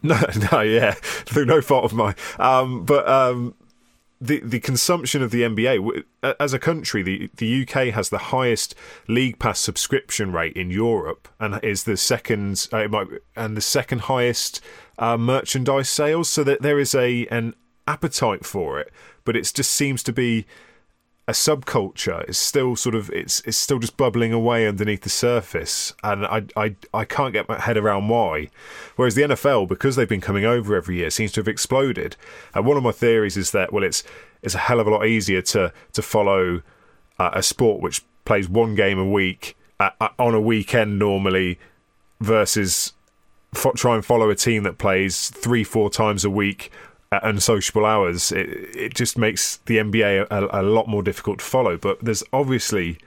No, 0.00 0.16
no, 0.52 0.60
yeah, 0.60 0.92
through 1.00 1.46
no 1.46 1.60
fault 1.60 1.86
of 1.86 1.92
mine. 1.92 2.14
Um, 2.38 2.84
but 2.84 3.08
um, 3.08 3.54
the 4.20 4.40
the 4.40 4.60
consumption 4.60 5.22
of 5.22 5.30
the 5.30 5.42
NBA 5.42 6.04
as 6.40 6.52
a 6.52 6.58
country, 6.58 7.02
the 7.02 7.30
the 7.36 7.62
UK 7.62 7.94
has 7.94 8.08
the 8.08 8.18
highest 8.18 8.74
league 9.06 9.38
pass 9.38 9.60
subscription 9.60 10.32
rate 10.32 10.56
in 10.56 10.70
Europe, 10.70 11.28
and 11.38 11.62
is 11.62 11.84
the 11.84 11.96
second 11.96 12.68
uh, 12.72 12.88
might, 12.88 13.06
and 13.36 13.56
the 13.56 13.60
second 13.60 14.02
highest 14.02 14.60
uh, 14.98 15.16
merchandise 15.16 15.88
sales. 15.88 16.28
So 16.28 16.42
that 16.44 16.62
there 16.62 16.78
is 16.78 16.94
a 16.94 17.26
an 17.26 17.54
appetite 17.86 18.44
for 18.44 18.80
it, 18.80 18.92
but 19.24 19.36
it 19.36 19.50
just 19.54 19.70
seems 19.70 20.02
to 20.04 20.12
be 20.12 20.46
a 21.28 21.32
subculture 21.32 22.26
is 22.26 22.38
still 22.38 22.74
sort 22.74 22.94
of 22.94 23.10
it's 23.10 23.40
it's 23.40 23.58
still 23.58 23.78
just 23.78 23.98
bubbling 23.98 24.32
away 24.32 24.66
underneath 24.66 25.02
the 25.02 25.10
surface, 25.10 25.92
and 26.02 26.24
I 26.24 26.44
I 26.56 26.74
I 26.94 27.04
can't 27.04 27.34
get 27.34 27.46
my 27.50 27.60
head 27.60 27.76
around 27.76 28.08
why. 28.08 28.48
Whereas 28.96 29.14
the 29.14 29.22
NFL, 29.22 29.68
because 29.68 29.94
they've 29.94 30.08
been 30.08 30.22
coming 30.22 30.46
over 30.46 30.74
every 30.74 30.96
year, 30.96 31.10
seems 31.10 31.32
to 31.32 31.40
have 31.40 31.48
exploded. 31.48 32.16
And 32.54 32.64
one 32.64 32.78
of 32.78 32.82
my 32.82 32.92
theories 32.92 33.36
is 33.36 33.50
that 33.50 33.74
well, 33.74 33.84
it's 33.84 34.02
it's 34.42 34.54
a 34.54 34.58
hell 34.58 34.80
of 34.80 34.86
a 34.86 34.90
lot 34.90 35.06
easier 35.06 35.42
to 35.42 35.70
to 35.92 36.00
follow 36.00 36.62
uh, 37.18 37.30
a 37.34 37.42
sport 37.42 37.82
which 37.82 38.02
plays 38.24 38.48
one 38.48 38.74
game 38.74 38.98
a 38.98 39.08
week 39.08 39.54
uh, 39.78 39.90
uh 40.00 40.08
on 40.18 40.34
a 40.34 40.40
weekend 40.40 40.98
normally 40.98 41.58
versus 42.20 42.94
fo- 43.52 43.72
try 43.72 43.96
and 43.96 44.04
follow 44.04 44.30
a 44.30 44.34
team 44.34 44.62
that 44.62 44.78
plays 44.78 45.28
three, 45.28 45.62
four 45.62 45.90
times 45.90 46.24
a 46.24 46.30
week 46.30 46.70
unsociable 47.10 47.84
hours, 47.84 48.32
it, 48.32 48.48
it 48.76 48.94
just 48.94 49.16
makes 49.16 49.58
the 49.66 49.78
NBA 49.78 50.26
a, 50.30 50.60
a 50.60 50.62
lot 50.62 50.88
more 50.88 51.02
difficult 51.02 51.38
to 51.38 51.44
follow. 51.44 51.76
But 51.76 52.04
there's 52.04 52.22
obviously 52.32 52.98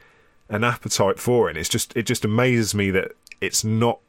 an 0.49 0.63
appetite 0.63 1.19
for 1.19 1.49
it. 1.49 1.57
It's 1.57 1.69
just 1.69 1.95
it 1.95 2.03
just 2.03 2.25
amazes 2.25 2.75
me 2.75 2.91
that 2.91 3.11
it's 3.39 3.63
not 3.63 3.99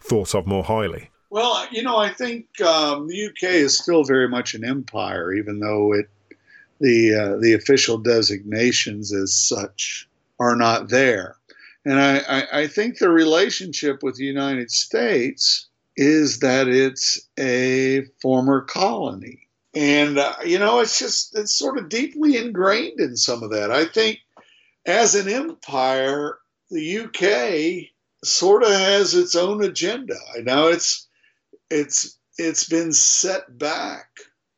thought 0.00 0.34
of 0.34 0.46
more 0.46 0.64
highly. 0.64 1.10
Well, 1.30 1.66
you 1.70 1.82
know, 1.82 1.96
I 1.96 2.12
think 2.12 2.46
um, 2.60 3.08
the 3.08 3.26
UK 3.26 3.50
is 3.50 3.76
still 3.76 4.04
very 4.04 4.28
much 4.28 4.54
an 4.54 4.64
empire, 4.64 5.32
even 5.32 5.60
though 5.60 5.92
it 5.92 6.08
the 6.80 7.14
uh, 7.14 7.36
the 7.40 7.54
official 7.54 7.98
designations 7.98 9.12
as 9.12 9.34
such 9.34 10.08
are 10.38 10.56
not 10.56 10.88
there. 10.88 11.36
And 11.84 11.98
I, 11.98 12.18
I, 12.18 12.60
I 12.62 12.66
think 12.66 12.98
the 12.98 13.08
relationship 13.08 14.02
with 14.02 14.16
the 14.16 14.24
United 14.24 14.70
States 14.70 15.67
is 15.98 16.38
that 16.38 16.68
it's 16.68 17.28
a 17.36 18.04
former 18.22 18.60
colony. 18.62 19.48
And, 19.74 20.16
uh, 20.16 20.36
you 20.46 20.60
know, 20.60 20.78
it's 20.78 20.96
just, 20.96 21.36
it's 21.36 21.52
sort 21.52 21.76
of 21.76 21.88
deeply 21.88 22.36
ingrained 22.36 23.00
in 23.00 23.16
some 23.16 23.42
of 23.42 23.50
that. 23.50 23.72
I 23.72 23.84
think 23.84 24.20
as 24.86 25.16
an 25.16 25.28
empire, 25.28 26.38
the 26.70 27.00
UK 27.00 27.90
sort 28.24 28.62
of 28.62 28.70
has 28.70 29.16
its 29.16 29.34
own 29.34 29.62
agenda. 29.64 30.14
I 30.36 30.42
know 30.42 30.68
it's, 30.68 31.08
it's, 31.68 32.16
it's 32.38 32.68
been 32.68 32.92
set 32.92 33.58
back 33.58 34.06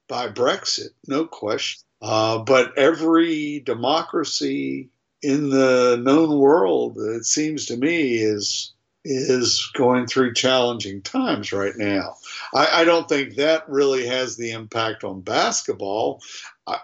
by 0.09 0.29
Brexit, 0.29 0.91
no 1.07 1.25
question. 1.25 1.83
Uh, 2.03 2.41
but 2.41 2.77
every 2.77 3.61
democracy 3.61 4.91
in 5.23 5.49
the 5.49 5.99
known 6.03 6.39
world, 6.39 6.99
it 6.99 7.25
seems 7.25 7.65
to 7.67 7.79
me, 7.79 8.17
is 8.19 8.75
is 9.05 9.71
going 9.75 10.07
through 10.07 10.35
challenging 10.35 11.03
times 11.03 11.53
right 11.53 11.77
now. 11.77 12.17
I, 12.55 12.81
I 12.81 12.85
don't 12.85 13.09
think 13.09 13.37
that 13.37 13.69
really 13.69 14.07
has 14.07 14.37
the 14.37 14.53
impact 14.53 15.05
on 15.05 15.23
basketball. 15.23 16.23
I, 16.67 16.79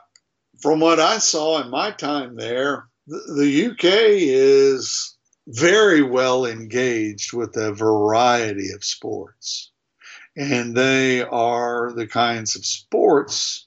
from 0.61 0.81
what 0.81 1.01
I 1.01 1.19
saw 1.19 1.63
in 1.63 1.71
my 1.71 1.91
time 1.91 2.37
there, 2.37 2.89
the, 3.07 3.35
the 3.37 3.67
UK 3.71 3.85
is 3.85 5.15
very 5.47 6.03
well 6.03 6.47
engaged 6.47 7.33
with 7.33 7.57
a 7.57 7.73
variety 7.73 8.73
of 8.73 8.83
sports. 8.83 9.71
And 10.37 10.77
they 10.77 11.23
are 11.23 11.93
the 11.93 12.07
kinds 12.07 12.57
of 12.57 12.67
sports 12.67 13.67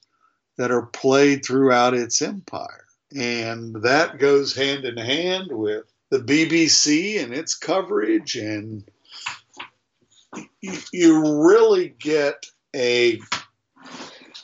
that 0.56 0.70
are 0.70 0.86
played 0.86 1.44
throughout 1.44 1.94
its 1.94 2.20
empire. 2.20 2.84
And 3.16 3.82
that 3.82 4.18
goes 4.18 4.54
hand 4.54 4.84
in 4.84 4.96
hand 4.96 5.48
with 5.50 5.89
the 6.10 6.18
BBC 6.18 7.22
and 7.22 7.32
its 7.32 7.54
coverage, 7.54 8.36
and 8.36 8.84
you, 10.92 11.46
really 11.46 11.94
get 11.98 12.46
a 12.74 13.20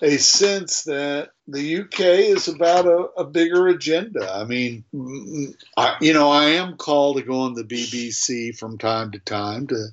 a 0.03 0.19
sense 0.19 0.83
that 0.85 1.31
the 1.49 1.81
UK 1.81 2.01
is 2.01 2.49
about 2.49 2.87
a, 2.87 3.09
a 3.17 3.25
bigger 3.25 3.69
agenda. 3.69 4.31
I 4.31 4.45
mean, 4.45 4.85
I, 5.77 5.97
you 6.01 6.13
know, 6.13 6.31
I 6.31 6.47
am 6.51 6.77
called 6.77 7.17
to 7.17 7.23
go 7.23 7.41
on 7.41 7.55
the 7.55 7.65
BBC 7.65 8.57
from 8.59 8.79
time 8.79 9.13
to 9.13 9.19
time 9.21 9.67
to 9.69 9.89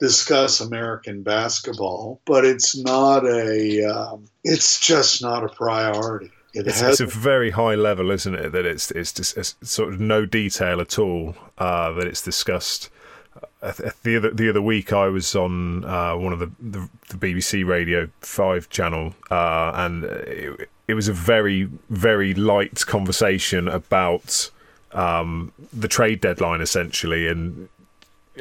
discuss 0.00 0.60
American 0.60 1.22
basketball, 1.22 2.20
but 2.24 2.44
it's 2.44 2.76
not 2.76 3.26
a, 3.26 3.84
um, 3.84 4.24
it's 4.42 4.80
just 4.80 5.22
not 5.22 5.44
a 5.44 5.48
priority. 5.48 6.30
It 6.54 6.66
it's, 6.66 6.82
it's, 6.82 7.00
a 7.00 7.06
very 7.06 7.50
high 7.50 7.74
level, 7.74 8.10
isn't 8.10 8.34
it? 8.34 8.52
That 8.52 8.66
it's 8.66 8.90
it's 8.90 9.12
just 9.12 9.36
it's 9.38 9.56
sort 9.62 9.94
of 9.94 10.00
no 10.00 10.26
detail 10.26 10.80
at 10.80 10.98
all 10.98 11.34
uh, 11.58 11.92
that 11.92 12.06
it's 12.06 12.20
discussed. 12.20 12.90
Uh, 13.62 13.72
the 14.02 14.16
other 14.16 14.30
the 14.30 14.50
other 14.50 14.60
week, 14.60 14.92
I 14.92 15.06
was 15.06 15.34
on 15.34 15.84
uh, 15.84 16.14
one 16.16 16.32
of 16.32 16.40
the, 16.40 16.50
the, 16.60 16.88
the 17.08 17.16
BBC 17.16 17.66
Radio 17.66 18.10
Five 18.20 18.68
channel, 18.68 19.14
uh, 19.30 19.72
and 19.74 20.04
it, 20.04 20.68
it, 20.88 20.94
was 20.94 21.08
a 21.08 21.12
very 21.14 21.70
very 21.88 22.34
light 22.34 22.84
conversation 22.84 23.68
about 23.68 24.50
um, 24.92 25.52
the 25.72 25.88
trade 25.88 26.20
deadline, 26.20 26.60
essentially. 26.60 27.28
And 27.28 27.70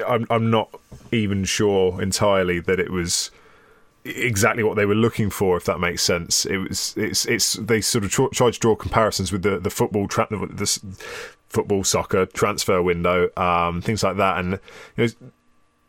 I'm 0.06 0.28
I'm 0.30 0.50
not 0.50 0.70
even 1.14 1.46
sure 1.46 2.02
entirely 2.02 2.60
that 2.60 2.80
it 2.80 2.90
was 2.90 3.32
exactly 4.04 4.64
what 4.64 4.76
they 4.76 4.86
were 4.86 4.96
looking 4.96 5.30
for, 5.30 5.58
if 5.58 5.66
that 5.66 5.80
makes 5.80 6.02
sense. 6.02 6.46
It 6.46 6.58
was 6.58 6.94
it's 6.98 7.26
it's 7.26 7.54
they 7.54 7.82
sort 7.82 8.04
of 8.04 8.12
tr- 8.12 8.28
tried 8.34 8.54
to 8.54 8.60
draw 8.60 8.76
comparisons 8.76 9.32
with 9.32 9.44
the 9.44 9.60
the 9.60 9.70
football 9.70 10.08
tra- 10.08 10.28
the 10.30 10.80
football 11.50 11.84
soccer 11.84 12.26
transfer 12.26 12.82
window, 12.82 13.30
um, 13.38 13.82
things 13.82 14.04
like 14.04 14.18
that, 14.18 14.40
and 14.40 14.60
you 14.98 15.08
know, 15.08 15.30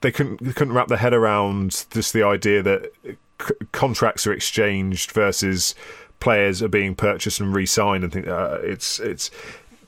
they 0.01 0.11
couldn't 0.11 0.43
they 0.43 0.53
couldn't 0.53 0.75
wrap 0.75 0.89
their 0.89 0.99
head 0.99 1.15
around 1.15 1.87
just 1.91 2.13
the 2.13 2.23
idea 2.23 2.63
that 2.63 2.93
c- 3.41 3.55
contracts 3.73 4.27
are 4.27 4.33
exchanged 4.33 5.13
versus 5.13 5.75
players 6.21 6.63
are 6.63 6.69
being 6.69 6.95
purchased 6.95 7.41
and 7.41 7.55
re-signed, 7.55 8.05
and 8.05 8.13
think 8.13 8.29
uh, 8.29 8.59
it's 8.63 9.01
it's 9.01 9.31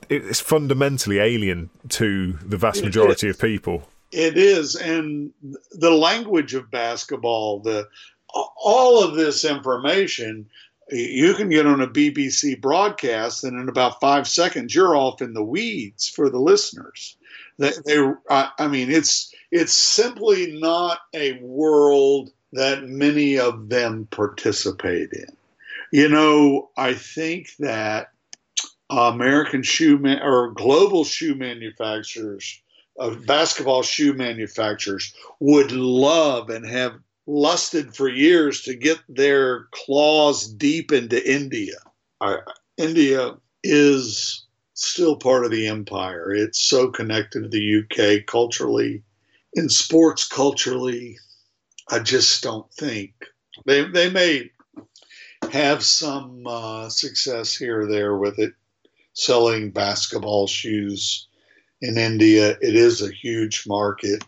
it's 0.08 0.40
fundamentally 0.40 1.18
alien 1.18 1.70
to 1.88 2.32
the 2.44 2.56
vast 2.56 2.82
majority 2.82 3.28
of 3.28 3.38
people. 3.38 3.88
It 4.10 4.36
is, 4.38 4.76
and 4.76 5.32
the 5.72 5.90
language 5.90 6.54
of 6.54 6.70
basketball, 6.70 7.60
the 7.60 7.88
all 8.56 9.02
of 9.02 9.14
this 9.14 9.44
information 9.44 10.46
you 10.90 11.34
can 11.34 11.48
get 11.48 11.66
on 11.66 11.80
a 11.80 11.86
BBC 11.86 12.60
broadcast, 12.60 13.44
and 13.44 13.58
in 13.58 13.68
about 13.68 14.00
five 14.00 14.28
seconds, 14.28 14.74
you're 14.74 14.96
off 14.96 15.22
in 15.22 15.32
the 15.32 15.42
weeds 15.42 16.08
for 16.08 16.28
the 16.28 16.38
listeners. 16.38 17.16
They, 17.58 17.72
they 17.86 18.12
I 18.30 18.68
mean, 18.68 18.90
it's 18.90 19.32
it's 19.50 19.72
simply 19.72 20.52
not 20.52 20.98
a 21.14 21.40
world 21.40 22.30
that 22.52 22.84
many 22.84 23.38
of 23.38 23.68
them 23.68 24.08
participate 24.10 25.12
in. 25.12 25.36
You 25.92 26.08
know, 26.08 26.70
I 26.76 26.94
think 26.94 27.56
that 27.60 28.10
American 28.90 29.62
shoe 29.62 29.98
man, 29.98 30.20
or 30.22 30.50
global 30.50 31.04
shoe 31.04 31.34
manufacturers, 31.34 32.60
uh, 32.98 33.14
basketball 33.26 33.82
shoe 33.82 34.12
manufacturers, 34.12 35.14
would 35.40 35.72
love 35.72 36.50
and 36.50 36.66
have 36.66 36.94
lusted 37.26 37.94
for 37.94 38.08
years 38.08 38.62
to 38.62 38.74
get 38.74 38.98
their 39.08 39.64
claws 39.72 40.46
deep 40.46 40.92
into 40.92 41.30
India. 41.30 41.76
India 42.76 43.36
is 43.62 44.44
still 44.74 45.16
part 45.16 45.44
of 45.44 45.50
the 45.50 45.66
empire. 45.66 46.32
It's 46.32 46.62
so 46.62 46.90
connected 46.90 47.42
to 47.42 47.48
the 47.48 47.82
UK 47.82 48.26
culturally, 48.26 49.02
in 49.54 49.68
sports 49.68 50.26
culturally. 50.26 51.18
I 51.90 51.98
just 52.00 52.42
don't 52.42 52.70
think 52.72 53.12
they 53.66 53.84
they 53.84 54.10
may 54.10 54.50
have 55.50 55.82
some 55.84 56.46
uh, 56.46 56.88
success 56.88 57.54
here 57.54 57.82
or 57.82 57.86
there 57.86 58.16
with 58.16 58.38
it, 58.38 58.54
selling 59.12 59.70
basketball 59.70 60.46
shoes 60.46 61.28
in 61.80 61.98
India. 61.98 62.56
It 62.60 62.74
is 62.74 63.02
a 63.02 63.12
huge 63.12 63.64
market, 63.66 64.24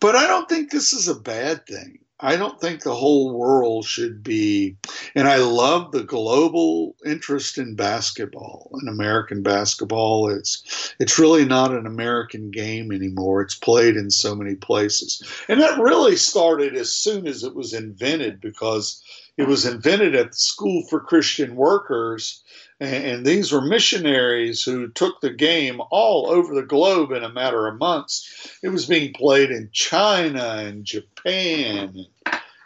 but 0.00 0.16
I 0.16 0.26
don't 0.26 0.48
think 0.48 0.70
this 0.70 0.92
is 0.92 1.08
a 1.08 1.14
bad 1.14 1.66
thing. 1.66 1.98
I 2.22 2.36
don't 2.36 2.60
think 2.60 2.82
the 2.82 2.94
whole 2.94 3.36
world 3.36 3.84
should 3.86 4.22
be, 4.22 4.76
and 5.14 5.26
I 5.26 5.36
love 5.36 5.92
the 5.92 6.02
global 6.02 6.94
interest 7.04 7.58
in 7.58 7.74
basketball 7.74 8.70
and 8.74 8.88
American 8.88 9.42
basketball. 9.42 10.28
It's 10.28 10.94
it's 10.98 11.18
really 11.18 11.44
not 11.44 11.72
an 11.72 11.86
American 11.86 12.50
game 12.50 12.92
anymore. 12.92 13.42
It's 13.42 13.54
played 13.54 13.96
in 13.96 14.10
so 14.10 14.34
many 14.34 14.54
places, 14.54 15.22
and 15.48 15.60
that 15.60 15.78
really 15.78 16.16
started 16.16 16.76
as 16.76 16.92
soon 16.92 17.26
as 17.26 17.42
it 17.42 17.54
was 17.54 17.72
invented 17.72 18.40
because 18.40 19.02
it 19.36 19.46
was 19.46 19.66
invented 19.66 20.14
at 20.14 20.32
the 20.32 20.36
School 20.36 20.84
for 20.88 21.00
Christian 21.00 21.56
Workers 21.56 22.42
and 22.80 23.26
these 23.26 23.52
were 23.52 23.60
missionaries 23.60 24.62
who 24.62 24.88
took 24.88 25.20
the 25.20 25.30
game 25.30 25.82
all 25.90 26.30
over 26.30 26.54
the 26.54 26.62
globe 26.62 27.12
in 27.12 27.22
a 27.22 27.32
matter 27.32 27.66
of 27.66 27.78
months. 27.78 28.58
It 28.62 28.70
was 28.70 28.86
being 28.86 29.12
played 29.12 29.50
in 29.50 29.68
China 29.70 30.56
and 30.56 30.86
Japan 30.86 32.06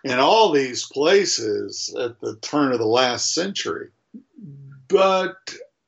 and 0.04 0.20
all 0.20 0.52
these 0.52 0.86
places 0.86 1.92
at 1.98 2.20
the 2.20 2.36
turn 2.36 2.72
of 2.72 2.78
the 2.78 2.86
last 2.86 3.34
century. 3.34 3.88
But 4.86 5.36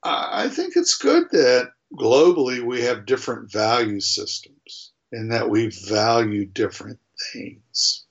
I 0.02 0.48
think 0.48 0.74
it's 0.74 0.96
good 0.96 1.30
that 1.30 1.70
globally 1.94 2.64
we 2.64 2.82
have 2.82 3.06
different 3.06 3.52
value 3.52 4.00
systems 4.00 4.90
and 5.12 5.30
that 5.30 5.48
we 5.48 5.68
value 5.86 6.46
different 6.46 6.98
things. 7.32 8.05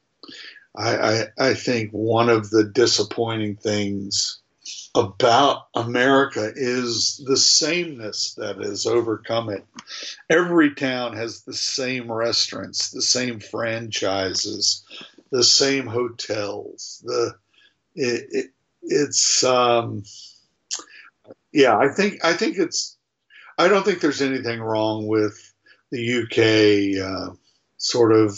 I, 0.78 0.98
I, 0.98 1.26
I 1.38 1.54
think 1.54 1.92
one 1.92 2.30
of 2.30 2.50
the 2.50 2.64
disappointing 2.64 3.56
things 3.56 4.40
about 4.96 5.68
America 5.76 6.52
is 6.56 7.22
the 7.26 7.38
sameness 7.38 8.34
that 8.36 8.58
has 8.58 8.86
overcome 8.86 9.50
it. 9.50 9.66
Every 10.30 10.74
town 10.74 11.16
has 11.16 11.42
the 11.42 11.54
same 11.54 12.12
restaurants, 12.12 12.92
the 12.92 13.02
same 13.02 13.40
franchises, 13.40 14.84
the 15.32 15.44
same 15.44 15.86
hotels. 15.88 17.04
The 17.06 17.36
it, 17.96 18.28
it, 18.32 18.46
it's 18.82 19.44
um, 19.44 20.04
yeah. 21.52 21.78
I 21.78 21.90
think 21.90 22.24
I 22.24 22.34
think 22.34 22.58
it's. 22.58 22.98
I 23.58 23.68
don't 23.68 23.86
think 23.86 24.02
there's 24.02 24.22
anything 24.22 24.60
wrong 24.60 25.08
with 25.08 25.54
the 25.92 26.24
UK 26.24 27.06
uh, 27.06 27.34
sort 27.78 28.12
of 28.12 28.38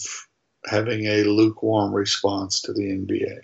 having 0.68 1.06
a 1.06 1.24
lukewarm 1.24 1.94
response 1.94 2.62
to 2.62 2.74
the 2.74 2.84
NBA. 2.84 3.40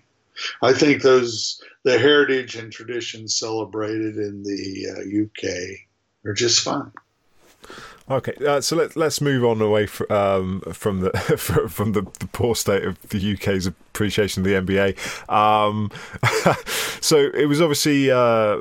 I 0.61 0.73
think 0.73 1.01
those 1.01 1.61
the 1.83 1.99
heritage 1.99 2.55
and 2.55 2.71
traditions 2.71 3.35
celebrated 3.35 4.17
in 4.17 4.43
the 4.43 4.87
uh, 4.89 5.23
UK 5.23 5.79
are 6.25 6.33
just 6.33 6.61
fine. 6.61 6.91
Okay, 8.09 8.33
uh, 8.45 8.59
so 8.59 8.75
let, 8.75 8.97
let's 8.97 9.21
move 9.21 9.45
on 9.45 9.61
away 9.61 9.85
from 9.85 10.11
um, 10.11 10.61
from 10.73 11.01
the 11.01 11.11
from 11.69 11.93
the, 11.93 12.01
the, 12.19 12.27
poor 12.27 12.55
state 12.55 12.83
of 12.83 13.01
the 13.09 13.33
UK's 13.33 13.65
appreciation 13.65 14.45
of 14.45 14.45
the 14.45 14.73
NBA. 14.73 15.31
Um, 15.31 15.89
so 17.01 17.17
it 17.17 17.45
was 17.45 17.61
obviously 17.61 18.11
uh, 18.11 18.59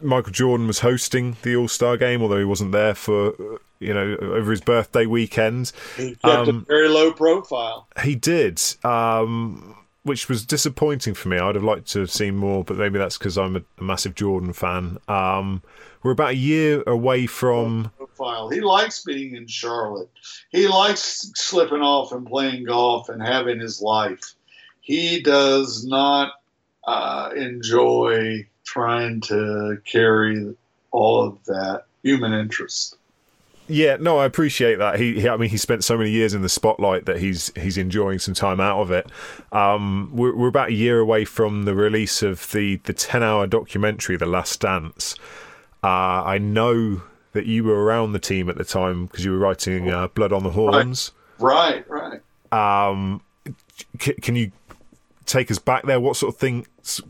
Michael 0.00 0.32
Jordan 0.32 0.66
was 0.66 0.80
hosting 0.80 1.36
the 1.42 1.56
All 1.56 1.68
Star 1.68 1.96
game, 1.96 2.22
although 2.22 2.38
he 2.38 2.44
wasn't 2.44 2.72
there 2.72 2.94
for 2.94 3.34
you 3.78 3.92
know 3.92 4.16
over 4.20 4.50
his 4.50 4.60
birthday 4.60 5.06
weekend. 5.06 5.72
He 5.96 6.10
kept 6.16 6.48
um, 6.48 6.48
a 6.48 6.52
very 6.66 6.88
low 6.88 7.12
profile. 7.12 7.88
He 8.02 8.14
did. 8.14 8.62
Um, 8.84 9.76
which 10.06 10.28
was 10.28 10.46
disappointing 10.46 11.14
for 11.14 11.28
me. 11.28 11.36
I'd 11.36 11.56
have 11.56 11.64
liked 11.64 11.88
to 11.88 12.00
have 12.00 12.12
seen 12.12 12.36
more, 12.36 12.62
but 12.62 12.76
maybe 12.76 12.96
that's 12.96 13.18
because 13.18 13.36
I'm 13.36 13.56
a, 13.56 13.62
a, 13.78 13.82
massive 13.82 14.14
Jordan 14.14 14.52
fan. 14.52 14.98
Um, 15.08 15.62
we're 16.04 16.12
about 16.12 16.30
a 16.30 16.36
year 16.36 16.84
away 16.86 17.26
from. 17.26 17.90
Profile. 17.98 18.48
He 18.48 18.60
likes 18.60 19.02
being 19.02 19.34
in 19.34 19.48
Charlotte. 19.48 20.08
He 20.50 20.68
likes 20.68 21.32
slipping 21.34 21.80
off 21.82 22.12
and 22.12 22.24
playing 22.24 22.66
golf 22.66 23.08
and 23.08 23.20
having 23.20 23.58
his 23.58 23.82
life. 23.82 24.34
He 24.80 25.20
does 25.22 25.84
not 25.84 26.34
uh, 26.86 27.30
enjoy 27.34 28.46
trying 28.66 29.20
to 29.22 29.80
carry 29.86 30.54
all 30.90 31.22
of 31.22 31.42
that 31.44 31.84
human 32.02 32.34
interest. 32.34 32.96
Yeah, 33.68 33.96
no, 33.98 34.18
I 34.18 34.26
appreciate 34.26 34.76
that. 34.76 35.00
He, 35.00 35.20
he, 35.20 35.28
I 35.28 35.36
mean, 35.36 35.50
he 35.50 35.56
spent 35.56 35.82
so 35.82 35.98
many 35.98 36.10
years 36.10 36.34
in 36.34 36.42
the 36.42 36.48
spotlight 36.48 37.06
that 37.06 37.18
he's 37.18 37.50
he's 37.56 37.76
enjoying 37.76 38.20
some 38.20 38.34
time 38.34 38.60
out 38.60 38.80
of 38.80 38.90
it. 38.92 39.10
Um, 39.50 40.10
we're, 40.12 40.36
we're 40.36 40.48
about 40.48 40.68
a 40.68 40.72
year 40.72 41.00
away 41.00 41.24
from 41.24 41.64
the 41.64 41.74
release 41.74 42.22
of 42.22 42.50
the 42.52 42.76
the 42.84 42.92
ten 42.92 43.22
hour 43.24 43.46
documentary, 43.46 44.16
The 44.16 44.26
Last 44.26 44.60
Dance. 44.60 45.16
Uh, 45.82 46.22
I 46.22 46.38
know 46.38 47.02
that 47.32 47.46
you 47.46 47.64
were 47.64 47.84
around 47.84 48.12
the 48.12 48.18
team 48.20 48.48
at 48.48 48.56
the 48.56 48.64
time 48.64 49.06
because 49.06 49.24
you 49.24 49.32
were 49.32 49.38
writing 49.38 49.90
uh, 49.90 50.08
Blood 50.08 50.32
on 50.32 50.44
the 50.44 50.50
Horns. 50.50 51.12
Right, 51.38 51.88
right. 51.88 52.20
right. 52.52 52.88
Um, 52.88 53.20
c- 54.00 54.14
can 54.14 54.36
you 54.36 54.52
take 55.26 55.50
us 55.50 55.58
back 55.58 55.84
there? 55.84 55.98
What 56.00 56.16
sort 56.16 56.34
of 56.34 56.40
things 56.40 57.00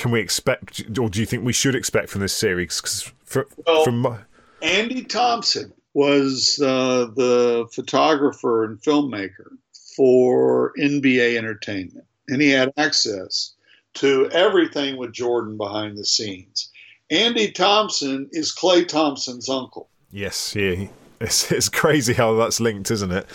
can 0.00 0.10
we 0.10 0.20
expect, 0.20 0.80
or 0.98 1.10
do 1.10 1.20
you 1.20 1.26
think 1.26 1.44
we 1.44 1.52
should 1.52 1.74
expect 1.74 2.08
from 2.08 2.22
this 2.22 2.32
series? 2.32 2.80
Cause 2.80 3.12
for, 3.26 3.46
well, 3.66 3.84
from 3.84 3.98
my... 3.98 4.20
Andy 4.62 5.04
Thompson 5.04 5.74
was 5.92 6.58
uh, 6.58 7.10
the 7.14 7.68
photographer 7.70 8.64
and 8.64 8.80
filmmaker 8.80 9.50
for 9.94 10.72
NBA 10.78 11.36
Entertainment, 11.36 12.06
and 12.28 12.40
he 12.40 12.48
had 12.48 12.72
access 12.78 13.52
to 13.94 14.30
everything 14.30 14.96
with 14.96 15.12
Jordan 15.12 15.58
behind 15.58 15.98
the 15.98 16.06
scenes. 16.06 16.70
Andy 17.10 17.50
Thompson 17.50 18.26
is 18.32 18.54
Klay 18.54 18.88
Thompson's 18.88 19.50
uncle. 19.50 19.90
Yes, 20.10 20.56
yeah, 20.56 20.86
it's, 21.20 21.52
it's 21.52 21.68
crazy 21.68 22.14
how 22.14 22.34
that's 22.36 22.58
linked, 22.58 22.90
isn't 22.90 23.12
it? 23.12 23.26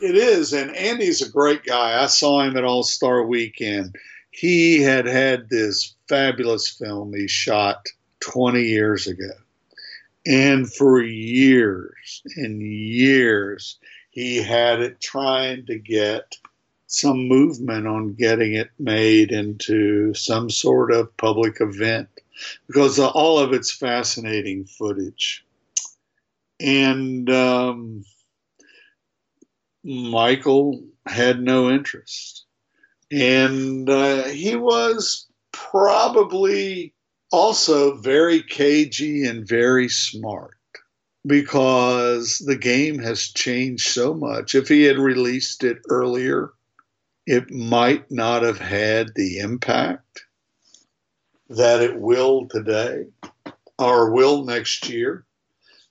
It 0.00 0.16
is, 0.16 0.54
and 0.54 0.74
Andy's 0.74 1.20
a 1.20 1.30
great 1.30 1.64
guy. 1.64 2.02
I 2.02 2.06
saw 2.06 2.40
him 2.40 2.56
at 2.56 2.64
All 2.64 2.84
Star 2.84 3.22
Weekend. 3.22 3.96
He 4.30 4.80
had 4.80 5.04
had 5.04 5.50
this 5.50 5.95
fabulous 6.08 6.68
film 6.68 7.12
he 7.14 7.28
shot 7.28 7.86
20 8.20 8.62
years 8.62 9.06
ago 9.06 9.30
and 10.26 10.72
for 10.72 11.00
years 11.00 12.22
and 12.34 12.60
years, 12.60 13.78
he 14.10 14.38
had 14.38 14.80
it 14.80 15.00
trying 15.00 15.66
to 15.66 15.78
get 15.78 16.36
some 16.88 17.28
movement 17.28 17.86
on 17.86 18.14
getting 18.14 18.54
it 18.54 18.70
made 18.78 19.30
into 19.30 20.14
some 20.14 20.50
sort 20.50 20.92
of 20.92 21.16
public 21.16 21.60
event 21.60 22.08
because 22.66 22.98
all 22.98 23.38
of 23.38 23.52
it's 23.52 23.70
fascinating 23.70 24.64
footage. 24.64 25.44
And 26.58 27.30
um, 27.30 28.04
Michael 29.84 30.82
had 31.06 31.40
no 31.40 31.70
interest. 31.70 32.46
And 33.12 33.88
uh, 33.88 34.24
he 34.24 34.56
was 34.56 35.25
probably 35.70 36.94
also 37.32 37.96
very 37.96 38.42
cagey 38.42 39.24
and 39.26 39.48
very 39.48 39.88
smart 39.88 40.54
because 41.26 42.38
the 42.38 42.56
game 42.56 42.98
has 42.98 43.22
changed 43.22 43.88
so 43.88 44.14
much. 44.14 44.54
If 44.54 44.68
he 44.68 44.84
had 44.84 44.98
released 44.98 45.64
it 45.64 45.78
earlier, 45.88 46.52
it 47.26 47.50
might 47.50 48.10
not 48.10 48.42
have 48.42 48.60
had 48.60 49.08
the 49.14 49.38
impact 49.38 50.24
that 51.48 51.82
it 51.82 51.98
will 51.98 52.46
today 52.48 53.06
or 53.78 54.12
will 54.12 54.44
next 54.44 54.88
year 54.88 55.24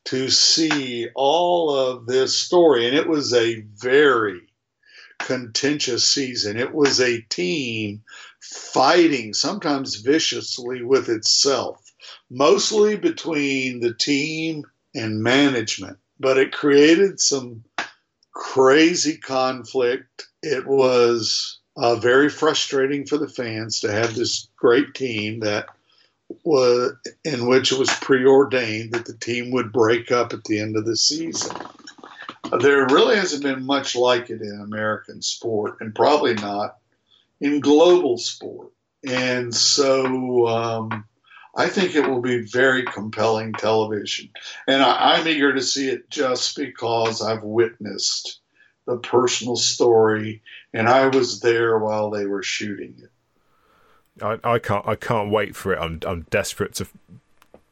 to 0.05 0.29
see 0.29 1.09
all 1.15 1.75
of 1.75 2.05
this 2.05 2.37
story. 2.37 2.87
And 2.87 2.95
it 2.95 3.07
was 3.07 3.33
a 3.33 3.61
very 3.61 4.41
contentious 5.19 6.05
season. 6.05 6.57
It 6.57 6.73
was 6.73 7.01
a 7.01 7.21
team 7.21 8.03
fighting, 8.51 9.33
sometimes 9.33 9.95
viciously, 9.95 10.83
with 10.83 11.09
itself, 11.09 11.91
mostly 12.29 12.95
between 12.95 13.79
the 13.79 13.93
team 13.93 14.63
and 14.93 15.23
management. 15.23 15.97
But 16.19 16.37
it 16.37 16.51
created 16.51 17.19
some 17.19 17.63
crazy 18.33 19.17
conflict. 19.17 20.27
It 20.43 20.67
was 20.67 21.59
uh, 21.77 21.95
very 21.95 22.29
frustrating 22.29 23.05
for 23.05 23.17
the 23.17 23.27
fans 23.27 23.79
to 23.81 23.91
have 23.91 24.15
this 24.15 24.47
great 24.55 24.93
team 24.93 25.41
that 25.41 25.67
was 26.43 26.93
in 27.23 27.47
which 27.47 27.71
it 27.71 27.79
was 27.79 27.89
preordained 27.89 28.93
that 28.93 29.05
the 29.05 29.17
team 29.17 29.51
would 29.51 29.71
break 29.71 30.11
up 30.11 30.33
at 30.33 30.43
the 30.45 30.59
end 30.59 30.75
of 30.75 30.85
the 30.85 30.97
season. 30.97 31.55
There 32.61 32.85
really 32.87 33.15
hasn't 33.15 33.43
been 33.43 33.65
much 33.65 33.95
like 33.95 34.29
it 34.29 34.41
in 34.41 34.61
American 34.61 35.21
sport, 35.21 35.77
and 35.81 35.93
probably 35.93 36.35
not 36.35 36.77
in 37.41 37.59
global 37.59 38.17
sport. 38.17 38.71
And 39.07 39.53
so 39.53 40.47
um, 40.47 41.05
I 41.55 41.67
think 41.67 41.95
it 41.95 42.07
will 42.07 42.21
be 42.21 42.41
very 42.41 42.83
compelling 42.83 43.53
television. 43.53 44.29
And 44.67 44.81
I, 44.81 45.15
I'm 45.15 45.27
eager 45.27 45.53
to 45.53 45.61
see 45.61 45.89
it 45.89 46.09
just 46.09 46.57
because 46.57 47.21
I've 47.21 47.43
witnessed 47.43 48.41
the 48.85 48.97
personal 48.97 49.55
story 49.55 50.41
and 50.73 50.87
I 50.87 51.07
was 51.07 51.39
there 51.39 51.79
while 51.79 52.09
they 52.09 52.25
were 52.25 52.43
shooting 52.43 52.95
it. 53.01 53.09
I, 54.23 54.39
I 54.43 54.59
can't 54.59 54.87
I 54.87 54.95
can't 54.95 55.29
wait 55.29 55.55
for 55.55 55.73
it. 55.73 55.79
I'm 55.79 55.99
I'm 56.07 56.21
desperate 56.29 56.75
to 56.75 56.87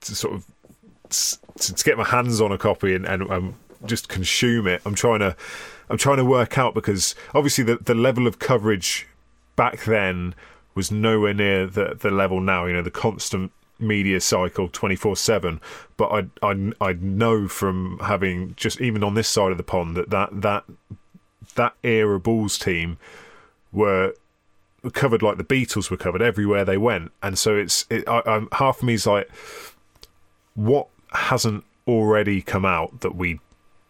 to 0.01 0.15
sort 0.15 0.35
of 0.35 0.45
to, 1.09 1.73
to 1.73 1.83
get 1.83 1.97
my 1.97 2.03
hands 2.03 2.41
on 2.41 2.51
a 2.51 2.57
copy 2.57 2.93
and, 2.95 3.05
and 3.05 3.29
um, 3.31 3.55
just 3.85 4.09
consume 4.09 4.67
it. 4.67 4.81
I'm 4.85 4.95
trying 4.95 5.19
to 5.19 5.35
I'm 5.89 5.97
trying 5.97 6.17
to 6.17 6.25
work 6.25 6.57
out 6.57 6.73
because 6.73 7.15
obviously 7.33 7.63
the 7.63 7.77
the 7.77 7.95
level 7.95 8.27
of 8.27 8.39
coverage 8.39 9.07
back 9.55 9.83
then 9.83 10.35
was 10.75 10.91
nowhere 10.91 11.33
near 11.33 11.67
the 11.67 11.97
the 11.99 12.11
level 12.11 12.41
now. 12.41 12.65
You 12.65 12.73
know, 12.73 12.81
the 12.81 12.91
constant 12.91 13.51
media 13.79 14.21
cycle 14.21 14.69
24/7 14.69 15.59
but 15.97 16.05
I 16.41 16.47
I 16.47 16.71
I 16.79 16.93
know 16.93 17.47
from 17.47 17.99
having 17.99 18.53
just 18.55 18.79
even 18.79 19.03
on 19.03 19.13
this 19.13 19.27
side 19.27 19.51
of 19.51 19.57
the 19.57 19.63
pond 19.63 19.97
that 19.97 20.09
that 20.11 20.41
that 20.41 20.63
that 21.55 21.73
era 21.83 22.19
Bulls 22.19 22.57
team 22.57 22.97
were 23.71 24.13
covered 24.93 25.21
like 25.21 25.37
the 25.37 25.43
Beatles 25.43 25.89
were 25.89 25.97
covered 25.97 26.21
everywhere 26.21 26.63
they 26.63 26.77
went 26.77 27.11
and 27.21 27.37
so 27.37 27.55
it's 27.55 27.85
it, 27.89 28.07
I, 28.07 28.21
I'm 28.25 28.47
half 28.53 28.77
of 28.77 28.83
me 28.83 28.93
is 28.93 29.07
like 29.07 29.29
what 30.55 30.87
hasn't 31.11 31.63
already 31.87 32.41
come 32.41 32.65
out 32.65 33.01
that 33.01 33.15
we 33.15 33.39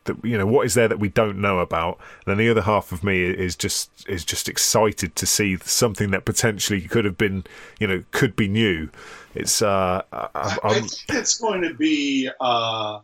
that 0.05 0.23
you 0.23 0.37
know 0.37 0.45
what 0.45 0.65
is 0.65 0.73
there 0.73 0.87
that 0.87 0.99
we 0.99 1.09
don't 1.09 1.39
know 1.39 1.59
about? 1.59 1.99
And 2.25 2.31
then 2.31 2.37
the 2.37 2.49
other 2.49 2.61
half 2.61 2.91
of 2.91 3.03
me 3.03 3.23
is 3.23 3.55
just 3.55 3.89
is 4.07 4.25
just 4.25 4.49
excited 4.49 5.15
to 5.15 5.25
see 5.25 5.57
something 5.57 6.11
that 6.11 6.25
potentially 6.25 6.81
could 6.81 7.05
have 7.05 7.17
been 7.17 7.43
you 7.79 7.87
know 7.87 8.03
could 8.11 8.35
be 8.35 8.47
new. 8.47 8.89
It's 9.35 9.61
uh 9.61 10.03
I, 10.11 10.57
I 10.63 10.73
think 10.73 10.91
it's 11.09 11.39
going 11.39 11.61
to 11.61 11.73
be 11.73 12.29
uh 12.39 12.99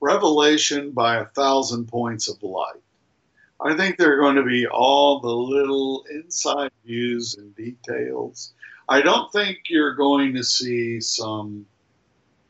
revelation 0.00 0.92
by 0.92 1.16
a 1.16 1.24
thousand 1.24 1.88
points 1.88 2.28
of 2.28 2.42
light. 2.42 2.80
I 3.60 3.76
think 3.76 3.98
there 3.98 4.12
are 4.12 4.20
going 4.20 4.36
to 4.36 4.44
be 4.44 4.66
all 4.66 5.20
the 5.20 5.28
little 5.28 6.04
inside 6.10 6.70
views 6.84 7.34
and 7.36 7.54
details. 7.56 8.54
I 8.88 9.02
don't 9.02 9.30
think 9.32 9.58
you're 9.68 9.94
going 9.94 10.34
to 10.34 10.44
see 10.44 11.00
some 11.00 11.66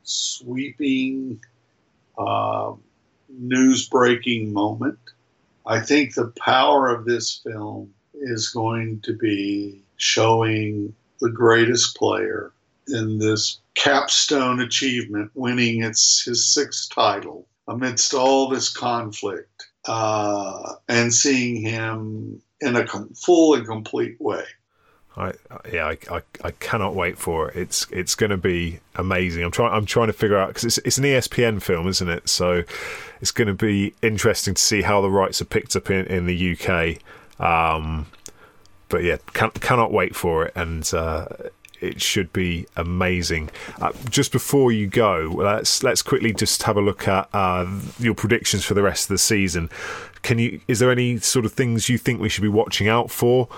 sweeping 0.03 1.41
uh, 2.19 2.73
news 3.29 3.89
breaking 3.89 4.53
moment. 4.53 4.99
I 5.67 5.81
think 5.81 6.15
the 6.15 6.33
power 6.39 6.89
of 6.89 7.05
this 7.05 7.41
film 7.45 7.93
is 8.15 8.49
going 8.49 9.01
to 9.03 9.13
be 9.13 9.83
showing 9.97 10.95
the 11.21 11.31
greatest 11.31 11.97
player 11.97 12.53
in 12.89 13.19
this 13.19 13.59
capstone 13.75 14.61
achievement, 14.61 15.31
winning 15.35 15.83
its 15.83 16.25
his 16.25 16.53
sixth 16.53 16.91
title 16.95 17.47
amidst 17.69 18.15
all 18.15 18.49
this 18.49 18.71
conflict, 18.71 19.67
uh, 19.87 20.75
and 20.89 21.13
seeing 21.13 21.61
him 21.61 22.41
in 22.61 22.77
a 22.77 22.87
com- 22.87 23.13
full 23.15 23.55
and 23.55 23.67
complete 23.67 24.19
way. 24.21 24.45
I 25.19 25.33
yeah, 25.73 25.87
I, 25.87 25.99
I, 26.17 26.23
I, 26.45 26.51
cannot 26.53 26.95
wait 26.95 27.19
for 27.19 27.49
it. 27.51 27.57
It's 27.57 27.87
it's 27.91 28.15
going 28.15 28.31
to 28.31 28.37
be 28.37 28.79
amazing. 28.95 29.43
I'm 29.43 29.51
trying 29.51 29.73
I'm 29.73 29.85
trying 29.85 30.07
to 30.07 30.13
figure 30.13 30.39
out 30.39 30.49
because 30.49 30.65
it's 30.65 30.79
it's 30.79 30.99
an 30.99 31.05
ESPN 31.05 31.61
film, 31.61 31.89
isn't 31.89 32.09
it? 32.09 32.29
So 32.29 32.63
it's 33.21 33.33
going 33.33 33.49
to 33.49 33.55
be 33.55 33.95
interesting 34.01 34.55
to 34.55 34.63
see 34.63 34.83
how 34.83 35.01
the 35.01 35.11
rights 35.11 35.43
are 35.43 35.47
picked 35.47 35.75
up 35.75 35.91
in 35.91 36.07
in 36.07 36.27
the 36.27 36.57
UK. 36.57 36.99
Um, 37.45 38.07
but 38.89 39.03
yeah, 39.03 39.17
can, 39.33 39.51
cannot 39.51 39.93
wait 39.93 40.15
for 40.15 40.47
it, 40.47 40.53
and 40.55 40.89
uh, 40.95 41.27
it 41.81 42.01
should 42.01 42.33
be 42.33 42.67
amazing. 42.77 43.51
Uh, 43.81 43.93
just 44.09 44.31
before 44.31 44.71
you 44.71 44.87
go, 44.87 45.33
let's 45.35 45.83
let's 45.83 46.03
quickly 46.03 46.33
just 46.33 46.63
have 46.63 46.77
a 46.77 46.81
look 46.81 47.09
at 47.09 47.29
uh, 47.33 47.67
your 47.99 48.15
predictions 48.15 48.65
for 48.65 48.75
the 48.75 48.83
rest 48.83 49.07
of 49.07 49.09
the 49.09 49.19
season. 49.19 49.69
Can 50.23 50.39
you? 50.39 50.61
Is 50.69 50.79
there 50.79 50.93
any 50.93 51.19
sort 51.19 51.45
of 51.45 51.53
things 51.53 51.89
you 51.89 51.99
think 51.99 52.21
we 52.21 52.29
should 52.29 52.43
be 52.43 52.49
watching 52.49 52.87
out 52.87 53.11
for? 53.11 53.49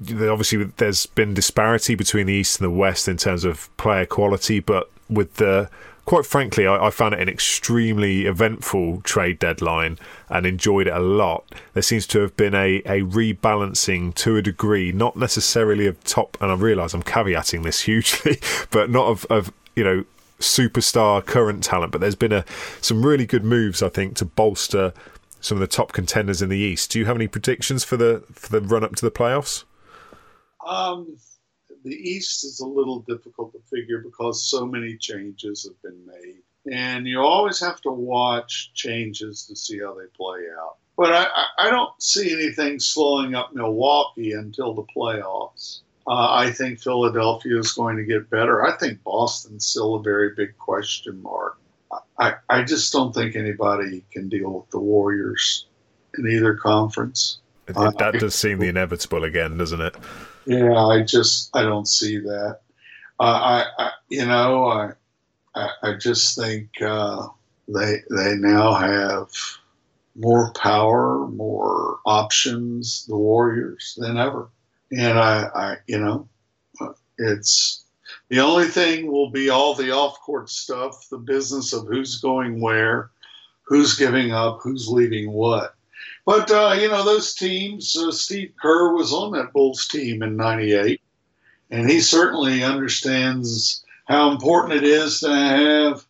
Obviously, 0.00 0.64
there's 0.76 1.06
been 1.06 1.34
disparity 1.34 1.94
between 1.94 2.26
the 2.26 2.32
East 2.32 2.60
and 2.60 2.66
the 2.66 2.76
West 2.76 3.08
in 3.08 3.16
terms 3.16 3.44
of 3.44 3.74
player 3.76 4.06
quality, 4.06 4.60
but 4.60 4.90
with 5.08 5.34
the 5.34 5.70
quite 6.04 6.26
frankly, 6.26 6.66
I, 6.66 6.86
I, 6.86 6.90
found 6.90 7.14
it 7.14 7.20
an 7.20 7.28
extremely 7.28 8.26
eventful 8.26 9.00
trade 9.02 9.38
deadline 9.38 9.98
and 10.28 10.46
enjoyed 10.46 10.86
it 10.86 10.92
a 10.92 11.00
lot. 11.00 11.44
There 11.72 11.82
seems 11.82 12.06
to 12.08 12.20
have 12.20 12.36
been 12.36 12.54
a, 12.54 12.76
a 12.84 13.00
rebalancing 13.02 14.14
to 14.16 14.36
a 14.36 14.42
degree, 14.42 14.92
not 14.92 15.16
necessarily 15.16 15.86
of 15.86 16.02
top, 16.04 16.36
and 16.40 16.50
I 16.50 16.54
realise 16.54 16.94
I'm 16.94 17.02
caveating 17.02 17.62
this 17.62 17.82
hugely, 17.82 18.38
but 18.70 18.90
not 18.90 19.06
of, 19.06 19.24
of 19.26 19.52
you 19.74 19.84
know 19.84 20.04
superstar 20.40 21.24
current 21.24 21.64
talent. 21.64 21.92
But 21.92 22.00
there's 22.00 22.14
been 22.14 22.32
a 22.32 22.44
some 22.80 23.04
really 23.04 23.26
good 23.26 23.44
moves, 23.44 23.82
I 23.82 23.88
think, 23.88 24.16
to 24.16 24.24
bolster 24.24 24.92
some 25.40 25.56
of 25.56 25.60
the 25.60 25.66
top 25.66 25.92
contenders 25.92 26.42
in 26.42 26.48
the 26.48 26.58
East. 26.58 26.90
Do 26.90 26.98
you 26.98 27.04
have 27.06 27.16
any 27.16 27.28
predictions 27.28 27.84
for 27.84 27.96
the 27.96 28.24
for 28.32 28.48
the 28.48 28.66
run 28.66 28.84
up 28.84 28.96
to 28.96 29.04
the 29.04 29.10
playoffs? 29.10 29.64
Um, 30.66 31.16
the 31.84 31.94
East 31.94 32.44
is 32.44 32.60
a 32.60 32.66
little 32.66 33.00
difficult 33.00 33.52
to 33.52 33.60
figure 33.70 33.98
because 33.98 34.48
so 34.48 34.66
many 34.66 34.96
changes 34.96 35.64
have 35.64 35.80
been 35.82 36.06
made, 36.06 36.42
and 36.72 37.06
you 37.06 37.20
always 37.20 37.60
have 37.60 37.80
to 37.82 37.90
watch 37.90 38.72
changes 38.74 39.46
to 39.46 39.56
see 39.56 39.80
how 39.80 39.94
they 39.94 40.06
play 40.16 40.40
out. 40.58 40.76
But 40.96 41.12
I, 41.12 41.26
I 41.58 41.70
don't 41.70 41.90
see 42.00 42.32
anything 42.32 42.78
slowing 42.78 43.34
up 43.34 43.52
Milwaukee 43.52 44.32
until 44.32 44.74
the 44.74 44.84
playoffs. 44.84 45.80
Uh, 46.06 46.28
I 46.30 46.52
think 46.52 46.80
Philadelphia 46.80 47.58
is 47.58 47.72
going 47.72 47.96
to 47.96 48.04
get 48.04 48.30
better. 48.30 48.64
I 48.64 48.76
think 48.76 49.02
Boston's 49.02 49.64
still 49.66 49.96
a 49.96 50.02
very 50.02 50.34
big 50.34 50.56
question 50.58 51.20
mark. 51.22 51.58
I, 52.18 52.34
I 52.48 52.62
just 52.62 52.92
don't 52.92 53.14
think 53.14 53.36
anybody 53.36 54.04
can 54.10 54.28
deal 54.28 54.52
with 54.52 54.70
the 54.70 54.78
Warriors 54.78 55.66
in 56.16 56.28
either 56.28 56.54
conference. 56.54 57.38
It, 57.66 57.76
it, 57.76 57.98
that 57.98 58.14
does 58.14 58.34
seem 58.34 58.58
the 58.58 58.68
inevitable 58.68 59.24
again, 59.24 59.56
doesn't 59.56 59.80
it? 59.80 59.96
Yeah, 60.46 60.74
I 60.74 61.02
just 61.02 61.50
I 61.56 61.62
don't 61.62 61.88
see 61.88 62.18
that. 62.18 62.60
Uh, 63.18 63.22
I, 63.22 63.64
I, 63.78 63.90
you 64.08 64.26
know 64.26 64.66
I 64.66 64.92
I, 65.54 65.68
I 65.82 65.94
just 65.94 66.36
think 66.36 66.68
uh, 66.82 67.28
they 67.68 68.02
they 68.10 68.36
now 68.36 68.74
have 68.74 69.28
more 70.16 70.52
power, 70.52 71.26
more 71.28 71.98
options, 72.04 73.06
the 73.06 73.16
Warriors 73.16 73.96
than 73.98 74.16
ever, 74.16 74.48
and 74.92 75.18
I, 75.18 75.48
I 75.54 75.76
you 75.86 75.98
know 75.98 76.28
it's 77.18 77.84
the 78.28 78.40
only 78.40 78.66
thing 78.66 79.10
will 79.10 79.30
be 79.30 79.48
all 79.48 79.74
the 79.74 79.92
off 79.92 80.20
court 80.20 80.50
stuff, 80.50 81.08
the 81.10 81.18
business 81.18 81.72
of 81.72 81.86
who's 81.86 82.20
going 82.20 82.60
where, 82.60 83.10
who's 83.62 83.96
giving 83.96 84.32
up, 84.32 84.58
who's 84.62 84.88
leaving 84.88 85.30
what. 85.30 85.73
But, 86.26 86.50
uh, 86.50 86.76
you 86.80 86.88
know, 86.88 87.04
those 87.04 87.34
teams, 87.34 87.96
uh, 87.96 88.10
Steve 88.10 88.52
Kerr 88.60 88.94
was 88.94 89.12
on 89.12 89.32
that 89.32 89.52
Bulls 89.52 89.86
team 89.86 90.22
in 90.22 90.36
98, 90.36 91.00
and 91.70 91.88
he 91.88 92.00
certainly 92.00 92.62
understands 92.62 93.84
how 94.06 94.30
important 94.30 94.74
it 94.74 94.84
is 94.84 95.20
to 95.20 95.34
have 95.34 96.04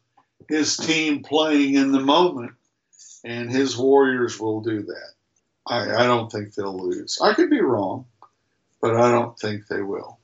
his 0.49 0.77
team 0.77 1.23
playing 1.23 1.75
in 1.75 1.91
the 1.91 2.01
moment, 2.01 2.53
and 3.25 3.51
his 3.51 3.77
Warriors 3.77 4.39
will 4.39 4.61
do 4.61 4.83
that. 4.83 5.11
I, 5.67 6.03
I 6.03 6.07
don't 6.07 6.31
think 6.31 6.55
they'll 6.55 6.79
lose. 6.79 7.19
I 7.21 7.35
could 7.35 7.51
be 7.51 7.61
wrong, 7.61 8.05
but 8.81 8.95
I 8.97 9.11
don't 9.11 9.39
think 9.39 9.67
they 9.67 9.83
will. 9.83 10.19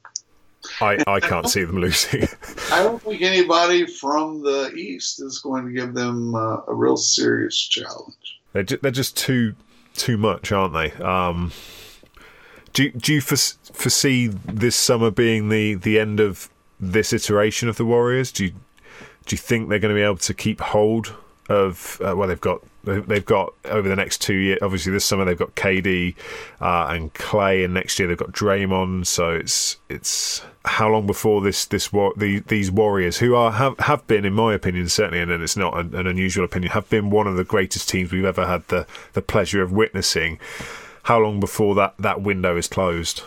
I, 0.80 1.02
I 1.06 1.20
can't 1.20 1.48
see 1.48 1.64
them 1.64 1.78
losing. 1.80 2.28
I 2.70 2.82
don't 2.82 3.02
think 3.02 3.22
anybody 3.22 3.86
from 3.86 4.42
the 4.42 4.72
East 4.74 5.22
is 5.22 5.38
going 5.38 5.64
to 5.66 5.72
give 5.72 5.94
them 5.94 6.34
uh, 6.34 6.58
a 6.68 6.74
real 6.74 6.98
serious 6.98 7.56
challenge. 7.56 8.40
They're, 8.52 8.62
ju- 8.64 8.78
they're 8.82 8.90
just 8.90 9.16
too 9.16 9.54
too 9.94 10.16
much, 10.16 10.52
aren't 10.52 10.74
they? 10.74 10.92
Um, 11.02 11.52
do 12.72 12.90
do 12.90 13.14
you 13.14 13.20
foresee 13.20 14.28
this 14.28 14.76
summer 14.76 15.10
being 15.10 15.48
the, 15.48 15.74
the 15.74 15.98
end 15.98 16.20
of 16.20 16.48
this 16.78 17.12
iteration 17.12 17.68
of 17.68 17.76
the 17.76 17.84
Warriors? 17.84 18.32
Do 18.32 18.46
you 18.46 18.50
do 19.26 19.34
you 19.34 19.38
think 19.38 19.68
they're 19.68 19.78
going 19.78 19.94
to 19.94 19.98
be 19.98 20.04
able 20.04 20.16
to 20.18 20.34
keep 20.34 20.60
hold 20.60 21.14
of? 21.48 22.00
Uh, 22.04 22.14
well, 22.16 22.28
they've 22.28 22.40
got 22.40 22.62
they've 22.84 23.24
got 23.24 23.52
over 23.66 23.88
the 23.88 23.96
next 23.96 24.20
two 24.20 24.34
years. 24.34 24.58
Obviously, 24.62 24.92
this 24.92 25.04
summer 25.04 25.24
they've 25.24 25.38
got 25.38 25.54
KD 25.54 26.14
uh, 26.60 26.86
and 26.90 27.12
Klay, 27.14 27.64
and 27.64 27.74
next 27.74 27.98
year 27.98 28.08
they've 28.08 28.16
got 28.16 28.32
Draymond. 28.32 29.06
So 29.06 29.30
it's 29.30 29.76
it's 29.88 30.42
how 30.64 30.88
long 30.88 31.06
before 31.06 31.40
this 31.40 31.64
this 31.66 31.88
the, 31.88 32.42
these 32.46 32.70
Warriors, 32.70 33.18
who 33.18 33.34
are 33.34 33.52
have, 33.52 33.78
have 33.80 34.06
been, 34.06 34.24
in 34.24 34.32
my 34.32 34.54
opinion, 34.54 34.88
certainly, 34.88 35.20
and 35.20 35.30
it's 35.30 35.56
not 35.56 35.78
an, 35.78 35.94
an 35.94 36.06
unusual 36.06 36.44
opinion, 36.44 36.72
have 36.72 36.88
been 36.88 37.10
one 37.10 37.26
of 37.26 37.36
the 37.36 37.44
greatest 37.44 37.88
teams 37.88 38.12
we've 38.12 38.24
ever 38.24 38.46
had 38.46 38.66
the 38.68 38.86
the 39.12 39.22
pleasure 39.22 39.62
of 39.62 39.72
witnessing. 39.72 40.38
How 41.04 41.18
long 41.18 41.40
before 41.40 41.74
that 41.76 41.94
that 41.98 42.22
window 42.22 42.56
is 42.56 42.68
closed? 42.68 43.22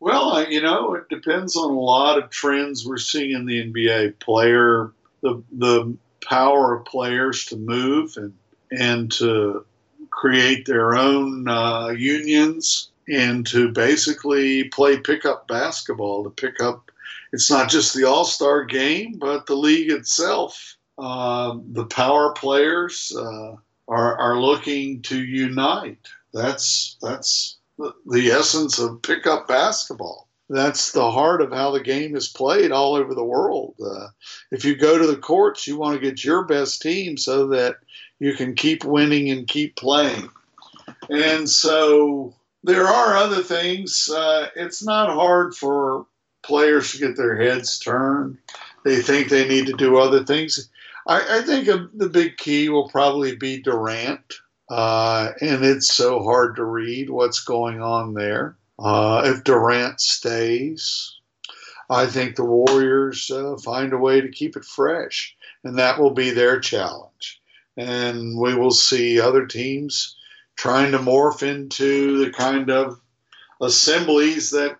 Well, 0.00 0.50
you 0.50 0.62
know, 0.62 0.94
it 0.94 1.08
depends 1.10 1.56
on 1.56 1.70
a 1.70 1.80
lot 1.80 2.18
of 2.18 2.30
trends 2.30 2.86
we're 2.86 2.96
seeing 2.96 3.32
in 3.32 3.44
the 3.44 3.70
NBA. 3.70 4.18
Player, 4.18 4.92
the 5.22 5.42
the 5.52 5.96
power 6.24 6.76
of 6.76 6.84
players 6.84 7.46
to 7.46 7.56
move 7.56 8.14
and 8.16 8.32
and 8.70 9.10
to 9.12 9.64
create 10.10 10.66
their 10.66 10.94
own 10.94 11.48
uh, 11.48 11.88
unions 11.88 12.90
and 13.08 13.46
to 13.46 13.70
basically 13.72 14.64
play 14.64 14.98
pickup 14.98 15.48
basketball 15.48 16.24
to 16.24 16.30
pick 16.30 16.60
up 16.60 16.90
it's 17.32 17.50
not 17.50 17.70
just 17.70 17.94
the 17.94 18.04
all-star 18.04 18.64
game 18.64 19.14
but 19.18 19.46
the 19.46 19.54
league 19.54 19.90
itself. 19.90 20.76
Uh, 20.98 21.58
the 21.72 21.86
power 21.86 22.32
players 22.32 23.12
uh, 23.16 23.54
are, 23.88 24.18
are 24.18 24.40
looking 24.40 25.00
to 25.02 25.22
unite. 25.22 26.08
That's 26.32 26.96
that's 27.00 27.56
the, 27.78 28.30
essence 28.30 28.78
of 28.78 29.02
pickup 29.02 29.48
basketball. 29.48 30.28
That's 30.48 30.92
the 30.92 31.10
heart 31.10 31.40
of 31.40 31.52
how 31.52 31.70
the 31.70 31.80
game 31.80 32.16
is 32.16 32.28
played 32.28 32.72
all 32.72 32.94
over 32.94 33.14
the 33.14 33.24
world. 33.24 33.74
Uh, 33.82 34.08
if 34.50 34.64
you 34.64 34.76
go 34.76 34.98
to 34.98 35.06
the 35.06 35.16
courts, 35.16 35.66
you 35.66 35.78
want 35.78 35.94
to 35.94 36.06
get 36.06 36.24
your 36.24 36.44
best 36.44 36.82
team 36.82 37.16
so 37.16 37.46
that 37.48 37.76
you 38.20 38.34
can 38.34 38.54
keep 38.54 38.84
winning 38.84 39.30
and 39.30 39.48
keep 39.48 39.74
playing. 39.74 40.28
And 41.08 41.50
so 41.50 42.34
there 42.62 42.86
are 42.86 43.16
other 43.16 43.42
things. 43.42 44.08
Uh, 44.08 44.48
it's 44.54 44.84
not 44.84 45.08
hard 45.08 45.54
for 45.56 46.06
players 46.42 46.92
to 46.92 46.98
get 46.98 47.16
their 47.16 47.36
heads 47.36 47.78
turned. 47.78 48.38
They 48.84 49.02
think 49.02 49.28
they 49.28 49.48
need 49.48 49.66
to 49.66 49.72
do 49.72 49.98
other 49.98 50.24
things. 50.24 50.68
I, 51.06 51.38
I 51.38 51.42
think 51.42 51.66
the 51.66 52.08
big 52.08 52.36
key 52.36 52.68
will 52.68 52.88
probably 52.88 53.34
be 53.34 53.60
Durant. 53.60 54.34
Uh, 54.68 55.32
and 55.40 55.64
it's 55.64 55.92
so 55.92 56.22
hard 56.22 56.54
to 56.56 56.64
read 56.64 57.10
what's 57.10 57.40
going 57.40 57.82
on 57.82 58.14
there. 58.14 58.56
Uh, 58.78 59.22
if 59.24 59.42
Durant 59.42 60.00
stays, 60.00 61.16
I 61.90 62.06
think 62.06 62.36
the 62.36 62.44
Warriors 62.44 63.30
uh, 63.30 63.56
find 63.56 63.92
a 63.92 63.98
way 63.98 64.20
to 64.20 64.28
keep 64.28 64.56
it 64.56 64.64
fresh, 64.64 65.34
and 65.64 65.78
that 65.78 65.98
will 65.98 66.12
be 66.12 66.30
their 66.30 66.60
challenge. 66.60 67.39
And 67.80 68.38
we 68.38 68.54
will 68.54 68.70
see 68.70 69.20
other 69.20 69.46
teams 69.46 70.16
trying 70.56 70.92
to 70.92 70.98
morph 70.98 71.42
into 71.42 72.22
the 72.22 72.30
kind 72.30 72.70
of 72.70 73.00
assemblies 73.62 74.50
that 74.50 74.76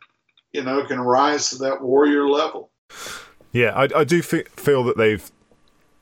you 0.53 0.63
know 0.63 0.85
can 0.85 1.01
rise 1.01 1.51
to 1.51 1.57
that 1.59 1.81
warrior 1.81 2.29
level. 2.29 2.71
Yeah, 3.53 3.71
I, 3.71 3.89
I 4.01 4.05
do 4.05 4.21
feel 4.23 4.85
that 4.85 4.99
they've 4.99 5.31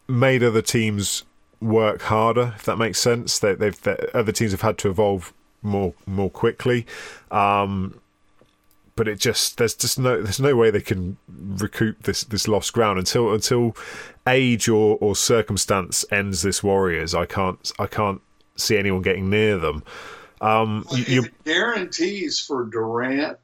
made 0.08 0.42
other 0.42 0.62
teams 0.62 1.22
work 1.60 2.02
harder. 2.02 2.54
If 2.56 2.64
that 2.64 2.76
makes 2.76 2.98
sense, 2.98 3.38
they, 3.38 3.50
have 3.50 3.86
other 4.12 4.32
teams 4.32 4.50
have 4.50 4.62
had 4.62 4.78
to 4.78 4.90
evolve 4.90 5.32
more 5.62 5.94
more 6.06 6.30
quickly. 6.30 6.84
Um, 7.30 8.00
but 8.98 9.06
it 9.06 9.20
just 9.20 9.58
there's 9.58 9.74
just 9.74 9.96
no 9.96 10.20
there's 10.20 10.40
no 10.40 10.56
way 10.56 10.70
they 10.70 10.80
can 10.80 11.16
recoup 11.28 12.02
this 12.02 12.24
this 12.24 12.48
lost 12.48 12.72
ground 12.72 12.98
until 12.98 13.32
until 13.32 13.76
age 14.26 14.68
or, 14.68 14.98
or 15.00 15.14
circumstance 15.14 16.04
ends 16.10 16.42
this 16.42 16.64
Warriors. 16.64 17.14
I 17.14 17.24
can't 17.24 17.72
I 17.78 17.86
can't 17.86 18.20
see 18.56 18.76
anyone 18.76 19.02
getting 19.02 19.30
near 19.30 19.56
them. 19.56 19.84
Um, 20.40 20.84
you, 20.90 21.22
it 21.22 21.44
guarantees 21.44 22.40
for 22.40 22.64
Durant 22.64 23.38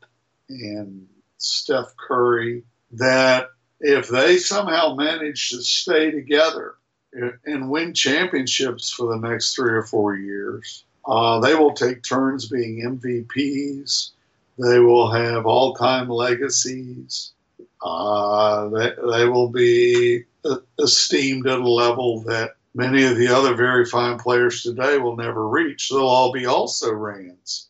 and 0.48 1.06
Steph 1.38 1.94
Curry 1.96 2.64
that 2.90 3.50
if 3.80 4.08
they 4.08 4.38
somehow 4.38 4.94
manage 4.96 5.50
to 5.50 5.62
stay 5.62 6.10
together 6.10 6.74
and 7.44 7.70
win 7.70 7.94
championships 7.94 8.90
for 8.90 9.06
the 9.16 9.28
next 9.28 9.54
three 9.54 9.72
or 9.72 9.84
four 9.84 10.16
years, 10.16 10.84
Uh, 11.06 11.38
they 11.40 11.54
will 11.54 11.74
take 11.74 12.02
turns 12.02 12.48
being 12.48 12.82
MVPs. 12.82 14.13
They 14.58 14.78
will 14.78 15.10
have 15.10 15.46
all 15.46 15.74
time 15.74 16.08
legacies. 16.08 17.32
Uh, 17.82 18.68
they, 18.68 18.92
they 19.12 19.24
will 19.26 19.48
be 19.48 20.24
esteemed 20.78 21.46
at 21.46 21.58
a 21.58 21.68
level 21.68 22.22
that 22.22 22.52
many 22.74 23.04
of 23.04 23.16
the 23.16 23.28
other 23.28 23.54
very 23.54 23.84
fine 23.84 24.18
players 24.18 24.62
today 24.62 24.98
will 24.98 25.16
never 25.16 25.48
reach. 25.48 25.88
They'll 25.88 26.00
all 26.00 26.32
be 26.32 26.46
also 26.46 26.92
Rans. 26.92 27.68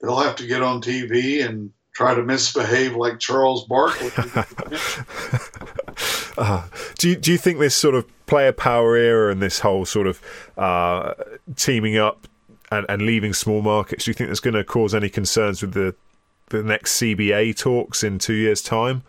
They'll 0.00 0.20
have 0.20 0.36
to 0.36 0.46
get 0.46 0.62
on 0.62 0.80
TV 0.80 1.44
and 1.44 1.72
try 1.92 2.14
to 2.14 2.22
misbehave 2.22 2.94
like 2.94 3.18
Charles 3.18 3.66
Barkley. 3.66 4.10
uh, 6.38 6.68
do 6.98 7.08
you, 7.08 7.16
do 7.16 7.32
you 7.32 7.38
think 7.38 7.58
this 7.58 7.74
sort 7.74 7.96
of 7.96 8.06
player 8.26 8.52
power 8.52 8.96
era 8.96 9.32
and 9.32 9.42
this 9.42 9.60
whole 9.60 9.84
sort 9.84 10.06
of 10.06 10.22
uh, 10.56 11.14
teaming 11.56 11.96
up 11.96 12.28
and, 12.70 12.86
and 12.88 13.02
leaving 13.02 13.32
small 13.32 13.62
markets, 13.62 14.04
do 14.04 14.10
you 14.10 14.14
think 14.14 14.28
that's 14.28 14.40
going 14.40 14.54
to 14.54 14.64
cause 14.64 14.94
any 14.94 15.08
concerns 15.08 15.62
with 15.62 15.72
the 15.72 15.94
the 16.50 16.62
next 16.62 17.00
CBA 17.00 17.56
talks 17.56 18.02
in 18.02 18.18
two 18.18 18.34
years' 18.34 18.62
time? 18.62 19.02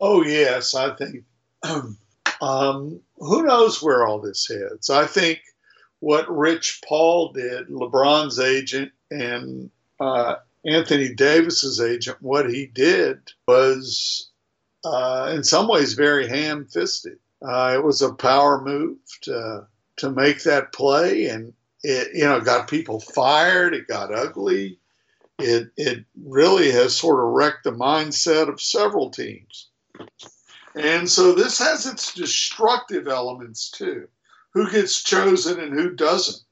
Oh 0.00 0.22
yes, 0.22 0.74
I 0.74 0.94
think. 0.94 1.24
Um, 2.40 3.00
who 3.16 3.42
knows 3.42 3.82
where 3.82 4.06
all 4.06 4.20
this 4.20 4.46
heads? 4.46 4.90
I 4.90 5.06
think 5.06 5.40
what 6.00 6.28
Rich 6.28 6.82
Paul 6.86 7.32
did, 7.32 7.68
LeBron's 7.68 8.38
agent, 8.38 8.92
and 9.10 9.70
uh, 9.98 10.36
Anthony 10.64 11.12
Davis's 11.12 11.80
agent, 11.80 12.18
what 12.20 12.48
he 12.48 12.66
did 12.66 13.18
was, 13.46 14.30
uh, 14.84 15.32
in 15.34 15.42
some 15.42 15.68
ways, 15.68 15.94
very 15.94 16.28
ham-fisted. 16.28 17.18
Uh, 17.42 17.72
it 17.74 17.84
was 17.84 18.02
a 18.02 18.14
power 18.14 18.62
move 18.62 18.98
to 19.22 19.66
to 19.96 20.10
make 20.10 20.42
that 20.44 20.72
play, 20.72 21.26
and 21.26 21.52
it 21.82 22.08
you 22.14 22.24
know 22.24 22.40
got 22.40 22.68
people 22.68 22.98
fired. 23.00 23.74
It 23.74 23.86
got 23.86 24.12
ugly. 24.12 24.78
It 25.38 25.70
it 25.76 26.04
really 26.20 26.70
has 26.72 26.96
sort 26.96 27.20
of 27.20 27.32
wrecked 27.32 27.64
the 27.64 27.72
mindset 27.72 28.48
of 28.48 28.60
several 28.60 29.10
teams. 29.10 29.68
And 30.74 31.08
so 31.08 31.32
this 31.32 31.58
has 31.58 31.86
its 31.86 32.14
destructive 32.14 33.08
elements 33.08 33.70
too. 33.70 34.08
Who 34.54 34.70
gets 34.70 35.02
chosen 35.02 35.60
and 35.60 35.72
who 35.72 35.90
doesn't? 35.90 36.42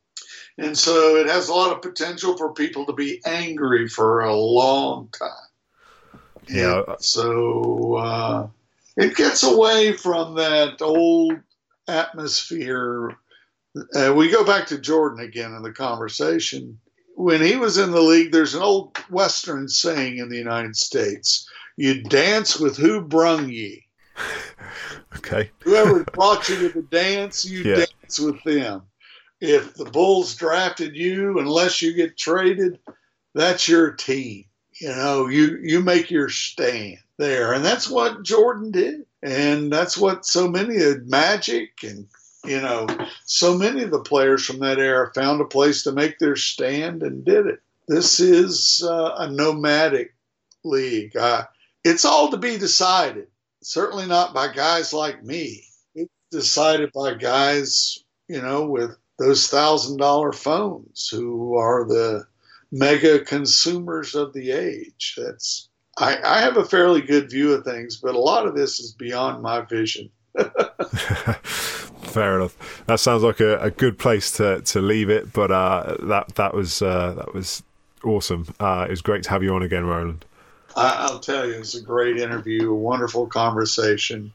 And 0.59 0.76
so 0.76 1.16
it 1.16 1.28
has 1.28 1.49
a 1.49 1.55
lot 1.55 1.72
of 1.72 1.82
potential 1.82 2.37
for 2.37 2.53
people 2.53 2.87
to 2.87 2.93
be 2.93 3.20
angry 3.24 3.89
for 3.89 4.20
a 4.20 4.34
long 4.34 5.09
time. 5.16 6.18
Yeah. 6.49 6.82
And 6.89 7.03
so 7.03 7.95
uh, 7.97 8.49
it 8.97 9.16
gets 9.16 9.43
away 9.43 9.93
from 9.93 10.37
that 10.37 10.80
old 10.80 11.34
atmosphere. 11.89 13.16
Uh, 13.95 14.12
we 14.16 14.30
go 14.30 14.45
back 14.45 14.66
to 14.68 14.78
Jordan 14.78 15.24
again 15.24 15.55
in 15.55 15.62
the 15.62 15.72
conversation. 15.72 16.78
When 17.17 17.41
he 17.41 17.57
was 17.57 17.79
in 17.79 17.93
the 17.93 18.01
league, 18.03 18.31
there's 18.31 18.55
an 18.55 18.62
old 18.62 18.97
Western 19.09 19.69
saying 19.69 20.19
in 20.19 20.29
the 20.29 20.37
United 20.37 20.77
States 20.77 21.49
you 21.77 22.03
dance 22.03 22.61
with 22.61 22.77
who 22.77 23.01
brung 23.01 23.49
ye. 23.49 23.87
okay. 25.17 25.51
Whoever 25.61 26.05
brought 26.05 26.47
you 26.51 26.57
to 26.57 26.69
the 26.69 26.83
dance, 26.83 27.43
you 27.43 27.62
yeah. 27.62 27.87
dance 27.87 28.19
with 28.19 28.43
them. 28.45 28.83
If 29.41 29.75
the 29.75 29.87
Bulls 29.87 30.35
drafted 30.35 30.95
you, 30.95 31.39
unless 31.39 31.81
you 31.81 31.95
get 31.95 32.19
traded, 32.19 32.79
that's 33.35 33.67
your 33.67 33.93
team. 33.93 34.45
You 34.79 34.89
know, 34.89 35.29
you 35.29 35.59
you 35.62 35.81
make 35.81 36.11
your 36.11 36.29
stand 36.29 36.99
there, 37.17 37.55
and 37.55 37.64
that's 37.64 37.89
what 37.89 38.23
Jordan 38.25 38.73
did, 38.73 39.07
and 39.23 39.73
that's 39.73 39.97
what 39.97 40.27
so 40.27 40.49
many 40.49 40.83
of 40.83 41.07
Magic 41.07 41.71
and 41.83 42.07
you 42.47 42.61
know 42.61 42.86
so 43.24 43.57
many 43.57 43.82
of 43.82 43.90
the 43.90 44.01
players 44.01 44.44
from 44.44 44.61
that 44.61 44.78
era 44.78 45.11
found 45.14 45.40
a 45.40 45.44
place 45.44 45.82
to 45.82 45.92
make 45.92 46.18
their 46.18 46.36
stand 46.36 47.03
and 47.03 47.24
did 47.24 47.47
it. 47.47 47.61
This 47.88 48.18
is 48.20 48.84
uh, 48.88 49.14
a 49.18 49.30
nomadic 49.30 50.14
league. 50.64 51.16
Uh, 51.16 51.44
it's 51.84 52.05
all 52.05 52.30
to 52.30 52.36
be 52.36 52.59
decided 52.59 53.28
certainly 53.66 54.07
not 54.07 54.32
by 54.32 54.53
guys 54.53 54.92
like 54.92 55.24
me. 55.24 55.64
It's 55.94 56.12
decided 56.30 56.92
by 56.92 57.14
guys, 57.14 57.99
you 58.28 58.40
know, 58.40 58.64
with 58.64 58.97
those 59.18 59.49
thousand 59.49 59.97
dollar 59.97 60.32
phones 60.32 61.09
who 61.11 61.57
are 61.57 61.84
the 61.84 62.26
mega 62.70 63.20
consumers 63.24 64.14
of 64.14 64.32
the 64.32 64.53
age. 64.53 65.14
That's 65.16 65.68
I, 65.99 66.18
I 66.22 66.40
have 66.40 66.59
a 66.59 66.64
fairly 66.64 67.01
good 67.01 67.30
view 67.30 67.55
of 67.55 67.64
things, 67.64 67.97
but 67.97 68.14
a 68.14 68.20
lot 68.20 68.47
of 68.47 68.55
this 68.55 68.78
is 68.78 68.92
beyond 68.92 69.42
my 69.42 69.62
vision. 69.62 70.11
Fair 72.17 72.37
enough. 72.37 72.83
That 72.87 72.99
sounds 72.99 73.23
like 73.23 73.41
a, 73.41 73.59
a, 73.59 73.71
good 73.71 73.99
place 73.99 74.31
to, 74.39 74.62
to 74.62 74.81
leave 74.81 75.11
it. 75.11 75.35
But 75.35 75.51
uh, 75.51 75.99
that 76.05 76.35
that 76.37 76.55
was 76.55 76.81
uh, 76.81 77.12
that 77.12 77.35
was 77.35 77.62
awesome. 78.05 78.47
Uh, 78.59 78.87
it 78.89 78.91
was 78.91 79.03
great 79.03 79.23
to 79.25 79.31
have 79.31 79.43
you 79.43 79.55
on 79.55 79.62
again, 79.62 79.85
Roland. 79.85 80.25
I, 80.77 81.11
will 81.11 81.19
tell 81.19 81.47
you, 81.47 81.57
it 81.57 81.59
was 81.59 81.75
a 81.75 81.83
great 81.83 82.17
interview, 82.17 82.71
a 82.71 82.75
wonderful 82.75 83.27
conversation, 83.27 84.33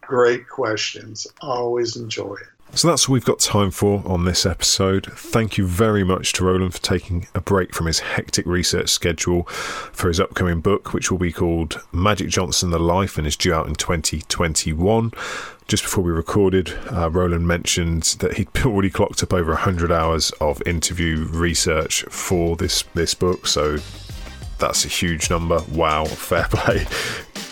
great 0.00 0.48
questions. 0.48 1.26
always 1.40 1.96
enjoy 1.96 2.34
it. 2.34 2.53
So 2.72 2.88
that's 2.88 3.08
all 3.08 3.12
we've 3.12 3.24
got 3.24 3.38
time 3.38 3.70
for 3.70 4.02
on 4.04 4.24
this 4.24 4.44
episode. 4.44 5.06
Thank 5.12 5.56
you 5.56 5.64
very 5.64 6.02
much 6.02 6.32
to 6.34 6.44
Roland 6.44 6.74
for 6.74 6.82
taking 6.82 7.28
a 7.32 7.40
break 7.40 7.72
from 7.72 7.86
his 7.86 8.00
hectic 8.00 8.46
research 8.46 8.88
schedule 8.88 9.44
for 9.44 10.08
his 10.08 10.18
upcoming 10.18 10.60
book, 10.60 10.92
which 10.92 11.08
will 11.08 11.18
be 11.18 11.30
called 11.30 11.80
Magic 11.92 12.28
Johnson 12.30 12.70
The 12.70 12.80
Life 12.80 13.16
and 13.16 13.28
is 13.28 13.36
due 13.36 13.54
out 13.54 13.68
in 13.68 13.76
2021. 13.76 15.12
Just 15.68 15.84
before 15.84 16.02
we 16.02 16.10
recorded, 16.10 16.74
uh, 16.92 17.08
Roland 17.10 17.46
mentioned 17.46 18.02
that 18.18 18.34
he'd 18.38 18.48
already 18.66 18.90
clocked 18.90 19.22
up 19.22 19.32
over 19.32 19.52
100 19.52 19.92
hours 19.92 20.32
of 20.40 20.60
interview 20.66 21.28
research 21.30 22.02
for 22.10 22.56
this, 22.56 22.82
this 22.94 23.14
book. 23.14 23.46
So 23.46 23.78
that's 24.58 24.84
a 24.84 24.88
huge 24.88 25.30
number. 25.30 25.60
Wow, 25.72 26.04
fair 26.04 26.46
play. 26.50 26.86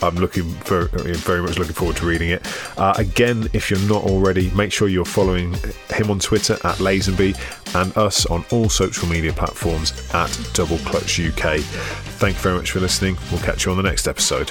I'm 0.03 0.17
looking 0.17 0.51
for 0.51 0.87
very 0.89 1.43
much 1.43 1.59
looking 1.59 1.75
forward 1.75 1.97
to 1.99 2.07
reading 2.07 2.31
it. 2.31 2.45
Uh, 2.77 2.93
again, 2.97 3.49
if 3.53 3.71
you're 3.71 3.81
not 3.89 4.03
already, 4.03 4.51
make 4.51 4.73
sure 4.73 4.89
you're 4.89 5.05
following 5.05 5.55
him 5.91 6.11
on 6.11 6.19
Twitter 6.19 6.55
at 6.55 6.77
Lazenby 6.79 7.37
and 7.77 7.97
us 7.97 8.27
on 8.27 8.45
all 8.51 8.69
social 8.69 9.09
media 9.09 9.33
platforms 9.33 9.93
at 10.13 10.37
Double 10.55 10.79
Clutch 10.79 11.21
UK. 11.21 11.61
Thank 12.19 12.37
you 12.37 12.43
very 12.43 12.57
much 12.57 12.73
for 12.73 12.81
listening. 12.81 13.17
We'll 13.31 13.41
catch 13.43 13.65
you 13.65 13.71
on 13.71 13.77
the 13.77 13.85
next 13.85 14.09
episode. 14.09 14.51